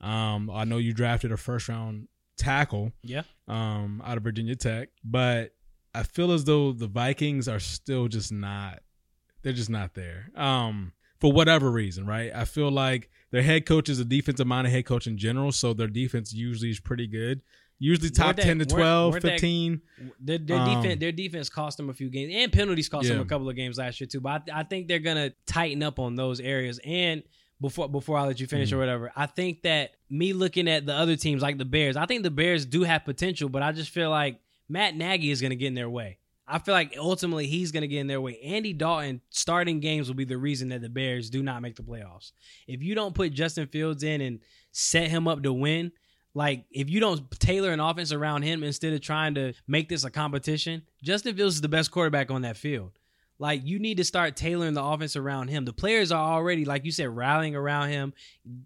Um, 0.00 0.50
I 0.50 0.64
know 0.64 0.78
you 0.78 0.92
drafted 0.92 1.32
a 1.32 1.36
first 1.36 1.68
round 1.68 2.08
tackle 2.36 2.92
Yeah. 3.02 3.22
um, 3.48 4.02
out 4.04 4.16
of 4.16 4.22
Virginia 4.24 4.54
Tech, 4.56 4.88
but 5.04 5.54
I 5.94 6.02
feel 6.04 6.32
as 6.32 6.44
though 6.44 6.72
the 6.72 6.86
Vikings 6.86 7.48
are 7.48 7.60
still 7.60 8.08
just 8.08 8.32
not. 8.32 8.82
They're 9.42 9.52
just 9.52 9.70
not 9.70 9.94
there. 9.94 10.30
Um, 10.36 10.92
for 11.20 11.32
whatever 11.32 11.70
reason, 11.70 12.06
right? 12.06 12.30
I 12.34 12.44
feel 12.44 12.70
like 12.70 13.10
their 13.30 13.42
head 13.42 13.66
coach 13.66 13.88
is 13.88 13.98
a 14.00 14.04
defensive 14.04 14.46
minded 14.46 14.70
head 14.70 14.86
coach 14.86 15.06
in 15.06 15.16
general, 15.18 15.52
so 15.52 15.72
their 15.74 15.86
defense 15.88 16.32
usually 16.32 16.70
is 16.70 16.80
pretty 16.80 17.06
good. 17.06 17.42
Usually 17.78 18.10
top 18.10 18.26
Where'd 18.26 18.36
that- 18.38 18.42
10 18.44 18.58
to 18.60 18.64
where- 18.74 18.78
12, 18.82 19.12
where'd 19.12 19.22
that- 19.24 19.30
15. 19.32 19.80
Their, 20.20 20.38
their 20.38 20.56
Um, 20.58 20.82
defense, 20.82 21.00
their 21.00 21.12
defense 21.12 21.48
cost 21.48 21.76
them 21.76 21.90
a 21.90 21.94
few 21.94 22.08
games, 22.10 22.32
and 22.34 22.52
penalties 22.52 22.88
cost 22.88 23.08
them 23.08 23.20
a 23.20 23.24
couple 23.24 23.48
of 23.48 23.56
games 23.56 23.76
last 23.78 24.00
year 24.00 24.06
too. 24.06 24.20
But 24.20 24.48
I, 24.52 24.60
I 24.60 24.62
think 24.62 24.86
they're 24.88 24.98
gonna 25.00 25.32
tighten 25.46 25.82
up 25.82 25.98
on 25.98 26.14
those 26.14 26.38
areas. 26.40 26.78
And 26.84 27.22
before 27.62 27.88
before 27.88 28.18
I 28.18 28.26
let 28.26 28.38
you 28.40 28.46
finish 28.46 28.68
Mhm. 28.68 28.74
or 28.74 28.78
whatever, 28.78 29.10
I 29.16 29.24
think 29.24 29.62
that 29.62 29.92
me 30.10 30.34
looking 30.34 30.68
at 30.68 30.84
the 30.84 30.92
other 30.94 31.16
teams 31.16 31.40
like 31.40 31.56
the 31.56 31.64
Bears, 31.64 31.96
I 31.96 32.04
think 32.04 32.22
the 32.24 32.30
Bears 32.30 32.66
do 32.66 32.82
have 32.82 33.06
potential, 33.06 33.48
but 33.48 33.62
I 33.62 33.72
just 33.72 33.88
feel 33.90 34.10
like 34.10 34.38
Matt 34.68 34.94
Nagy 34.96 35.30
is 35.30 35.40
gonna 35.40 35.54
get 35.56 35.68
in 35.68 35.74
their 35.74 35.88
way. 35.88 36.18
I 36.46 36.58
feel 36.58 36.74
like 36.74 36.94
ultimately 36.98 37.46
he's 37.46 37.70
going 37.70 37.82
to 37.82 37.88
get 37.88 38.00
in 38.00 38.08
their 38.08 38.20
way. 38.20 38.38
Andy 38.40 38.72
Dalton 38.72 39.20
starting 39.30 39.78
games 39.78 40.08
will 40.08 40.16
be 40.16 40.24
the 40.24 40.36
reason 40.36 40.68
that 40.70 40.82
the 40.82 40.88
Bears 40.90 41.30
do 41.30 41.40
not 41.40 41.62
make 41.62 41.76
the 41.76 41.84
playoffs. 41.84 42.32
If 42.66 42.82
you 42.82 42.96
don't 42.96 43.14
put 43.14 43.32
Justin 43.32 43.68
Fields 43.68 44.02
in 44.02 44.20
and 44.20 44.40
set 44.72 45.08
him 45.08 45.28
up 45.28 45.44
to 45.44 45.52
win, 45.52 45.92
like 46.34 46.64
if 46.72 46.90
you 46.90 46.98
don't 46.98 47.30
tailor 47.38 47.70
an 47.70 47.78
offense 47.80 48.12
around 48.12 48.42
him 48.42 48.64
instead 48.64 48.92
of 48.92 49.00
trying 49.00 49.34
to 49.36 49.52
make 49.68 49.88
this 49.88 50.02
a 50.04 50.10
competition, 50.10 50.82
Justin 51.02 51.36
Fields 51.36 51.54
is 51.54 51.60
the 51.60 51.68
best 51.68 51.92
quarterback 51.92 52.30
on 52.30 52.42
that 52.42 52.56
field. 52.56 52.98
Like 53.42 53.62
you 53.64 53.80
need 53.80 53.96
to 53.96 54.04
start 54.04 54.36
tailoring 54.36 54.74
the 54.74 54.84
offense 54.84 55.16
around 55.16 55.48
him. 55.48 55.64
The 55.64 55.72
players 55.72 56.12
are 56.12 56.32
already, 56.32 56.64
like 56.64 56.84
you 56.84 56.92
said, 56.92 57.08
rallying 57.08 57.56
around 57.56 57.88
him, 57.88 58.14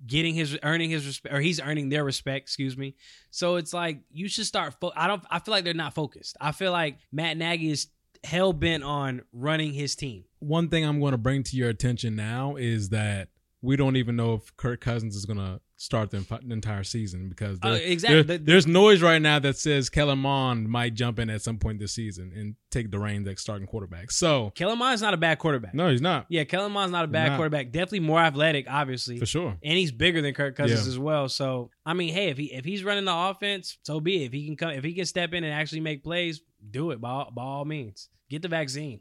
getting 0.07 0.35
his 0.35 0.59
earning 0.63 0.91
his 0.91 1.07
respect, 1.07 1.35
or 1.35 1.41
he's 1.41 1.59
earning 1.61 1.89
their 1.89 2.05
respect. 2.05 2.43
Excuse 2.43 2.77
me. 2.77 2.95
So 3.31 3.57
it's 3.57 3.73
like 3.73 4.01
you 4.13 4.29
should 4.29 4.45
start. 4.45 4.75
Fo- 4.79 4.93
I 4.95 5.07
don't. 5.07 5.25
I 5.31 5.39
feel 5.39 5.53
like 5.53 5.65
they're 5.65 5.73
not 5.73 5.95
focused. 5.95 6.37
I 6.43 6.53
feel 6.53 6.73
like 6.73 6.99
Matt 7.11 7.39
Nagy 7.39 7.71
is 7.71 7.87
hell 8.23 8.53
bent 8.53 8.85
on 8.85 9.23
running 9.33 9.73
his 9.73 9.97
team. 9.97 10.25
One 10.41 10.69
thing 10.69 10.85
I'm 10.85 11.01
going 11.01 11.13
to 11.13 11.19
bring 11.19 11.43
to 11.45 11.57
your 11.57 11.71
attention 11.71 12.15
now 12.15 12.57
is 12.57 12.91
that 12.91 13.31
we 13.67 13.77
don't 13.77 13.97
even 13.97 14.17
know 14.17 14.35
if 14.35 14.57
Kirk 14.57 14.81
Cousins 14.81 15.17
is 15.17 15.25
going 15.27 15.39
to 15.39 15.61
start 15.79 16.11
the, 16.11 16.21
the 16.21 16.53
entire 16.55 16.83
season 16.85 17.29
because 17.29 17.59
Uh, 17.63 17.79
exactly. 17.83 18.23
there- 18.23 18.39
there's 18.39 18.67
noise 18.67 19.03
right 19.03 19.21
now 19.21 19.39
that 19.39 19.59
says 19.59 19.91
Kellen 19.91 20.19
Mond 20.21 20.69
might 20.71 20.95
jump 20.95 21.19
in 21.19 21.29
at 21.29 21.43
some 21.43 21.59
point 21.59 21.81
this 21.81 21.93
season 21.93 22.33
and 22.35 22.55
take 22.71 22.91
the 22.91 22.99
reins 22.99 23.29
as 23.29 23.41
starting 23.41 23.67
quarterback. 23.67 24.11
So 24.11 24.53
Kellen 24.55 24.79
Mond's 24.79 25.03
not 25.03 25.13
a 25.13 25.19
bad 25.19 25.39
quarterback. 25.39 25.75
no, 25.75 25.91
he's 25.91 26.01
not 26.01 26.25
Yeah, 26.31 26.45
Kellen 26.45 26.73
Mond's 26.73 26.93
not 26.93 27.05
a 27.05 27.09
bad 27.09 27.29
Not. 27.33 27.37
quarterback. 27.37 27.73
Definitely 27.73 28.01
more 28.01 28.21
athletic, 28.21 28.65
obviously. 28.71 29.19
for 29.19 29.27
sure. 29.27 29.59
and 29.63 29.77
he's 29.77 29.93
bigger 29.93 30.23
than 30.23 30.33
Kirk 30.33 30.57
Cousins 30.57 30.87
Yeah. 30.87 30.93
as 30.93 30.99
well. 30.99 31.29
So 31.29 31.71
I 31.85 31.93
mean, 31.93 32.15
hey, 32.15 32.29
if 32.31 32.39
he 32.39 32.53
if 32.55 32.65
he's 32.65 32.83
running 32.85 33.05
the 33.05 33.15
offense, 33.15 33.77
so 33.83 34.01
be 34.01 34.23
it. 34.23 34.27
If 34.29 34.33
he 34.33 34.47
can 34.47 34.57
come, 34.57 34.71
if 34.71 34.83
he 34.85 34.95
can 34.95 35.05
step 35.05 35.35
in 35.35 35.45
and 35.45 35.53
actually 35.53 35.81
make 35.81 36.03
plays, 36.03 36.41
do 36.71 36.91
it 36.93 37.01
by 37.03 37.11
all, 37.11 37.31
by 37.35 37.43
all 37.43 37.65
means. 37.67 38.09
Get 38.31 38.41
the 38.43 38.49
vaccine. 38.49 39.01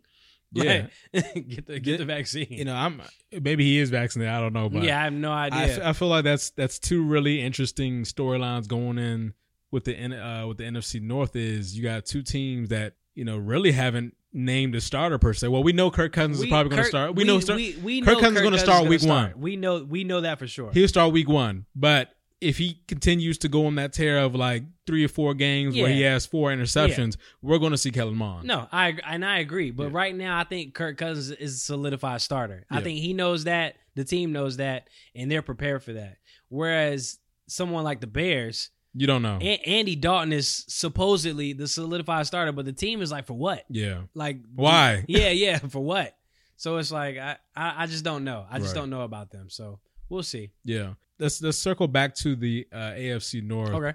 Yeah. 0.51 0.87
Like, 1.13 1.23
get 1.47 1.65
the 1.67 1.79
get 1.79 1.97
the 1.97 2.05
vaccine. 2.05 2.47
You 2.49 2.65
know, 2.65 2.75
I'm 2.75 3.01
maybe 3.31 3.63
he 3.63 3.79
is 3.79 3.89
vaccinated. 3.89 4.33
I 4.33 4.39
don't 4.39 4.53
know, 4.53 4.69
but 4.69 4.83
yeah, 4.83 4.99
I 4.99 5.03
have 5.05 5.13
no 5.13 5.31
idea. 5.31 5.87
I, 5.87 5.93
feel 5.93 6.07
like 6.07 6.23
that's 6.23 6.51
that's 6.51 6.79
two 6.79 7.03
really 7.03 7.41
interesting 7.41 8.03
storylines 8.03 8.67
going 8.67 8.97
in 8.97 9.33
with 9.71 9.85
the 9.85 9.95
uh, 9.95 10.47
with 10.47 10.57
the 10.57 10.63
NFC 10.63 11.01
North. 11.01 11.35
Is 11.35 11.77
you 11.77 11.83
got 11.83 12.05
two 12.05 12.23
teams 12.23 12.69
that 12.69 12.93
you 13.15 13.25
know 13.25 13.37
really 13.37 13.71
haven't 13.71 14.15
named 14.35 14.75
a 14.75 14.81
starter 14.81 15.17
per 15.17 15.33
se. 15.33 15.47
Well, 15.47 15.63
we 15.63 15.73
know 15.73 15.89
Kirk 15.89 16.13
Cousins 16.13 16.41
is 16.41 16.47
probably 16.47 16.71
going 16.71 16.83
to 16.83 16.89
start. 16.89 17.15
We, 17.15 17.23
know 17.23 17.39
start, 17.39 17.57
we, 17.57 17.75
we 17.81 18.01
Kirk 18.01 18.15
know 18.15 18.19
Cousins 18.19 18.37
is 18.37 18.43
gonna 18.43 18.59
start 18.59 18.87
week 18.87 19.01
gonna 19.01 19.13
one. 19.13 19.33
We 19.37 19.55
know 19.55 19.83
we 19.83 20.03
know 20.03 20.21
that 20.21 20.39
for 20.39 20.47
sure. 20.47 20.71
he'll 20.71 20.87
start 20.87 21.11
week 21.13 21.29
one, 21.29 21.65
but 21.75 22.14
if 22.41 22.57
he 22.57 22.81
continues 22.87 23.37
to 23.39 23.47
go 23.47 23.65
on 23.65 23.75
that 23.75 23.93
tear 23.93 24.19
of 24.19 24.35
like 24.35 24.63
three 24.85 25.03
or 25.03 25.07
four 25.07 25.33
games 25.33 25.75
where 25.75 25.89
he 25.89 26.01
has 26.01 26.25
four 26.25 26.51
interceptions, 26.51 27.17
we're 27.41 27.57
going 27.57 27.71
to 27.71 27.77
see 27.77 27.91
Kellen 27.91 28.15
Mond. 28.17 28.45
No, 28.47 28.67
I 28.71 28.97
and 29.07 29.23
I 29.25 29.39
agree. 29.39 29.71
But 29.71 29.85
Yeah. 29.85 29.89
right 29.93 30.15
now, 30.15 30.37
I 30.39 30.43
think 30.43 30.73
Kirk 30.73 30.97
Cousins 30.97 31.31
is 31.39 31.55
a 31.55 31.57
solidified 31.59 32.21
starter. 32.21 32.65
I 32.69 32.81
think 32.81 32.99
he 32.99 33.13
knows 33.13 33.45
that, 33.45 33.75
the 33.95 34.03
team 34.03 34.31
knows 34.33 34.57
that, 34.57 34.87
and 35.15 35.31
they're 35.31 35.41
prepared 35.41 35.81
for 35.83 35.93
that. 35.93 36.17
Whereas 36.49 37.17
someone 37.47 37.83
like 37.83 38.01
the 38.01 38.07
Bears, 38.07 38.69
You 38.93 39.07
don't 39.07 39.21
know. 39.21 39.37
A- 39.41 39.61
Andy 39.65 39.95
Dalton 39.95 40.31
is 40.33 40.65
supposedly 40.67 41.53
the 41.53 41.67
solidified 41.67 42.27
starter, 42.27 42.51
but 42.51 42.65
the 42.65 42.73
team 42.73 43.01
is 43.01 43.11
like, 43.11 43.25
for 43.27 43.33
what? 43.33 43.65
yeah. 43.69 44.03
Like, 44.13 44.39
Why? 44.53 45.03
Yeah, 45.07 45.29
yeah, 45.29 45.57
for 45.59 45.83
what? 45.83 46.15
So 46.57 46.77
it's 46.77 46.91
like 46.91 47.17
I, 47.17 47.37
I, 47.55 47.83
I 47.83 47.85
just 47.87 48.03
don't 48.05 48.23
know. 48.23 48.45
I 48.49 48.59
just 48.59 48.73
Right. 48.75 48.81
don't 48.81 48.89
know 48.89 49.01
about 49.01 49.31
them. 49.31 49.49
So 49.49 49.79
we'll 50.09 50.23
see. 50.23 50.51
Yeah. 50.63 50.93
Let's 51.19 51.41
let's 51.41 51.57
circle 51.57 51.87
back 51.87 52.15
to 52.15 52.35
the 52.35 52.67
uh, 52.71 52.77
AFC 52.77 53.41
North. 53.43 53.69
Okay. 53.71 53.93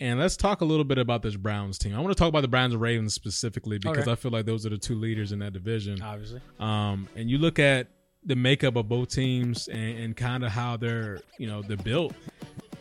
And 0.00 0.18
let's 0.18 0.36
talk 0.36 0.62
a 0.62 0.64
little 0.64 0.84
bit 0.84 0.98
about 0.98 1.22
this 1.22 1.36
Browns 1.36 1.78
team. 1.78 1.94
I 1.94 2.00
want 2.00 2.10
to 2.10 2.18
talk 2.18 2.28
about 2.28 2.40
the 2.40 2.48
Browns 2.48 2.72
and 2.72 2.82
Ravens 2.82 3.14
specifically 3.14 3.78
because 3.78 3.98
Okay. 3.98 4.10
I 4.10 4.14
feel 4.16 4.32
like 4.32 4.46
those 4.46 4.66
are 4.66 4.70
the 4.70 4.78
two 4.78 4.96
leaders 4.96 5.30
in 5.30 5.38
that 5.40 5.52
division. 5.52 6.02
Obviously. 6.02 6.40
Um, 6.58 7.08
and 7.14 7.30
you 7.30 7.38
look 7.38 7.58
at 7.60 7.88
the 8.24 8.34
makeup 8.34 8.74
of 8.76 8.88
both 8.88 9.10
teams 9.10 9.68
and, 9.68 9.98
and 9.98 10.16
kind 10.16 10.44
of 10.44 10.50
how 10.50 10.76
they're, 10.76 11.20
you 11.38 11.46
know, 11.46 11.62
they're 11.62 11.76
built. 11.76 12.14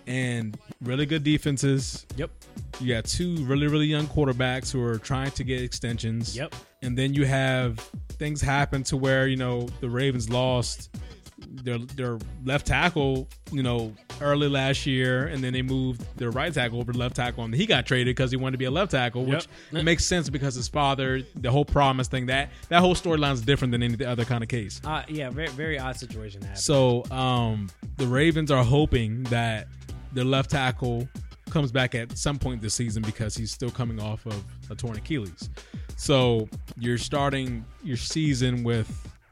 And 0.07 0.57
really 0.81 1.05
good 1.05 1.23
defenses. 1.23 2.07
Yep. 2.15 2.31
You 2.79 2.93
got 2.95 3.05
two 3.05 3.35
really, 3.45 3.67
really 3.67 3.85
young 3.85 4.07
quarterbacks 4.07 4.71
who 4.71 4.81
are 4.83 4.97
trying 4.97 5.31
to 5.31 5.43
get 5.43 5.61
extensions. 5.61 6.35
Yep. 6.35 6.55
And 6.81 6.97
then 6.97 7.13
you 7.13 7.25
have 7.25 7.77
things 8.13 8.41
happen 8.41 8.81
to 8.85 8.97
where, 8.97 9.27
you 9.27 9.37
know, 9.37 9.67
the 9.79 9.89
Ravens 9.89 10.29
lost 10.29 10.89
their 11.49 11.77
their 11.77 12.19
left 12.45 12.67
tackle, 12.67 13.27
you 13.51 13.63
know, 13.63 13.93
early 14.21 14.47
last 14.47 14.85
year, 14.85 15.27
and 15.27 15.43
then 15.43 15.53
they 15.53 15.61
moved 15.61 16.05
their 16.17 16.31
right 16.31 16.53
tackle 16.53 16.79
over 16.79 16.91
to 16.93 16.97
left 16.97 17.15
tackle, 17.15 17.43
and 17.43 17.53
he 17.53 17.65
got 17.65 17.85
traded 17.85 18.15
because 18.15 18.31
he 18.31 18.37
wanted 18.37 18.53
to 18.53 18.57
be 18.57 18.65
a 18.65 18.71
left 18.71 18.91
tackle, 18.91 19.25
which 19.25 19.47
Yep. 19.71 19.83
makes 19.83 20.05
sense 20.05 20.29
because 20.29 20.55
his 20.55 20.67
father, 20.67 21.21
the 21.35 21.51
whole 21.51 21.65
promise 21.65 22.07
thing, 22.07 22.27
that 22.27 22.49
that 22.69 22.79
whole 22.81 22.95
storyline 22.95 23.33
is 23.33 23.41
different 23.41 23.71
than 23.71 23.83
any 23.83 24.03
other 24.05 24.25
kind 24.25 24.43
of 24.43 24.49
case. 24.49 24.81
Uh, 24.85 25.03
yeah, 25.09 25.29
very 25.29 25.49
very 25.49 25.79
odd 25.79 25.97
situation 25.97 26.41
happened. 26.41 26.59
So 26.59 27.03
um, 27.11 27.69
the 27.97 28.07
Ravens 28.07 28.51
are 28.51 28.63
hoping 28.63 29.23
that 29.23 29.67
their 30.13 30.25
left 30.25 30.49
tackle 30.51 31.07
comes 31.49 31.71
back 31.71 31.95
at 31.95 32.17
some 32.17 32.39
point 32.39 32.61
this 32.61 32.73
season 32.73 33.03
because 33.03 33.35
he's 33.35 33.51
still 33.51 33.71
coming 33.71 33.99
off 33.99 34.25
of 34.25 34.41
a 34.69 34.75
torn 34.75 34.95
Achilles. 34.95 35.49
So 35.97 36.47
you're 36.77 36.97
starting 36.97 37.65
your 37.83 37.97
season 37.97 38.63
with 38.63 38.89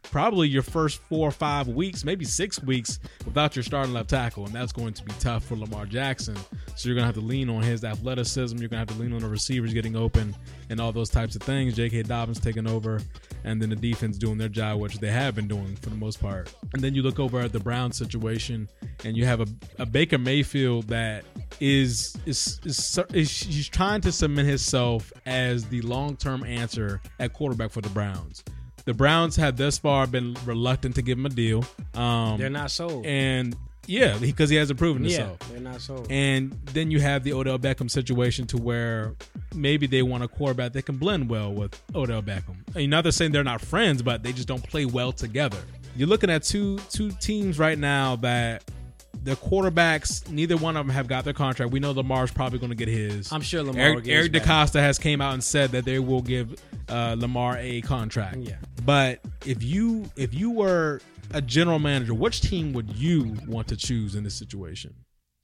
probably 0.09 0.47
your 0.47 0.63
first 0.63 0.99
four 1.03 1.27
or 1.27 1.31
five 1.31 1.67
weeks, 1.67 2.03
maybe 2.03 2.25
six 2.25 2.61
weeks 2.63 2.99
without 3.25 3.55
your 3.55 3.63
starting 3.63 3.93
left 3.93 4.09
tackle, 4.09 4.45
and 4.45 4.53
that's 4.53 4.71
going 4.71 4.93
to 4.93 5.03
be 5.03 5.13
tough 5.19 5.45
for 5.45 5.55
Lamar 5.55 5.85
Jackson. 5.85 6.35
So 6.75 6.87
you're 6.89 6.95
gonna 6.95 7.05
have 7.05 7.15
to 7.15 7.21
lean 7.21 7.49
on 7.49 7.61
his 7.61 7.83
athleticism. 7.83 8.57
You're 8.57 8.69
gonna 8.69 8.79
have 8.79 8.87
to 8.89 9.01
lean 9.01 9.13
on 9.13 9.19
the 9.19 9.27
receivers 9.27 9.73
getting 9.73 9.95
open 9.95 10.35
and 10.69 10.79
all 10.79 10.91
those 10.91 11.09
types 11.09 11.35
of 11.35 11.43
things. 11.43 11.75
J.K. 11.75 12.03
Dobbins 12.03 12.39
taking 12.39 12.67
over, 12.67 13.01
and 13.43 13.61
then 13.61 13.69
the 13.69 13.75
defense 13.75 14.17
doing 14.17 14.37
their 14.37 14.49
job, 14.49 14.79
which 14.79 14.99
they 14.99 15.11
have 15.11 15.35
been 15.35 15.47
doing 15.47 15.75
for 15.75 15.89
the 15.89 15.95
most 15.95 16.21
part. 16.21 16.53
And 16.73 16.83
then 16.83 16.95
you 16.95 17.01
look 17.01 17.19
over 17.19 17.39
at 17.39 17.51
the 17.51 17.59
Browns 17.59 17.97
situation, 17.97 18.67
and 19.03 19.15
you 19.15 19.25
have 19.25 19.41
a, 19.41 19.47
a 19.77 19.85
Baker 19.85 20.17
Mayfield 20.17 20.87
that 20.87 21.23
is 21.59 22.17
is, 22.25 22.59
is 22.65 22.99
is 23.13 23.43
he's 23.43 23.69
trying 23.69 24.01
to 24.01 24.11
cement 24.11 24.47
himself 24.47 25.11
as 25.25 25.65
the 25.65 25.81
long 25.81 26.15
term 26.15 26.43
answer 26.43 27.01
at 27.19 27.33
quarterback 27.33 27.71
for 27.71 27.81
the 27.81 27.89
Browns. 27.89 28.43
The 28.89 28.95
Browns 28.95 29.35
have 29.35 29.55
thus 29.55 29.77
far 29.77 30.07
been 30.07 30.35
reluctant 30.45 30.95
to 30.95 31.03
give 31.03 31.19
him 31.19 31.27
a 31.27 31.29
deal. 31.29 31.63
Um, 31.93 32.39
they're 32.39 32.49
not 32.49 32.71
sold. 32.71 33.05
and 33.05 33.55
yeah, 33.85 34.17
because 34.17 34.49
he 34.49 34.55
hasn't 34.55 34.79
proven 34.79 35.03
yeah, 35.03 35.09
himself. 35.09 35.39
they're 35.51 35.59
not 35.59 35.79
sold. 35.79 36.07
And 36.09 36.53
then 36.73 36.89
you 36.89 36.99
have 36.99 37.23
the 37.23 37.33
Odell 37.33 37.59
Beckham 37.59 37.91
situation 37.91 38.47
to 38.47 38.57
where 38.57 39.13
maybe 39.53 39.85
they 39.85 40.01
want 40.01 40.23
a 40.23 40.27
quarterback 40.27 40.73
that 40.73 40.87
can 40.87 40.97
blend 40.97 41.29
well 41.29 41.53
with 41.53 41.79
Odell 41.93 42.23
Beckham. 42.23 42.55
Mean, 42.73 42.89
not 42.89 43.03
to 43.03 43.11
saying 43.11 43.31
they're 43.31 43.43
not 43.43 43.61
friends, 43.61 44.01
but 44.01 44.23
they 44.23 44.33
just 44.33 44.47
don't 44.47 44.67
play 44.67 44.85
well 44.85 45.11
together. 45.11 45.59
You're 45.95 46.07
looking 46.07 46.31
at 46.31 46.41
two 46.41 46.79
two 46.89 47.11
teams 47.11 47.59
right 47.59 47.77
now 47.77 48.15
that 48.15 48.63
the 49.23 49.35
quarterbacks, 49.35 50.29
neither 50.29 50.57
one 50.57 50.77
of 50.77 50.85
them 50.85 50.93
have 50.93 51.07
got 51.07 51.23
their 51.23 51.33
contract. 51.33 51.71
We 51.71 51.79
know 51.79 51.91
Lamar's 51.91 52.31
probably 52.31 52.59
going 52.59 52.71
to 52.71 52.75
get 52.75 52.87
his. 52.87 53.31
I'm 53.31 53.41
sure 53.41 53.63
Lamar 53.63 53.81
Eric, 53.81 54.03
get 54.05 54.17
his 54.17 54.29
Eric. 54.29 54.43
DeCosta 54.43 54.79
has 54.79 54.97
came 54.97 55.21
out 55.21 55.33
and 55.33 55.43
said 55.43 55.71
that 55.71 55.85
they 55.85 55.99
will 55.99 56.21
give 56.21 56.55
uh, 56.87 57.15
Lamar 57.17 57.57
a 57.59 57.81
contract. 57.81 58.37
Yeah. 58.37 58.55
But 58.85 59.19
if 59.45 59.63
you 59.63 60.09
if 60.15 60.33
you 60.33 60.51
were 60.51 61.01
a 61.33 61.41
general 61.41 61.79
manager, 61.79 62.13
which 62.13 62.41
team 62.41 62.73
would 62.73 62.95
you 62.95 63.35
want 63.47 63.67
to 63.67 63.75
choose 63.75 64.15
in 64.15 64.23
this 64.23 64.35
situation? 64.35 64.95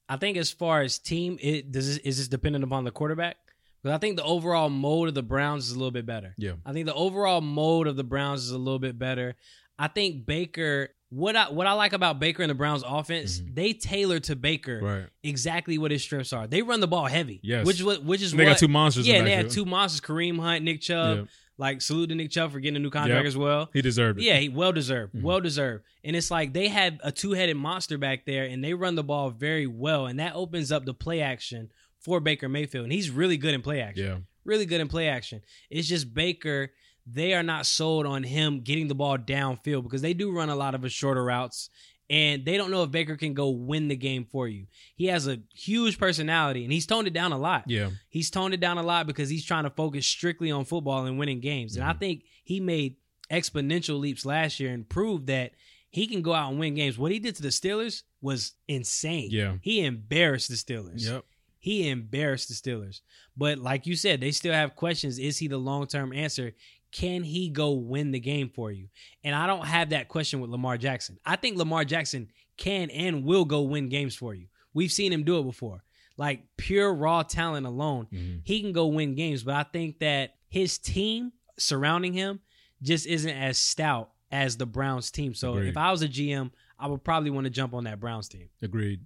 I 0.07 0.17
think 0.17 0.37
as 0.37 0.51
far 0.51 0.81
as 0.81 0.99
team, 0.99 1.37
it 1.41 1.71
does 1.71 1.87
this, 1.87 1.97
is 1.97 2.17
this 2.17 2.27
dependent 2.27 2.63
upon 2.63 2.83
the 2.83 2.91
quarterback? 2.91 3.37
Because 3.81 3.95
I 3.95 3.99
think 3.99 4.17
the 4.17 4.23
overall 4.23 4.69
mode 4.69 5.09
of 5.09 5.15
the 5.15 5.23
Browns 5.23 5.67
is 5.67 5.71
a 5.71 5.77
little 5.77 5.91
bit 5.91 6.05
better. 6.05 6.33
Yeah. 6.37 6.53
I 6.65 6.73
think 6.73 6.85
the 6.85 6.93
overall 6.93 7.41
mode 7.41 7.87
of 7.87 7.95
the 7.95 8.03
Browns 8.03 8.43
is 8.43 8.51
a 8.51 8.57
little 8.57 8.79
bit 8.79 8.97
better. 8.97 9.35
I 9.77 9.89
think 9.89 10.25
Baker. 10.25 10.89
What 11.09 11.35
I 11.35 11.49
what 11.51 11.67
I 11.67 11.73
like 11.73 11.93
about 11.93 12.19
Baker 12.19 12.41
and 12.43 12.49
the 12.49 12.55
Browns 12.55 12.83
offense, 12.85 13.41
they 13.53 13.73
tailor 13.73 14.19
to 14.21 14.35
Baker 14.35 14.77
Mm-hmm. 14.77 14.85
Right. 14.85 15.05
exactly 15.23 15.77
what 15.77 15.91
his 15.91 16.01
strengths 16.01 16.33
are. 16.33 16.47
They 16.47 16.61
run 16.61 16.79
the 16.79 16.87
ball 16.87 17.05
heavy. 17.05 17.39
Yes. 17.43 17.65
Which 17.65 17.81
what 17.83 18.03
which 18.03 18.21
is 18.21 18.31
And 18.33 18.39
they 18.39 18.45
what, 18.45 18.51
got 18.51 18.57
two 18.59 18.67
monsters. 18.67 19.07
Yeah, 19.07 19.21
they 19.23 19.31
had 19.31 19.49
two 19.51 19.65
monsters: 19.65 20.01
Kareem 20.01 20.39
Hunt, 20.39 20.63
Nick 20.63 20.81
Chubb. 20.81 21.17
Yeah. 21.17 21.23
Like 21.57 21.81
salute 21.81 22.07
to 22.07 22.15
Nick 22.15 22.31
Chubb 22.31 22.51
for 22.51 22.59
getting 22.59 22.75
a 22.75 22.79
new 22.79 22.89
contract 22.89 23.19
Yep. 23.23 23.27
as 23.27 23.37
well. 23.37 23.69
He 23.71 23.81
deserved 23.81 24.19
it. 24.19 24.23
Yeah, 24.25 24.35
he 24.37 24.49
well 24.49 24.73
deserved. 24.73 25.13
Mhm. 25.13 25.21
Well 25.21 25.39
deserved. 25.39 25.85
And 26.03 26.13
it's 26.13 26.29
like 26.29 26.51
they 26.51 26.67
have 26.67 26.99
a 27.01 27.13
two 27.13 27.31
headed 27.31 27.55
monster 27.55 27.97
back 27.97 28.25
there 28.25 28.43
and 28.43 28.61
they 28.61 28.73
run 28.73 28.95
the 28.95 29.03
ball 29.05 29.29
very 29.29 29.65
well. 29.67 30.07
And 30.07 30.19
that 30.19 30.35
opens 30.35 30.69
up 30.69 30.83
the 30.85 30.93
play 30.93 31.21
action 31.21 31.69
for 31.99 32.19
Baker 32.19 32.49
Mayfield. 32.49 32.83
And 32.83 32.91
he's 32.91 33.09
really 33.09 33.37
good 33.37 33.53
in 33.53 33.61
play 33.61 33.79
action. 33.79 34.05
Yeah. 34.05 34.17
Really 34.43 34.65
good 34.65 34.81
in 34.81 34.89
play 34.89 35.07
action. 35.07 35.41
It's 35.69 35.87
just 35.87 36.13
Baker, 36.13 36.71
they 37.05 37.33
are 37.33 37.43
not 37.43 37.65
sold 37.65 38.05
on 38.05 38.23
him 38.23 38.61
getting 38.61 38.87
the 38.87 38.95
ball 38.95 39.17
downfield 39.17 39.83
because 39.83 40.01
they 40.01 40.13
do 40.13 40.31
run 40.31 40.49
a 40.49 40.55
lot 40.55 40.73
of 40.75 40.81
his 40.81 40.93
shorter 40.93 41.23
routes. 41.23 41.69
And 42.07 42.45
they 42.45 42.55
don't 42.57 42.69
know 42.69 42.83
if 42.83 42.91
Baker 42.91 43.15
can 43.15 43.33
go 43.33 43.49
win 43.49 43.87
the 43.87 43.95
game 43.95 44.25
for 44.31 44.47
you. 44.47 44.67
He 44.95 45.07
has 45.07 45.27
a 45.27 45.39
huge 45.55 45.97
personality 45.97 46.63
and 46.63 46.71
he's 46.71 46.85
toned 46.85 47.07
it 47.07 47.13
down 47.13 47.31
a 47.31 47.37
lot 47.37 47.63
Yeah. 47.67 47.89
he's 48.09 48.29
toned 48.29 48.53
it 48.53 48.59
down 48.59 48.77
a 48.77 48.83
lot 48.83 49.07
because 49.07 49.27
he's 49.27 49.43
trying 49.43 49.63
to 49.63 49.71
focus 49.71 50.05
strictly 50.05 50.51
on 50.51 50.65
football 50.65 51.05
and 51.07 51.17
winning 51.17 51.39
games. 51.39 51.75
And 51.75 51.83
I 51.83 51.93
Mhm. 51.93 51.99
think 51.99 52.23
he 52.43 52.59
made 52.59 52.97
exponential 53.31 53.99
leaps 53.99 54.23
last 54.25 54.59
year 54.59 54.71
and 54.71 54.87
proved 54.87 55.27
that 55.27 55.53
he 55.89 56.05
can 56.07 56.21
go 56.21 56.33
out 56.33 56.51
and 56.51 56.59
win 56.59 56.75
games. 56.75 56.97
What 56.97 57.11
he 57.11 57.17
did 57.19 57.35
to 57.37 57.41
the 57.41 57.47
Steelers 57.49 58.03
was 58.21 58.53
insane. 58.67 59.29
Yeah. 59.31 59.57
He 59.61 59.81
embarrassed 59.81 60.49
the 60.49 60.55
Steelers. 60.55 61.03
Yep. 61.05 61.25
He 61.57 61.89
embarrassed 61.89 62.49
the 62.49 62.53
Steelers. 62.53 63.01
But 63.35 63.57
like 63.57 63.87
you 63.87 63.95
said, 63.95 64.21
they 64.21 64.31
still 64.31 64.53
have 64.53 64.75
questions. 64.75 65.17
Is 65.17 65.39
he 65.39 65.47
the 65.47 65.57
long 65.57 65.87
term 65.87 66.13
answer? 66.13 66.53
Can 66.95 67.23
he 67.23 67.49
go 67.49 67.71
win 67.73 68.11
the 68.11 68.21
game 68.21 68.47
for 68.49 68.71
you? 68.71 68.87
And 69.21 69.35
I 69.35 69.47
don't 69.47 69.65
have 69.65 69.89
that 69.89 70.07
question 70.07 70.39
with 70.39 70.49
Lamar 70.49 70.77
Jackson. 70.77 71.17
I 71.25 71.35
think 71.35 71.57
Lamar 71.57 71.83
Jackson 71.83 72.29
can 72.55 72.89
and 72.89 73.25
will 73.25 73.43
go 73.43 73.63
win 73.63 73.89
games 73.89 74.15
for 74.15 74.33
you. 74.33 74.47
We've 74.73 74.91
seen 74.93 75.11
him 75.11 75.23
do 75.23 75.37
it 75.39 75.43
before. 75.43 75.83
Like 76.15 76.43
pure 76.55 76.93
raw 76.93 77.23
talent 77.23 77.65
alone, 77.65 78.07
Mhm. 78.13 78.41
he 78.45 78.61
can 78.61 78.71
go 78.71 78.87
win 78.87 79.13
games. 79.15 79.43
But 79.43 79.55
I 79.55 79.63
think 79.63 79.99
that 79.99 80.35
his 80.47 80.77
team 80.77 81.33
surrounding 81.59 82.13
him 82.13 82.39
just 82.81 83.05
isn't 83.07 83.35
as 83.35 83.57
stout 83.57 84.11
as 84.31 84.55
the 84.55 84.65
Browns 84.65 85.11
team. 85.11 85.33
So 85.33 85.55
Agreed. 85.55 85.67
if 85.69 85.75
I 85.77 85.91
was 85.91 86.01
a 86.01 86.07
GM, 86.07 86.51
I 86.79 86.87
would 86.87 87.03
probably 87.03 87.29
want 87.29 87.43
to 87.43 87.49
jump 87.49 87.73
on 87.73 87.83
that 87.83 87.99
Browns 87.99 88.29
team. 88.29 88.47
Agreed. 88.61 89.01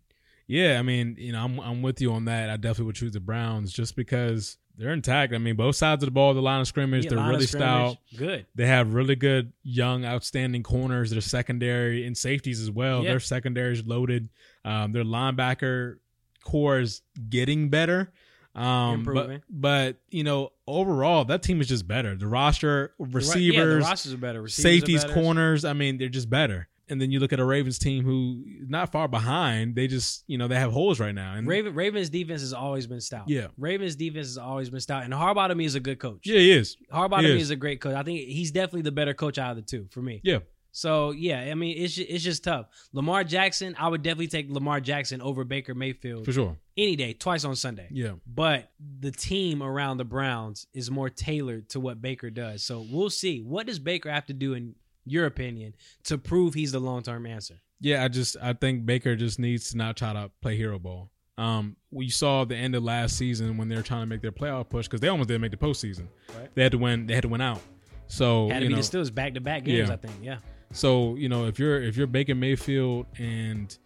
Yeah, 0.45 0.77
I 0.77 0.83
mean, 0.83 1.15
you 1.17 1.31
know, 1.31 1.43
I'm 1.43 1.59
I'm 1.59 1.81
with 1.81 2.01
you 2.01 2.11
on 2.13 2.25
that. 2.25 2.51
I 2.51 2.57
definitely 2.57 2.85
would 2.85 2.95
choose 2.95 3.13
the 3.13 3.19
Browns 3.19 3.71
just 3.73 3.95
because 3.95 4.57
they're 4.79 4.93
intact. 4.93 5.33
I 5.33 5.39
mean, 5.39 5.57
both 5.57 5.75
sides 5.75 6.01
of 6.03 6.07
the 6.07 6.11
ball, 6.11 6.33
the 6.33 6.41
line 6.41 6.61
of 6.61 6.67
scrimmage, 6.67 7.03
Yeah, 7.03 7.15
they're 7.15 7.27
really 7.27 7.45
stout. 7.45 7.97
Good. 8.17 8.45
They 8.55 8.65
have 8.65 8.93
really 8.93 9.17
good, 9.17 9.51
young, 9.61 10.05
outstanding 10.05 10.63
corners. 10.63 11.11
Their 11.11 11.19
secondary 11.19 12.07
and 12.07 12.17
safeties 12.17 12.61
as 12.61 12.71
well. 12.71 13.03
Yeah. 13.03 13.09
Their 13.09 13.19
secondary 13.19 13.73
is 13.73 13.85
loaded. 13.85 14.29
Um, 14.63 14.93
their 14.93 15.03
linebacker 15.03 15.97
corps 16.45 16.79
is 16.79 17.01
getting 17.29 17.69
better. 17.69 18.13
Um, 18.55 19.03
but, 19.03 19.41
but 19.49 19.97
you 20.11 20.23
know, 20.23 20.53
overall, 20.65 21.25
that 21.25 21.43
team 21.43 21.59
is 21.59 21.67
just 21.67 21.85
better. 21.85 22.15
The 22.15 22.27
roster, 22.27 22.93
receivers, 22.97 23.55
yeah, 23.57 23.65
the 23.65 23.77
rosters 23.79 24.13
are 24.13 24.17
better. 24.17 24.41
Receivers 24.41 24.65
are 24.65 24.79
safeties, 24.79 25.03
better. 25.03 25.13
corners. 25.13 25.65
I 25.65 25.73
mean, 25.73 25.97
they're 25.97 26.07
just 26.07 26.29
better. 26.29 26.68
And 26.89 26.99
then 27.01 27.11
you 27.11 27.19
look 27.19 27.31
at 27.33 27.39
a 27.39 27.45
Ravens 27.45 27.77
team 27.79 28.03
who 28.03 28.43
not 28.67 28.91
far 28.91 29.07
behind. 29.07 29.75
They 29.75 29.87
just 29.87 30.23
you 30.27 30.37
know 30.37 30.47
they 30.47 30.55
have 30.55 30.71
holes 30.71 30.99
right 30.99 31.13
now. 31.15 31.35
And 31.35 31.47
Raven, 31.47 31.73
Ravens 31.75 32.09
defense 32.09 32.41
has 32.41 32.53
always 32.53 32.87
been 32.87 33.01
stout. 33.01 33.29
Yeah. 33.29 33.47
Ravens 33.57 33.95
defense 33.95 34.27
has 34.27 34.37
always 34.37 34.69
been 34.69 34.79
stout. 34.79 35.03
And 35.03 35.13
Harbaugh 35.13 35.47
to 35.49 35.55
me 35.55 35.65
is 35.65 35.75
a 35.75 35.79
good 35.79 35.99
coach. 35.99 36.21
yeah, 36.25 36.39
he 36.39 36.51
is. 36.51 36.77
Harbaugh 36.91 37.17
he 37.21 37.27
to 37.27 37.33
me 37.33 37.37
is. 37.37 37.43
is 37.43 37.49
a 37.51 37.55
great 37.55 37.79
coach. 37.81 37.93
I 37.95 38.03
think 38.03 38.19
he's 38.27 38.51
definitely 38.51 38.81
the 38.83 38.91
better 38.91 39.13
coach 39.13 39.37
out 39.37 39.51
of 39.51 39.55
the 39.57 39.61
two 39.63 39.87
for 39.91 40.01
me. 40.01 40.21
Yeah, 40.23 40.39
So 40.71 41.11
yeah, 41.11 41.39
I 41.41 41.53
mean 41.55 41.75
it's 41.77 41.97
it's 41.97 42.23
just 42.23 42.43
tough. 42.43 42.67
Lamar 42.93 43.23
Jackson, 43.23 43.75
I 43.77 43.87
would 43.87 44.01
definitely 44.03 44.27
take 44.27 44.49
Lamar 44.51 44.79
Jackson 44.81 45.21
over 45.21 45.43
Baker 45.43 45.73
Mayfield 45.75 46.25
for 46.25 46.31
sure. 46.31 46.57
any 46.77 46.95
day, 46.95 47.13
twice 47.13 47.43
on 47.45 47.55
Sunday. 47.55 47.87
Yeah, 47.91 48.13
But 48.25 48.71
the 48.99 49.11
team 49.11 49.61
around 49.63 49.97
the 49.97 50.05
Browns 50.05 50.67
is 50.73 50.89
more 50.91 51.09
tailored 51.09 51.69
to 51.69 51.79
what 51.79 52.01
Baker 52.01 52.29
does. 52.29 52.63
So 52.63 52.85
we'll 52.91 53.09
see. 53.09 53.41
What 53.41 53.67
does 53.67 53.79
Baker 53.79 54.09
have 54.11 54.25
to 54.27 54.33
do 54.33 54.53
in 54.53 54.75
your 55.11 55.25
opinion 55.25 55.75
to 56.05 56.17
prove 56.17 56.53
he's 56.53 56.71
the 56.71 56.79
long 56.79 57.01
term 57.03 57.25
answer? 57.25 57.55
yeah. 57.81 58.03
I 58.03 58.07
just 58.07 58.35
I 58.41 58.53
think 58.53 58.85
Baker 58.85 59.15
just 59.15 59.39
needs 59.39 59.71
to 59.71 59.77
not 59.77 59.95
try 59.97 60.13
to 60.13 60.29
play 60.41 60.55
hero 60.57 60.79
ball. 60.79 61.09
Um, 61.37 61.77
we 61.89 62.09
saw 62.09 62.43
the 62.43 62.55
end 62.57 62.75
of 62.75 62.83
last 62.83 63.17
season 63.17 63.55
when 63.57 63.69
they 63.69 63.75
were 63.77 63.81
trying 63.81 64.01
to 64.01 64.05
make 64.07 64.21
their 64.21 64.31
playoff 64.33 64.67
push 64.69 64.87
because 64.87 64.99
they 64.99 65.07
almost 65.07 65.29
didn't 65.29 65.41
make 65.41 65.51
the 65.51 65.57
postseason. 65.57 66.07
Right. 66.37 66.53
They 66.53 66.63
had 66.63 66.73
to 66.73 66.77
win. 66.77 67.07
They 67.07 67.13
had 67.13 67.21
to 67.23 67.29
win 67.29 67.39
out. 67.39 67.61
So 68.07 68.49
Had 68.49 68.59
to 68.59 68.63
you 68.63 68.69
be 68.69 68.75
know, 68.75 68.81
the 68.81 68.97
Steelers 68.97 69.13
back 69.13 69.35
to 69.35 69.39
back 69.41 69.63
games, 69.63 69.87
Yeah. 69.87 69.93
I 69.93 69.97
think. 69.97 70.13
Yeah. 70.21 70.37
so 70.73 71.15
you 71.15 71.29
know, 71.29 71.45
if 71.45 71.57
you're 71.59 71.81
if 71.81 71.95
you're 71.95 72.07
Baker 72.07 72.35
Mayfield 72.35 73.05
and 73.17 73.77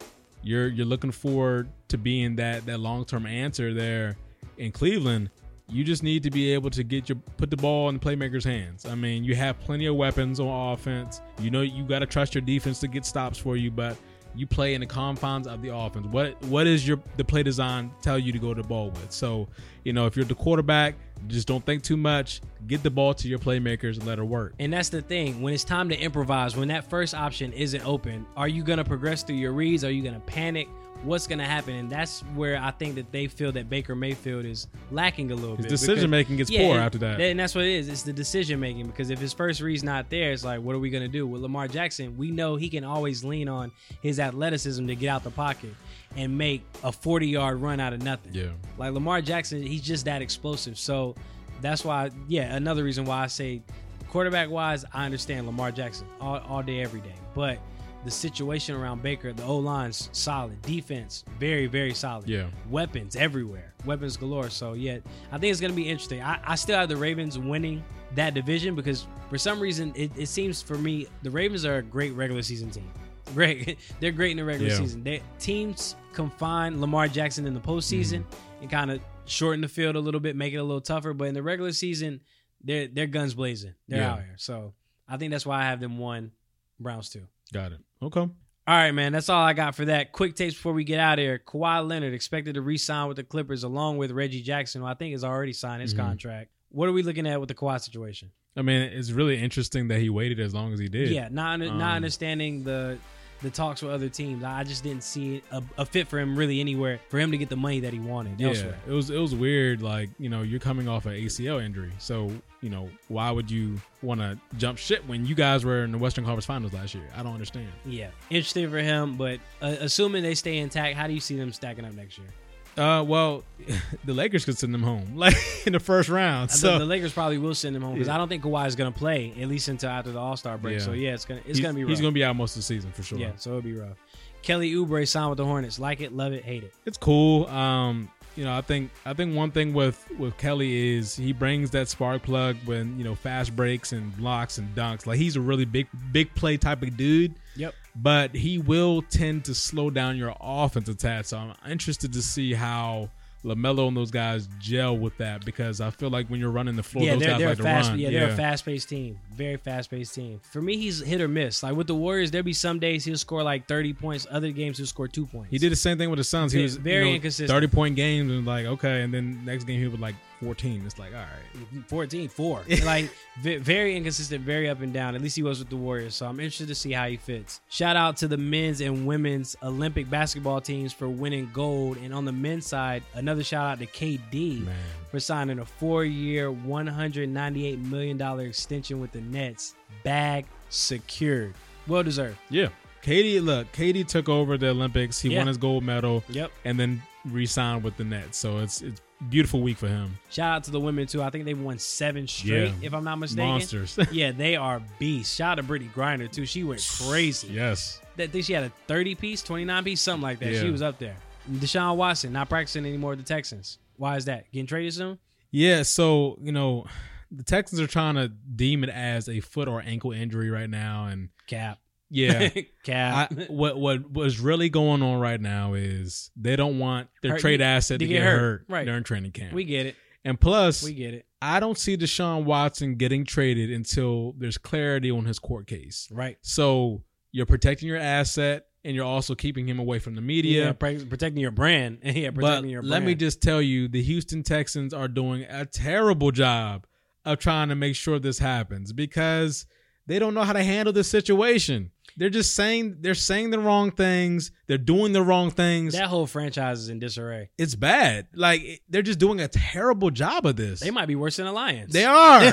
you're 0.41 0.67
you're 0.67 0.85
looking 0.85 1.11
forward 1.11 1.69
to 1.89 1.97
being 1.99 2.37
that 2.37 2.65
that 2.65 2.79
long 2.79 3.05
term 3.05 3.25
answer 3.27 3.73
there 3.73 4.15
in 4.57 4.71
Cleveland, 4.71 5.29
you 5.69 5.83
just 5.83 6.03
need 6.03 6.23
to 6.23 6.31
be 6.31 6.53
able 6.53 6.69
to 6.71 6.83
get 6.83 7.09
your 7.09 7.17
put 7.37 7.49
the 7.49 7.57
ball 7.57 7.89
in 7.89 7.95
the 7.95 7.99
playmakers' 7.99 8.43
hands. 8.43 8.85
I 8.85 8.95
mean, 8.95 9.23
you 9.23 9.35
have 9.35 9.59
plenty 9.59 9.85
of 9.85 9.95
weapons 9.95 10.39
on 10.39 10.73
offense. 10.73 11.21
You 11.39 11.51
know, 11.51 11.61
you 11.61 11.83
got 11.83 11.99
to 11.99 12.05
trust 12.05 12.35
your 12.35 12.41
defense 12.41 12.79
to 12.81 12.87
get 12.87 13.05
stops 13.05 13.37
for 13.37 13.55
you, 13.55 13.71
but 13.71 13.97
you 14.35 14.47
play 14.47 14.73
in 14.73 14.81
the 14.81 14.87
confines 14.87 15.47
of 15.47 15.61
the 15.61 15.73
offense. 15.73 16.07
What 16.07 16.41
what 16.43 16.67
is 16.67 16.87
your 16.87 16.99
the 17.17 17.23
play 17.23 17.43
design 17.43 17.91
tell 18.01 18.19
you 18.19 18.31
to 18.31 18.39
go 18.39 18.53
to 18.53 18.61
the 18.61 18.67
ball 18.67 18.89
with? 18.89 19.11
So, 19.11 19.47
you 19.83 19.93
know, 19.93 20.05
if 20.05 20.15
you're 20.15 20.25
the 20.25 20.35
quarterback, 20.35 20.95
just 21.27 21.47
don't 21.47 21.65
think 21.65 21.83
too 21.83 21.97
much. 21.97 22.41
Get 22.67 22.83
the 22.83 22.89
ball 22.89 23.13
to 23.15 23.27
your 23.27 23.39
playmakers 23.39 23.97
and 23.97 24.05
let 24.05 24.17
her 24.17 24.25
work. 24.25 24.53
And 24.59 24.73
that's 24.73 24.89
the 24.89 25.01
thing. 25.01 25.41
When 25.41 25.53
it's 25.53 25.63
time 25.63 25.89
to 25.89 25.97
improvise, 25.97 26.55
when 26.55 26.67
that 26.69 26.89
first 26.89 27.13
option 27.13 27.53
isn't 27.53 27.85
open, 27.85 28.25
are 28.35 28.47
you 28.47 28.63
going 28.63 28.77
to 28.77 28.83
progress 28.83 29.23
through 29.23 29.35
your 29.35 29.53
reads? 29.53 29.83
Are 29.83 29.91
you 29.91 30.01
going 30.01 30.15
to 30.15 30.21
panic? 30.21 30.67
What's 31.03 31.27
going 31.27 31.39
to 31.39 31.45
happen? 31.45 31.75
And 31.75 31.89
that's 31.89 32.21
where 32.35 32.57
I 32.57 32.71
think 32.71 32.95
that 32.95 33.11
they 33.11 33.27
feel 33.27 33.51
that 33.51 33.69
Baker 33.69 33.93
Mayfield 33.95 34.45
is 34.45 34.67
lacking 34.89 35.31
a 35.31 35.35
little 35.35 35.55
His 35.57 35.65
bit. 35.65 35.69
decision 35.69 36.09
making 36.09 36.37
gets 36.37 36.49
Yeah, 36.49 36.61
poor 36.61 36.75
and- 36.75 36.85
after 36.85 36.97
that. 36.99 37.19
And 37.19 37.39
that's 37.39 37.53
what 37.55 37.65
it 37.65 37.71
is. 37.73 37.89
It's 37.89 38.03
the 38.03 38.13
decision 38.13 38.59
making 38.59 38.87
because 38.87 39.09
if 39.09 39.19
his 39.19 39.33
first 39.33 39.59
read's 39.61 39.83
not 39.83 40.09
there, 40.09 40.31
it's 40.31 40.43
like, 40.45 40.61
what 40.61 40.75
are 40.75 40.79
we 40.79 40.89
going 40.89 41.03
to 41.03 41.09
do? 41.09 41.27
With 41.27 41.41
Lamar 41.41 41.67
Jackson, 41.67 42.15
we 42.17 42.31
know 42.31 42.55
he 42.55 42.69
can 42.69 42.83
always 42.83 43.23
lean 43.23 43.49
on 43.49 43.71
his 44.01 44.19
athleticism 44.19 44.87
to 44.87 44.95
get 44.95 45.09
out 45.09 45.23
the 45.23 45.31
pocket 45.31 45.73
and 46.15 46.37
make 46.37 46.63
a 46.83 46.91
40 46.91 47.27
yard 47.27 47.59
run 47.61 47.79
out 47.79 47.91
of 47.93 48.01
nothing. 48.01 48.33
yeah. 48.33 48.47
Like 48.77 48.93
Lamar 48.93 49.21
Jackson, 49.21 49.61
he's 49.61 49.81
just 49.81 50.05
that 50.05 50.21
explosive. 50.21 50.77
So 50.77 51.15
that's 51.61 51.83
why, 51.83 52.11
yeah, 52.27 52.55
another 52.55 52.83
reason 52.83 53.03
why 53.05 53.23
I 53.23 53.27
say 53.27 53.61
quarterback 54.09 54.49
wise, 54.49 54.85
I 54.93 55.05
understand 55.05 55.47
Lamar 55.47 55.71
Jackson 55.71 56.07
all, 56.21 56.37
all 56.47 56.61
day, 56.63 56.81
every 56.81 57.01
day. 57.01 57.15
But 57.33 57.57
the 58.05 58.11
situation 58.11 58.75
around 58.75 59.01
Baker, 59.01 59.31
the 59.33 59.43
O 59.43 59.57
line's 59.57 60.09
solid, 60.11 60.61
defense 60.61 61.23
very, 61.39 61.67
very 61.67 61.93
solid. 61.93 62.27
Yeah. 62.27 62.47
weapons 62.69 63.15
everywhere, 63.15 63.73
weapons 63.85 64.17
galore. 64.17 64.49
So 64.49 64.73
yeah, 64.73 64.97
I 65.31 65.37
think 65.37 65.51
it's 65.51 65.61
gonna 65.61 65.73
be 65.73 65.89
interesting. 65.89 66.21
I, 66.21 66.39
I 66.45 66.55
still 66.55 66.77
have 66.77 66.89
the 66.89 66.97
Ravens 66.97 67.37
winning 67.39 67.83
that 68.15 68.33
division 68.33 68.75
because 68.75 69.07
for 69.29 69.37
some 69.37 69.59
reason 69.59 69.91
it, 69.95 70.11
it 70.17 70.27
seems 70.27 70.61
for 70.61 70.77
me 70.77 71.07
the 71.23 71.31
Ravens 71.31 71.65
are 71.65 71.77
a 71.77 71.81
great 71.81 72.11
regular 72.13 72.41
season 72.41 72.69
team. 72.69 72.91
Great, 73.33 73.79
they're 73.99 74.11
great 74.11 74.31
in 74.31 74.37
the 74.37 74.43
regular 74.43 74.69
Yeah. 74.71 74.77
season. 74.77 75.01
They, 75.03 75.21
teams 75.39 75.95
confine 76.11 76.79
Lamar 76.81 77.07
Jackson 77.07 77.47
in 77.47 77.53
the 77.55 77.59
postseason 77.59 78.19
Mm-hmm. 78.19 78.61
and 78.61 78.69
kind 78.69 78.91
of 78.91 79.01
shorten 79.25 79.61
the 79.61 79.67
field 79.69 79.95
a 79.95 79.99
little 79.99 80.19
bit, 80.19 80.35
make 80.35 80.53
it 80.53 80.57
a 80.57 80.63
little 80.63 80.81
tougher. 80.81 81.13
But 81.13 81.29
in 81.29 81.33
the 81.33 81.41
regular 81.41 81.71
season, 81.71 82.21
they're 82.63 82.87
they're 82.87 83.07
guns 83.07 83.33
blazing. 83.33 83.73
They're 83.87 84.01
Yeah. 84.01 84.11
out 84.11 84.19
here. 84.19 84.35
So 84.37 84.73
I 85.07 85.17
think 85.17 85.31
that's 85.31 85.45
why 85.45 85.61
I 85.61 85.63
have 85.63 85.79
them 85.79 85.97
one, 85.97 86.31
Browns 86.79 87.09
two. 87.09 87.25
Got 87.53 87.71
it. 87.73 87.79
Okay. 88.01 88.19
All 88.19 88.29
right, 88.67 88.91
man. 88.91 89.11
That's 89.13 89.29
all 89.29 89.41
I 89.43 89.53
got 89.53 89.75
for 89.75 89.85
that. 89.85 90.11
Quick 90.11 90.35
takes 90.35 90.53
before 90.53 90.73
we 90.73 90.83
get 90.83 90.99
out 90.99 91.19
of 91.19 91.23
here. 91.23 91.37
Kawhi 91.45 91.87
Leonard 91.87 92.13
expected 92.13 92.55
to 92.55 92.61
re-sign 92.61 93.07
with 93.07 93.17
the 93.17 93.23
Clippers 93.23 93.63
along 93.63 93.97
with 93.97 94.11
Reggie 94.11 94.41
Jackson, 94.41 94.81
who 94.81 94.87
I 94.87 94.93
think 94.93 95.11
has 95.13 95.23
already 95.23 95.53
signed 95.53 95.81
his 95.81 95.93
Mhm. 95.93 95.97
contract. 95.99 96.49
What 96.69 96.89
are 96.89 96.93
we 96.93 97.03
looking 97.03 97.27
at 97.27 97.39
with 97.39 97.49
the 97.49 97.55
Kawhi 97.55 97.79
situation? 97.79 98.31
I 98.55 98.61
mean, 98.61 98.81
it's 98.81 99.11
really 99.11 99.37
interesting 99.41 99.87
that 99.89 99.99
he 99.99 100.09
waited 100.09 100.39
as 100.39 100.53
long 100.53 100.73
as 100.73 100.79
he 100.79 100.87
did. 100.87 101.09
Yeah, 101.09 101.27
not 101.31 101.53
under, 101.53 101.65
not 101.67 101.91
Um, 101.91 101.95
understanding 101.97 102.63
the 102.63 102.97
the 103.41 103.49
talks 103.49 103.81
with 103.81 103.91
other 103.91 104.07
teams. 104.07 104.41
I 104.41 104.63
just 104.63 104.83
didn't 104.83 105.03
see 105.03 105.41
a, 105.51 105.61
a 105.77 105.85
fit 105.85 106.07
for 106.07 106.17
him 106.17 106.37
really 106.37 106.61
anywhere 106.61 107.01
for 107.09 107.19
him 107.19 107.31
to 107.31 107.37
get 107.37 107.49
the 107.49 107.57
money 107.57 107.81
that 107.81 107.91
he 107.91 107.99
wanted 107.99 108.39
Yeah, 108.39 108.47
elsewhere. 108.49 108.79
it 108.87 108.91
was 108.91 109.09
it 109.09 109.17
was 109.17 109.35
weird. 109.35 109.81
Like 109.81 110.09
you 110.17 110.29
know, 110.29 110.43
you're 110.43 110.61
coming 110.61 110.87
off 110.87 111.05
an 111.05 111.11
ACL 111.13 111.59
injury, 111.59 111.91
so 111.97 112.31
you 112.63 112.69
know 112.69 112.89
why 113.09 113.29
would 113.29 113.51
you 113.51 113.79
want 114.01 114.21
to 114.21 114.39
jump 114.57 114.77
ship 114.79 115.03
when 115.05 115.25
you 115.25 115.35
guys 115.35 115.63
were 115.65 115.83
in 115.83 115.91
the 115.91 115.97
Western 115.97 116.23
Conference 116.23 116.45
Finals 116.45 116.73
last 116.73 116.95
year? 116.95 117.03
I 117.15 117.21
don't 117.21 117.33
understand. 117.33 117.67
Yeah, 117.85 118.09
interesting 118.29 118.69
for 118.71 118.77
him. 118.79 119.17
But 119.17 119.39
uh, 119.61 119.75
assuming 119.81 120.23
they 120.23 120.33
stay 120.35 120.57
intact, 120.57 120.95
how 120.95 121.05
do 121.07 121.13
you 121.13 121.19
see 121.19 121.35
them 121.35 121.51
stacking 121.53 121.83
up 121.85 121.93
next 121.93 122.17
year? 122.17 122.27
Uh, 122.75 123.03
well, 123.03 123.43
the 124.05 124.13
Lakers 124.13 124.45
could 124.45 124.57
send 124.57 124.73
them 124.73 124.81
home 124.81 125.11
like 125.15 125.35
in 125.67 125.73
the 125.73 125.79
first 125.79 126.09
round. 126.09 126.49
The- 126.49 126.57
So 126.57 126.79
the, 126.79 126.85
Lakers 126.85 127.13
probably 127.13 127.37
will 127.37 127.53
send 127.53 127.75
them 127.75 127.83
home 127.83 127.93
because 127.93 128.07
Yeah. 128.07 128.15
I 128.15 128.17
don't 128.17 128.29
think 128.29 128.43
Kawhi 128.43 128.65
is 128.65 128.75
going 128.75 128.91
to 128.91 128.97
play 128.97 129.31
at 129.39 129.47
least 129.47 129.67
until 129.67 129.89
after 129.91 130.11
the 130.11 130.17
All 130.19 130.37
Star 130.37 130.57
break. 130.57 130.79
Yeah. 130.79 130.85
So 130.85 130.93
yeah, 130.93 131.13
it's 131.13 131.25
gonna 131.25 131.41
it's 131.41 131.57
he's, 131.57 131.59
gonna 131.59 131.73
be 131.75 131.83
rough. 131.83 131.89
he's 131.89 132.01
gonna 132.01 132.11
be 132.13 132.23
out 132.23 132.35
most 132.35 132.51
of 132.55 132.59
the 132.59 132.63
season 132.63 132.91
for 132.91 133.03
sure. 133.03 133.19
Yeah, 133.19 133.31
so 133.35 133.51
it'll 133.51 133.61
be 133.61 133.73
rough. 133.73 133.97
Kelly 134.41 134.71
Oubre 134.73 135.07
signed 135.07 135.29
with 135.29 135.37
the 135.37 135.45
Hornets. 135.45 135.77
Like 135.79 136.01
it, 136.01 136.13
love 136.13 136.33
it, 136.33 136.43
hate 136.43 136.63
it. 136.63 136.73
it's 136.85 136.97
cool. 136.97 137.45
Um, 137.47 138.09
you 138.35 138.43
know, 138.43 138.55
I 138.55 138.61
think 138.61 138.91
I 139.05 139.13
think 139.13 139.35
one 139.35 139.51
thing 139.51 139.73
with 139.73 140.05
with 140.17 140.37
Kelly 140.37 140.95
is 140.95 141.15
he 141.15 141.33
brings 141.33 141.71
that 141.71 141.87
spark 141.87 142.23
plug 142.23 142.57
when 142.65 142.97
you 142.97 143.03
know 143.03 143.15
fast 143.15 143.55
breaks 143.55 143.91
and 143.91 144.15
blocks 144.17 144.57
and 144.57 144.73
dunks. 144.75 145.05
Like 145.05 145.17
he's 145.17 145.35
a 145.35 145.41
really 145.41 145.65
big 145.65 145.87
big 146.11 146.33
play 146.35 146.57
type 146.57 146.81
of 146.81 146.97
dude. 146.97 147.35
Yep. 147.55 147.73
But 147.95 148.35
he 148.35 148.57
will 148.57 149.03
tend 149.03 149.45
to 149.45 149.55
slow 149.55 149.89
down 149.89 150.17
your 150.17 150.35
offense 150.41 150.89
attack. 150.89 151.25
So 151.25 151.37
I'm 151.37 151.71
interested 151.71 152.13
to 152.13 152.21
see 152.21 152.53
how 152.53 153.09
LaMelo 153.43 153.89
and 153.89 153.97
those 153.97 154.11
guys 154.11 154.47
gel 154.59 154.97
with 154.97 155.17
that 155.17 155.43
because 155.43 155.81
I 155.81 155.89
feel 155.89 156.09
like 156.09 156.27
when 156.27 156.39
you're 156.39 156.51
running 156.51 156.75
the 156.75 156.83
floor, 156.83 157.03
yeah, 157.03 157.13
those 157.13 157.19
they're, 157.19 157.29
guys 157.29 157.39
they're 157.39 157.49
like 157.49 157.59
a 157.59 157.63
fast. 157.63 157.85
to 157.87 157.91
run. 157.91 157.99
Yeah, 157.99 158.09
they're 158.11 158.29
a 158.29 158.35
fast 158.35 158.65
paced 158.65 158.89
team. 158.89 159.19
Very 159.33 159.57
fast 159.57 159.91
paced 159.91 160.15
team. 160.15 160.39
For 160.51 160.61
me, 160.61 160.77
he's 160.77 161.01
hit 161.01 161.19
or 161.19 161.27
miss. 161.27 161.61
Like 161.61 161.75
with 161.75 161.87
the 161.87 161.95
Warriors, 161.95 162.31
there'll 162.31 162.45
be 162.45 162.53
some 162.53 162.79
days 162.79 163.03
he'll 163.03 163.17
score 163.17 163.43
like 163.43 163.67
thirty 163.67 163.93
points. 163.93 164.25
Other 164.31 164.51
games 164.51 164.77
he'll 164.77 164.87
score 164.87 165.07
two 165.07 165.25
points. 165.25 165.49
He 165.51 165.57
did 165.57 165.71
the 165.71 165.77
same 165.77 165.97
thing 165.97 166.09
with 166.09 166.17
the 166.17 166.23
Suns. 166.23 166.53
He 166.53 166.63
was 166.63 166.77
very 166.77 166.99
you 166.99 167.05
know, 167.05 167.15
inconsistent. 167.15 167.49
Thirty 167.49 167.67
point 167.67 167.95
games 167.95 168.31
and 168.31 168.45
like 168.45 168.65
okay, 168.65 169.01
and 169.01 169.13
then 169.13 169.43
next 169.43 169.65
game 169.65 169.79
he 169.79 169.87
would 169.87 169.99
like 169.99 170.15
fourteen. 170.43 170.83
It's 170.85 170.97
like 170.99 171.13
all 171.13 171.19
right. 171.19 171.85
14, 171.87 172.29
4. 172.29 172.63
like 172.85 173.09
ve- 173.41 173.57
very 173.57 173.95
inconsistent, 173.95 174.41
very 174.43 174.69
up 174.69 174.81
and 174.81 174.93
down. 174.93 175.15
At 175.15 175.21
least 175.21 175.35
he 175.35 175.43
was 175.43 175.59
with 175.59 175.69
the 175.69 175.75
Warriors. 175.75 176.15
So 176.15 176.25
I'm 176.25 176.39
interested 176.39 176.67
to 176.67 176.75
see 176.75 176.91
how 176.91 177.07
he 177.07 177.17
fits. 177.17 177.61
Shout 177.69 177.95
out 177.95 178.17
to 178.17 178.27
the 178.27 178.37
men's 178.37 178.81
and 178.81 179.05
women's 179.07 179.55
Olympic 179.63 180.09
basketball 180.09 180.61
teams 180.61 180.91
for 180.93 181.07
winning 181.07 181.49
gold. 181.53 181.97
And 181.97 182.13
on 182.13 182.25
the 182.25 182.31
men's 182.31 182.65
side, 182.65 183.03
another 183.13 183.43
shout 183.43 183.65
out 183.65 183.79
to 183.79 183.85
KD 183.87 184.65
Man. 184.65 184.75
for 185.11 185.19
signing 185.19 185.59
a 185.59 185.65
four-year, 185.65 186.51
$198 186.51 187.85
million 187.89 188.39
extension 188.39 188.99
with 188.99 189.11
the 189.11 189.21
Nets. 189.21 189.75
Bag 190.03 190.45
secured. 190.69 191.53
Well 191.87 192.03
deserved. 192.03 192.37
Yeah. 192.49 192.69
KD, 193.03 193.43
look, 193.43 193.71
KD 193.73 194.07
took 194.07 194.29
over 194.29 194.57
the 194.57 194.69
Olympics. 194.69 195.19
He 195.19 195.29
Yeah. 195.33 195.39
won 195.39 195.47
his 195.47 195.57
gold 195.57 195.83
medal 195.83 196.23
Yep. 196.29 196.51
and 196.65 196.79
then 196.79 197.01
re-signed 197.25 197.83
with 197.83 197.97
the 197.97 198.03
Nets. 198.05 198.37
So 198.37 198.59
it's 198.59 198.81
it's 198.81 199.01
beautiful 199.29 199.61
week 199.61 199.77
for 199.77 199.87
him. 199.87 200.17
Shout 200.29 200.55
out 200.57 200.63
to 200.65 200.71
the 200.71 200.79
women 200.79 201.07
too. 201.07 201.21
I 201.23 201.29
think 201.29 201.45
they've 201.45 201.59
won 201.59 201.79
seven 201.79 202.27
straight, 202.27 202.67
Yeah. 202.67 202.73
if 202.81 202.93
I'm 202.93 203.03
not 203.03 203.17
mistaken. 203.17 203.45
Monsters. 203.49 203.97
Yeah, 204.11 204.31
they 204.31 204.55
are 204.55 204.81
beasts. 204.99 205.35
Shout 205.35 205.59
out 205.59 205.61
to 205.67 205.73
Brittney 205.73 205.91
Griner 205.91 206.31
too. 206.31 206.45
She 206.45 206.63
went 206.63 206.85
crazy. 207.07 207.47
yes. 207.49 207.99
that 208.17 208.31
think 208.31 208.45
she 208.45 208.53
had 208.53 208.63
a 208.65 208.71
30 208.87 209.15
piece, 209.15 209.41
29 209.43 209.83
piece, 209.83 210.01
something 210.01 210.21
like 210.21 210.39
that. 210.39 210.51
Yeah. 210.53 210.61
She 210.61 210.69
was 210.69 210.81
up 210.81 210.99
there. 210.99 211.15
Deshaun 211.51 211.95
Watson 211.97 212.31
not 212.33 212.47
practicing 212.49 212.85
anymore 212.85 213.11
with 213.11 213.19
the 213.19 213.25
Texans. 213.25 213.79
Why 213.97 214.17
is 214.17 214.25
that? 214.25 214.51
Getting 214.51 214.67
traded 214.67 214.93
soon? 214.93 215.19
Yeah, 215.51 215.83
so, 215.83 216.37
you 216.41 216.51
know, 216.51 216.85
the 217.31 217.43
Texans 217.43 217.79
are 217.81 217.87
trying 217.87 218.15
to 218.15 218.27
deem 218.29 218.83
it 218.83 218.89
as 218.89 219.27
a 219.29 219.39
foot 219.39 219.67
or 219.67 219.81
ankle 219.81 220.11
injury 220.11 220.49
right 220.49 220.69
now 220.69 221.05
and 221.07 221.29
Cap. 221.47 221.79
Yeah. 222.13 222.49
Cap. 222.83 223.31
I, 223.31 223.43
what 223.49 223.77
what 223.77 224.09
what's 224.09 224.39
really 224.39 224.69
going 224.69 225.01
on 225.01 225.19
right 225.19 225.39
now 225.41 225.73
is 225.73 226.31
they 226.35 226.55
don't 226.55 226.79
want 226.79 227.09
their 227.21 227.31
Hurt- 227.31 227.41
trade 227.41 227.61
asset 227.61 227.99
to 227.99 228.05
to 228.05 228.09
get 228.09 228.19
get, 228.19 228.23
hurt. 228.23 228.39
hurt, 228.39 228.65
Right. 228.69 228.85
during 228.85 229.03
training 229.03 229.31
camp. 229.31 229.53
we 229.53 229.63
get 229.65 229.85
it. 229.87 229.95
and 230.23 230.39
plus, 230.39 230.83
We 230.83 230.93
get 230.93 231.13
it. 231.13 231.25
I 231.41 231.59
don't 231.59 231.77
see 231.77 231.97
Deshaun 231.97 232.45
Watson 232.45 232.95
getting 232.95 233.25
traded 233.25 233.69
until 233.71 234.33
there's 234.37 234.57
clarity 234.57 235.11
on 235.11 235.25
his 235.25 235.39
court 235.39 235.67
case. 235.67 236.07
Right. 236.11 236.37
So 236.41 237.03
you're 237.33 237.45
protecting 237.45 237.89
your 237.89 237.97
asset 237.97 238.67
and 238.85 238.95
you're 238.95 239.05
also 239.05 239.33
keeping 239.35 239.67
him 239.67 239.79
away 239.79 239.99
from 239.99 240.15
the 240.15 240.21
media. 240.21 240.65
Yeah, 240.65 240.71
protecting 240.73 241.37
your 241.37 241.51
brand. 241.51 241.99
yeah, 242.03 242.29
but 242.29 242.35
protecting 242.41 242.69
your 242.69 242.81
brand. 242.81 242.91
let 242.91 243.03
me 243.03 243.15
just 243.15 243.41
tell 243.41 243.61
you, 243.61 243.87
the 243.89 244.01
Houston 244.03 244.43
Texans 244.43 244.93
are 244.93 245.07
doing 245.09 245.43
a 245.49 245.65
terrible 245.65 246.31
job 246.31 246.85
of 247.25 247.39
trying 247.39 247.69
to 247.69 247.75
make 247.75 247.95
sure 247.95 248.19
this 248.19 248.39
happens 248.39 248.91
because 248.93 249.65
they 250.07 250.19
don't 250.19 250.33
know 250.33 250.43
how 250.43 250.53
to 250.53 250.63
handle 250.63 250.93
this 250.93 251.09
situation. 251.09 251.91
They're 252.15 252.29
just 252.29 252.55
saying 252.55 252.97
they're 253.01 253.15
saying 253.15 253.49
the 253.49 253.57
wrong 253.59 253.89
things. 253.89 254.51
They're 254.67 254.77
doing 254.77 255.13
the 255.13 255.23
wrong 255.23 255.49
things. 255.49 255.93
that 255.93 256.09
whole 256.09 256.27
franchise 256.27 256.79
is 256.81 256.89
in 256.89 256.99
disarray. 256.99 257.49
it's 257.57 257.73
bad. 257.73 258.27
Like 258.35 258.83
they're 258.87 259.01
just 259.01 259.17
doing 259.17 259.41
a 259.41 259.47
terrible 259.47 260.11
job 260.11 260.45
of 260.45 260.55
this. 260.55 260.79
They 260.81 260.91
might 260.91 261.07
be 261.07 261.15
worse 261.15 261.37
than 261.37 261.47
the 261.47 261.51
Lions. 261.51 261.91
They 261.91 262.05
are. 262.05 262.39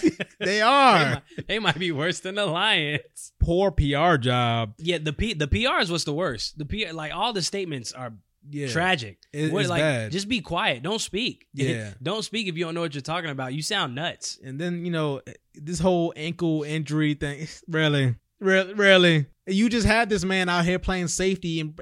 they 0.00 0.10
They 0.40 0.60
are. 0.60 1.04
might, 1.14 1.22
they 1.48 1.58
might 1.58 1.78
be 1.78 1.90
worse 1.90 2.20
than 2.20 2.34
the 2.34 2.44
Lions. 2.44 3.32
Poor 3.40 3.70
PR 3.70 4.16
job. 4.18 4.74
Yeah, 4.78 4.98
the 4.98 5.14
P, 5.14 5.32
the 5.32 5.48
PR 5.48 5.80
is 5.80 5.90
what's 5.90 6.04
the 6.04 6.12
worst. 6.12 6.58
The 6.58 6.66
PR, 6.66 6.92
like 6.92 7.14
all 7.14 7.32
the 7.32 7.40
statements 7.42 7.92
are 7.92 8.12
Yeah. 8.50 8.68
tragic. 8.68 9.18
It- 9.32 9.52
What, 9.52 9.60
it's 9.60 9.70
like, 9.70 9.80
bad. 9.80 10.12
Just 10.12 10.28
be 10.28 10.42
quiet. 10.42 10.82
Don't 10.82 11.00
speak. 11.00 11.46
Yeah. 11.54 11.92
don't 12.02 12.24
speak 12.24 12.46
if 12.48 12.56
you 12.58 12.64
don't 12.66 12.74
know 12.74 12.82
what 12.82 12.94
you're 12.94 13.00
talking 13.00 13.30
about. 13.30 13.54
You 13.54 13.62
sound 13.62 13.94
nuts. 13.94 14.38
And 14.44 14.60
then, 14.60 14.84
you 14.84 14.90
know, 14.92 15.22
this 15.54 15.78
whole 15.78 16.12
ankle 16.16 16.62
injury 16.62 17.14
thing, 17.14 17.46
really, 17.68 18.16
really, 18.40 18.74
really. 18.74 19.26
You 19.46 19.68
just 19.68 19.86
had 19.86 20.08
this 20.08 20.24
man 20.24 20.48
out 20.48 20.64
here 20.64 20.78
playing 20.78 21.08
safety 21.08 21.58
in, 21.58 21.74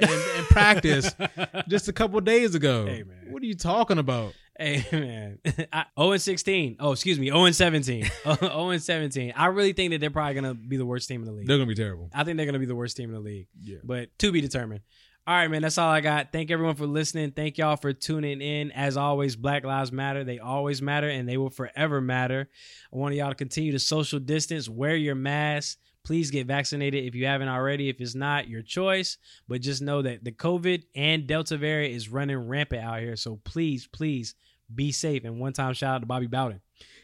practice 0.49 1.15
just 1.69 1.89
a 1.89 1.93
couple 1.93 2.19
days 2.23 2.55
ago. 2.55 2.87
Hey, 2.87 3.03
man. 3.03 3.27
What 3.29 3.43
are 3.43 3.47
you 3.47 3.55
talking 3.55 3.99
about? 3.99 4.33
Hey 4.59 4.85
man, 4.93 5.39
I, 5.73 5.87
0 5.99 6.13
and 6.13 6.21
16. 6.21 6.77
Oh, 6.81 6.93
excuse 6.93 7.19
me, 7.19 7.29
0 7.29 7.45
and 7.45 7.57
17. 7.57 8.05
0 8.25 8.69
and 8.69 8.83
17. 8.83 9.33
I 9.35 9.47
really 9.47 9.73
think 9.73 9.93
that 9.93 10.01
they're 10.01 10.11
probably 10.11 10.35
gonna 10.35 10.53
be 10.53 10.77
the 10.77 10.85
worst 10.85 11.09
team 11.09 11.23
in 11.23 11.27
the 11.27 11.33
league. 11.33 11.47
They're 11.47 11.57
gonna 11.57 11.67
be 11.67 11.75
terrible. 11.75 12.11
I 12.13 12.25
think 12.25 12.37
they're 12.37 12.45
gonna 12.45 12.59
be 12.59 12.67
the 12.67 12.75
worst 12.75 12.95
team 12.95 13.09
in 13.09 13.15
the 13.15 13.21
league. 13.21 13.47
Yeah. 13.59 13.79
But 13.83 14.11
to 14.19 14.31
be 14.31 14.43
determined. 14.43 14.83
All 15.27 15.37
right, 15.37 15.51
man. 15.51 15.63
That's 15.63 15.79
all 15.79 15.91
I 15.91 16.01
got. 16.01 16.33
Thank 16.33 16.51
everyone 16.51 16.75
for 16.75 16.87
listening. 16.87 17.33
Thank 17.33 17.59
y'all 17.59 17.77
for 17.77 17.93
tuning 17.93 18.41
in. 18.41 18.73
As 18.73 18.97
always, 18.97 19.37
Black 19.37 19.65
Lives 19.65 19.93
Matter. 19.93 20.25
They 20.25 20.39
always 20.39 20.81
matter 20.81 21.09
and 21.09 21.29
they 21.29 21.37
will 21.37 21.51
forever 21.51 22.01
matter. 22.01 22.49
I 22.93 22.97
want 22.97 23.15
y'all 23.15 23.29
to 23.29 23.35
continue 23.35 23.71
to 23.73 23.79
social 23.79 24.19
distance, 24.19 24.69
wear 24.69 24.97
your 24.97 25.15
mask. 25.15 25.79
Please 26.03 26.31
get 26.31 26.47
vaccinated 26.47 27.05
if 27.05 27.15
you 27.15 27.27
haven't 27.27 27.49
already. 27.49 27.91
If 27.91 28.01
it's 28.01 28.15
not, 28.15 28.49
your 28.49 28.63
choice. 28.63 29.19
But 29.47 29.61
just 29.61 29.83
know 29.83 30.01
that 30.03 30.25
the 30.25 30.33
COVID 30.33 30.85
and 30.97 31.27
Delta 31.27 31.59
variant 31.59 31.95
is 31.95 32.09
running 32.09 32.49
rampant 32.49 32.83
out 32.83 33.01
here. 33.01 33.17
So 33.17 33.39
please, 33.45 33.87
please 33.87 34.35
be 34.75 34.91
safe. 34.91 35.25
And 35.25 35.39
one 35.39 35.53
time 35.53 35.75
shout 35.75 35.97
out 35.97 35.99
to 36.01 36.07
Bobby 36.07 36.27
Bowden. 36.29 36.63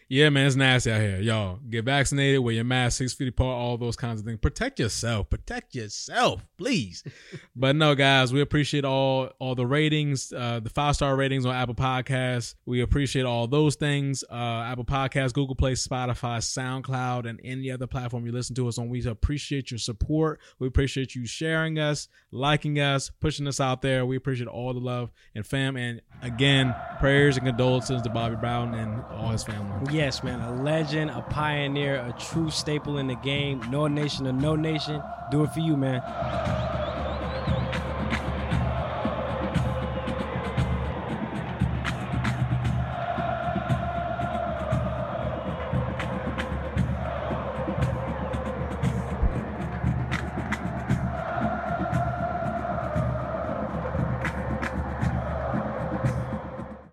Yeah, 0.09 0.31
man, 0.31 0.47
it's 0.47 0.55
nasty 0.55 0.93
out 0.93 1.01
here. 1.01 1.19
Y'all 1.19 1.59
get 1.69 1.85
vaccinated, 1.85 2.39
wear 2.39 2.55
your 2.55 2.63
mask 2.63 2.99
six 2.99 3.13
feet 3.13 3.27
apart, 3.27 3.57
all 3.59 3.77
those 3.77 3.97
kinds 3.97 4.21
of 4.21 4.27
things. 4.27 4.39
Protect 4.39 4.79
yourself. 4.79 5.29
Protect 5.29 5.75
yourself, 5.75 6.47
please. 6.57 7.03
but 7.57 7.75
no, 7.75 7.97
guys, 7.97 8.33
we 8.33 8.41
appreciate 8.41 8.85
all 8.85 9.31
all 9.41 9.57
the 9.57 9.67
ratings, 9.67 10.33
uh, 10.33 10.61
the 10.61 10.71
five 10.71 10.95
star 10.95 11.17
ratings 11.17 11.45
on 11.45 11.57
Apple 11.57 11.75
Podcasts. 11.75 12.55
We 12.67 12.83
appreciate 12.83 13.25
all 13.25 13.49
those 13.49 13.75
things. 13.75 14.23
Uh, 14.31 14.63
Apple 14.67 14.85
Podcasts, 14.85 15.33
Google 15.33 15.57
Play, 15.57 15.73
Spotify, 15.73 16.39
SoundCloud, 16.39 17.29
and 17.29 17.41
any 17.43 17.73
other 17.73 17.89
platform 17.89 18.25
you 18.27 18.31
listen 18.31 18.55
to 18.55 18.69
us 18.69 18.79
on. 18.79 18.89
We 18.89 19.05
appreciate 19.07 19.73
your 19.73 19.79
support. 19.79 20.41
We 20.61 20.69
appreciate 20.69 21.17
you 21.17 21.27
sharing 21.27 21.81
us, 21.81 22.07
liking 22.31 22.79
us, 22.79 23.11
pushing 23.21 23.49
us 23.49 23.59
out 23.59 23.83
there. 23.83 24.07
We 24.07 24.15
appreciate 24.15 24.47
all 24.47 24.73
the 24.73 24.79
love 24.79 25.11
and 25.35 25.45
fam. 25.45 25.77
And 25.77 26.01
again, 26.23 26.77
prayers 27.01 27.37
and 27.37 27.45
condolences 27.45 28.03
to 28.03 28.09
Bobby 28.09 28.37
Bowden 28.37 28.75
and 28.75 29.03
all 29.11 29.31
his 29.31 29.43
family. 29.43 29.96
Yes, 29.97 30.23
man, 30.23 30.43
a 30.43 30.63
legend, 30.63 31.11
a 31.11 31.23
pioneer, 31.23 31.97
a 31.97 32.13
true 32.21 32.51
staple 32.51 32.99
in 32.99 33.07
the 33.07 33.15
game. 33.15 33.63
Nole 33.71 33.89
Nation 33.89 34.27
or 34.27 34.33
Nole 34.35 34.59
Nation. 34.59 35.03
Do 35.31 35.43
it 35.43 35.55
for 35.55 35.61
you, 35.61 35.75
man. 35.75 36.03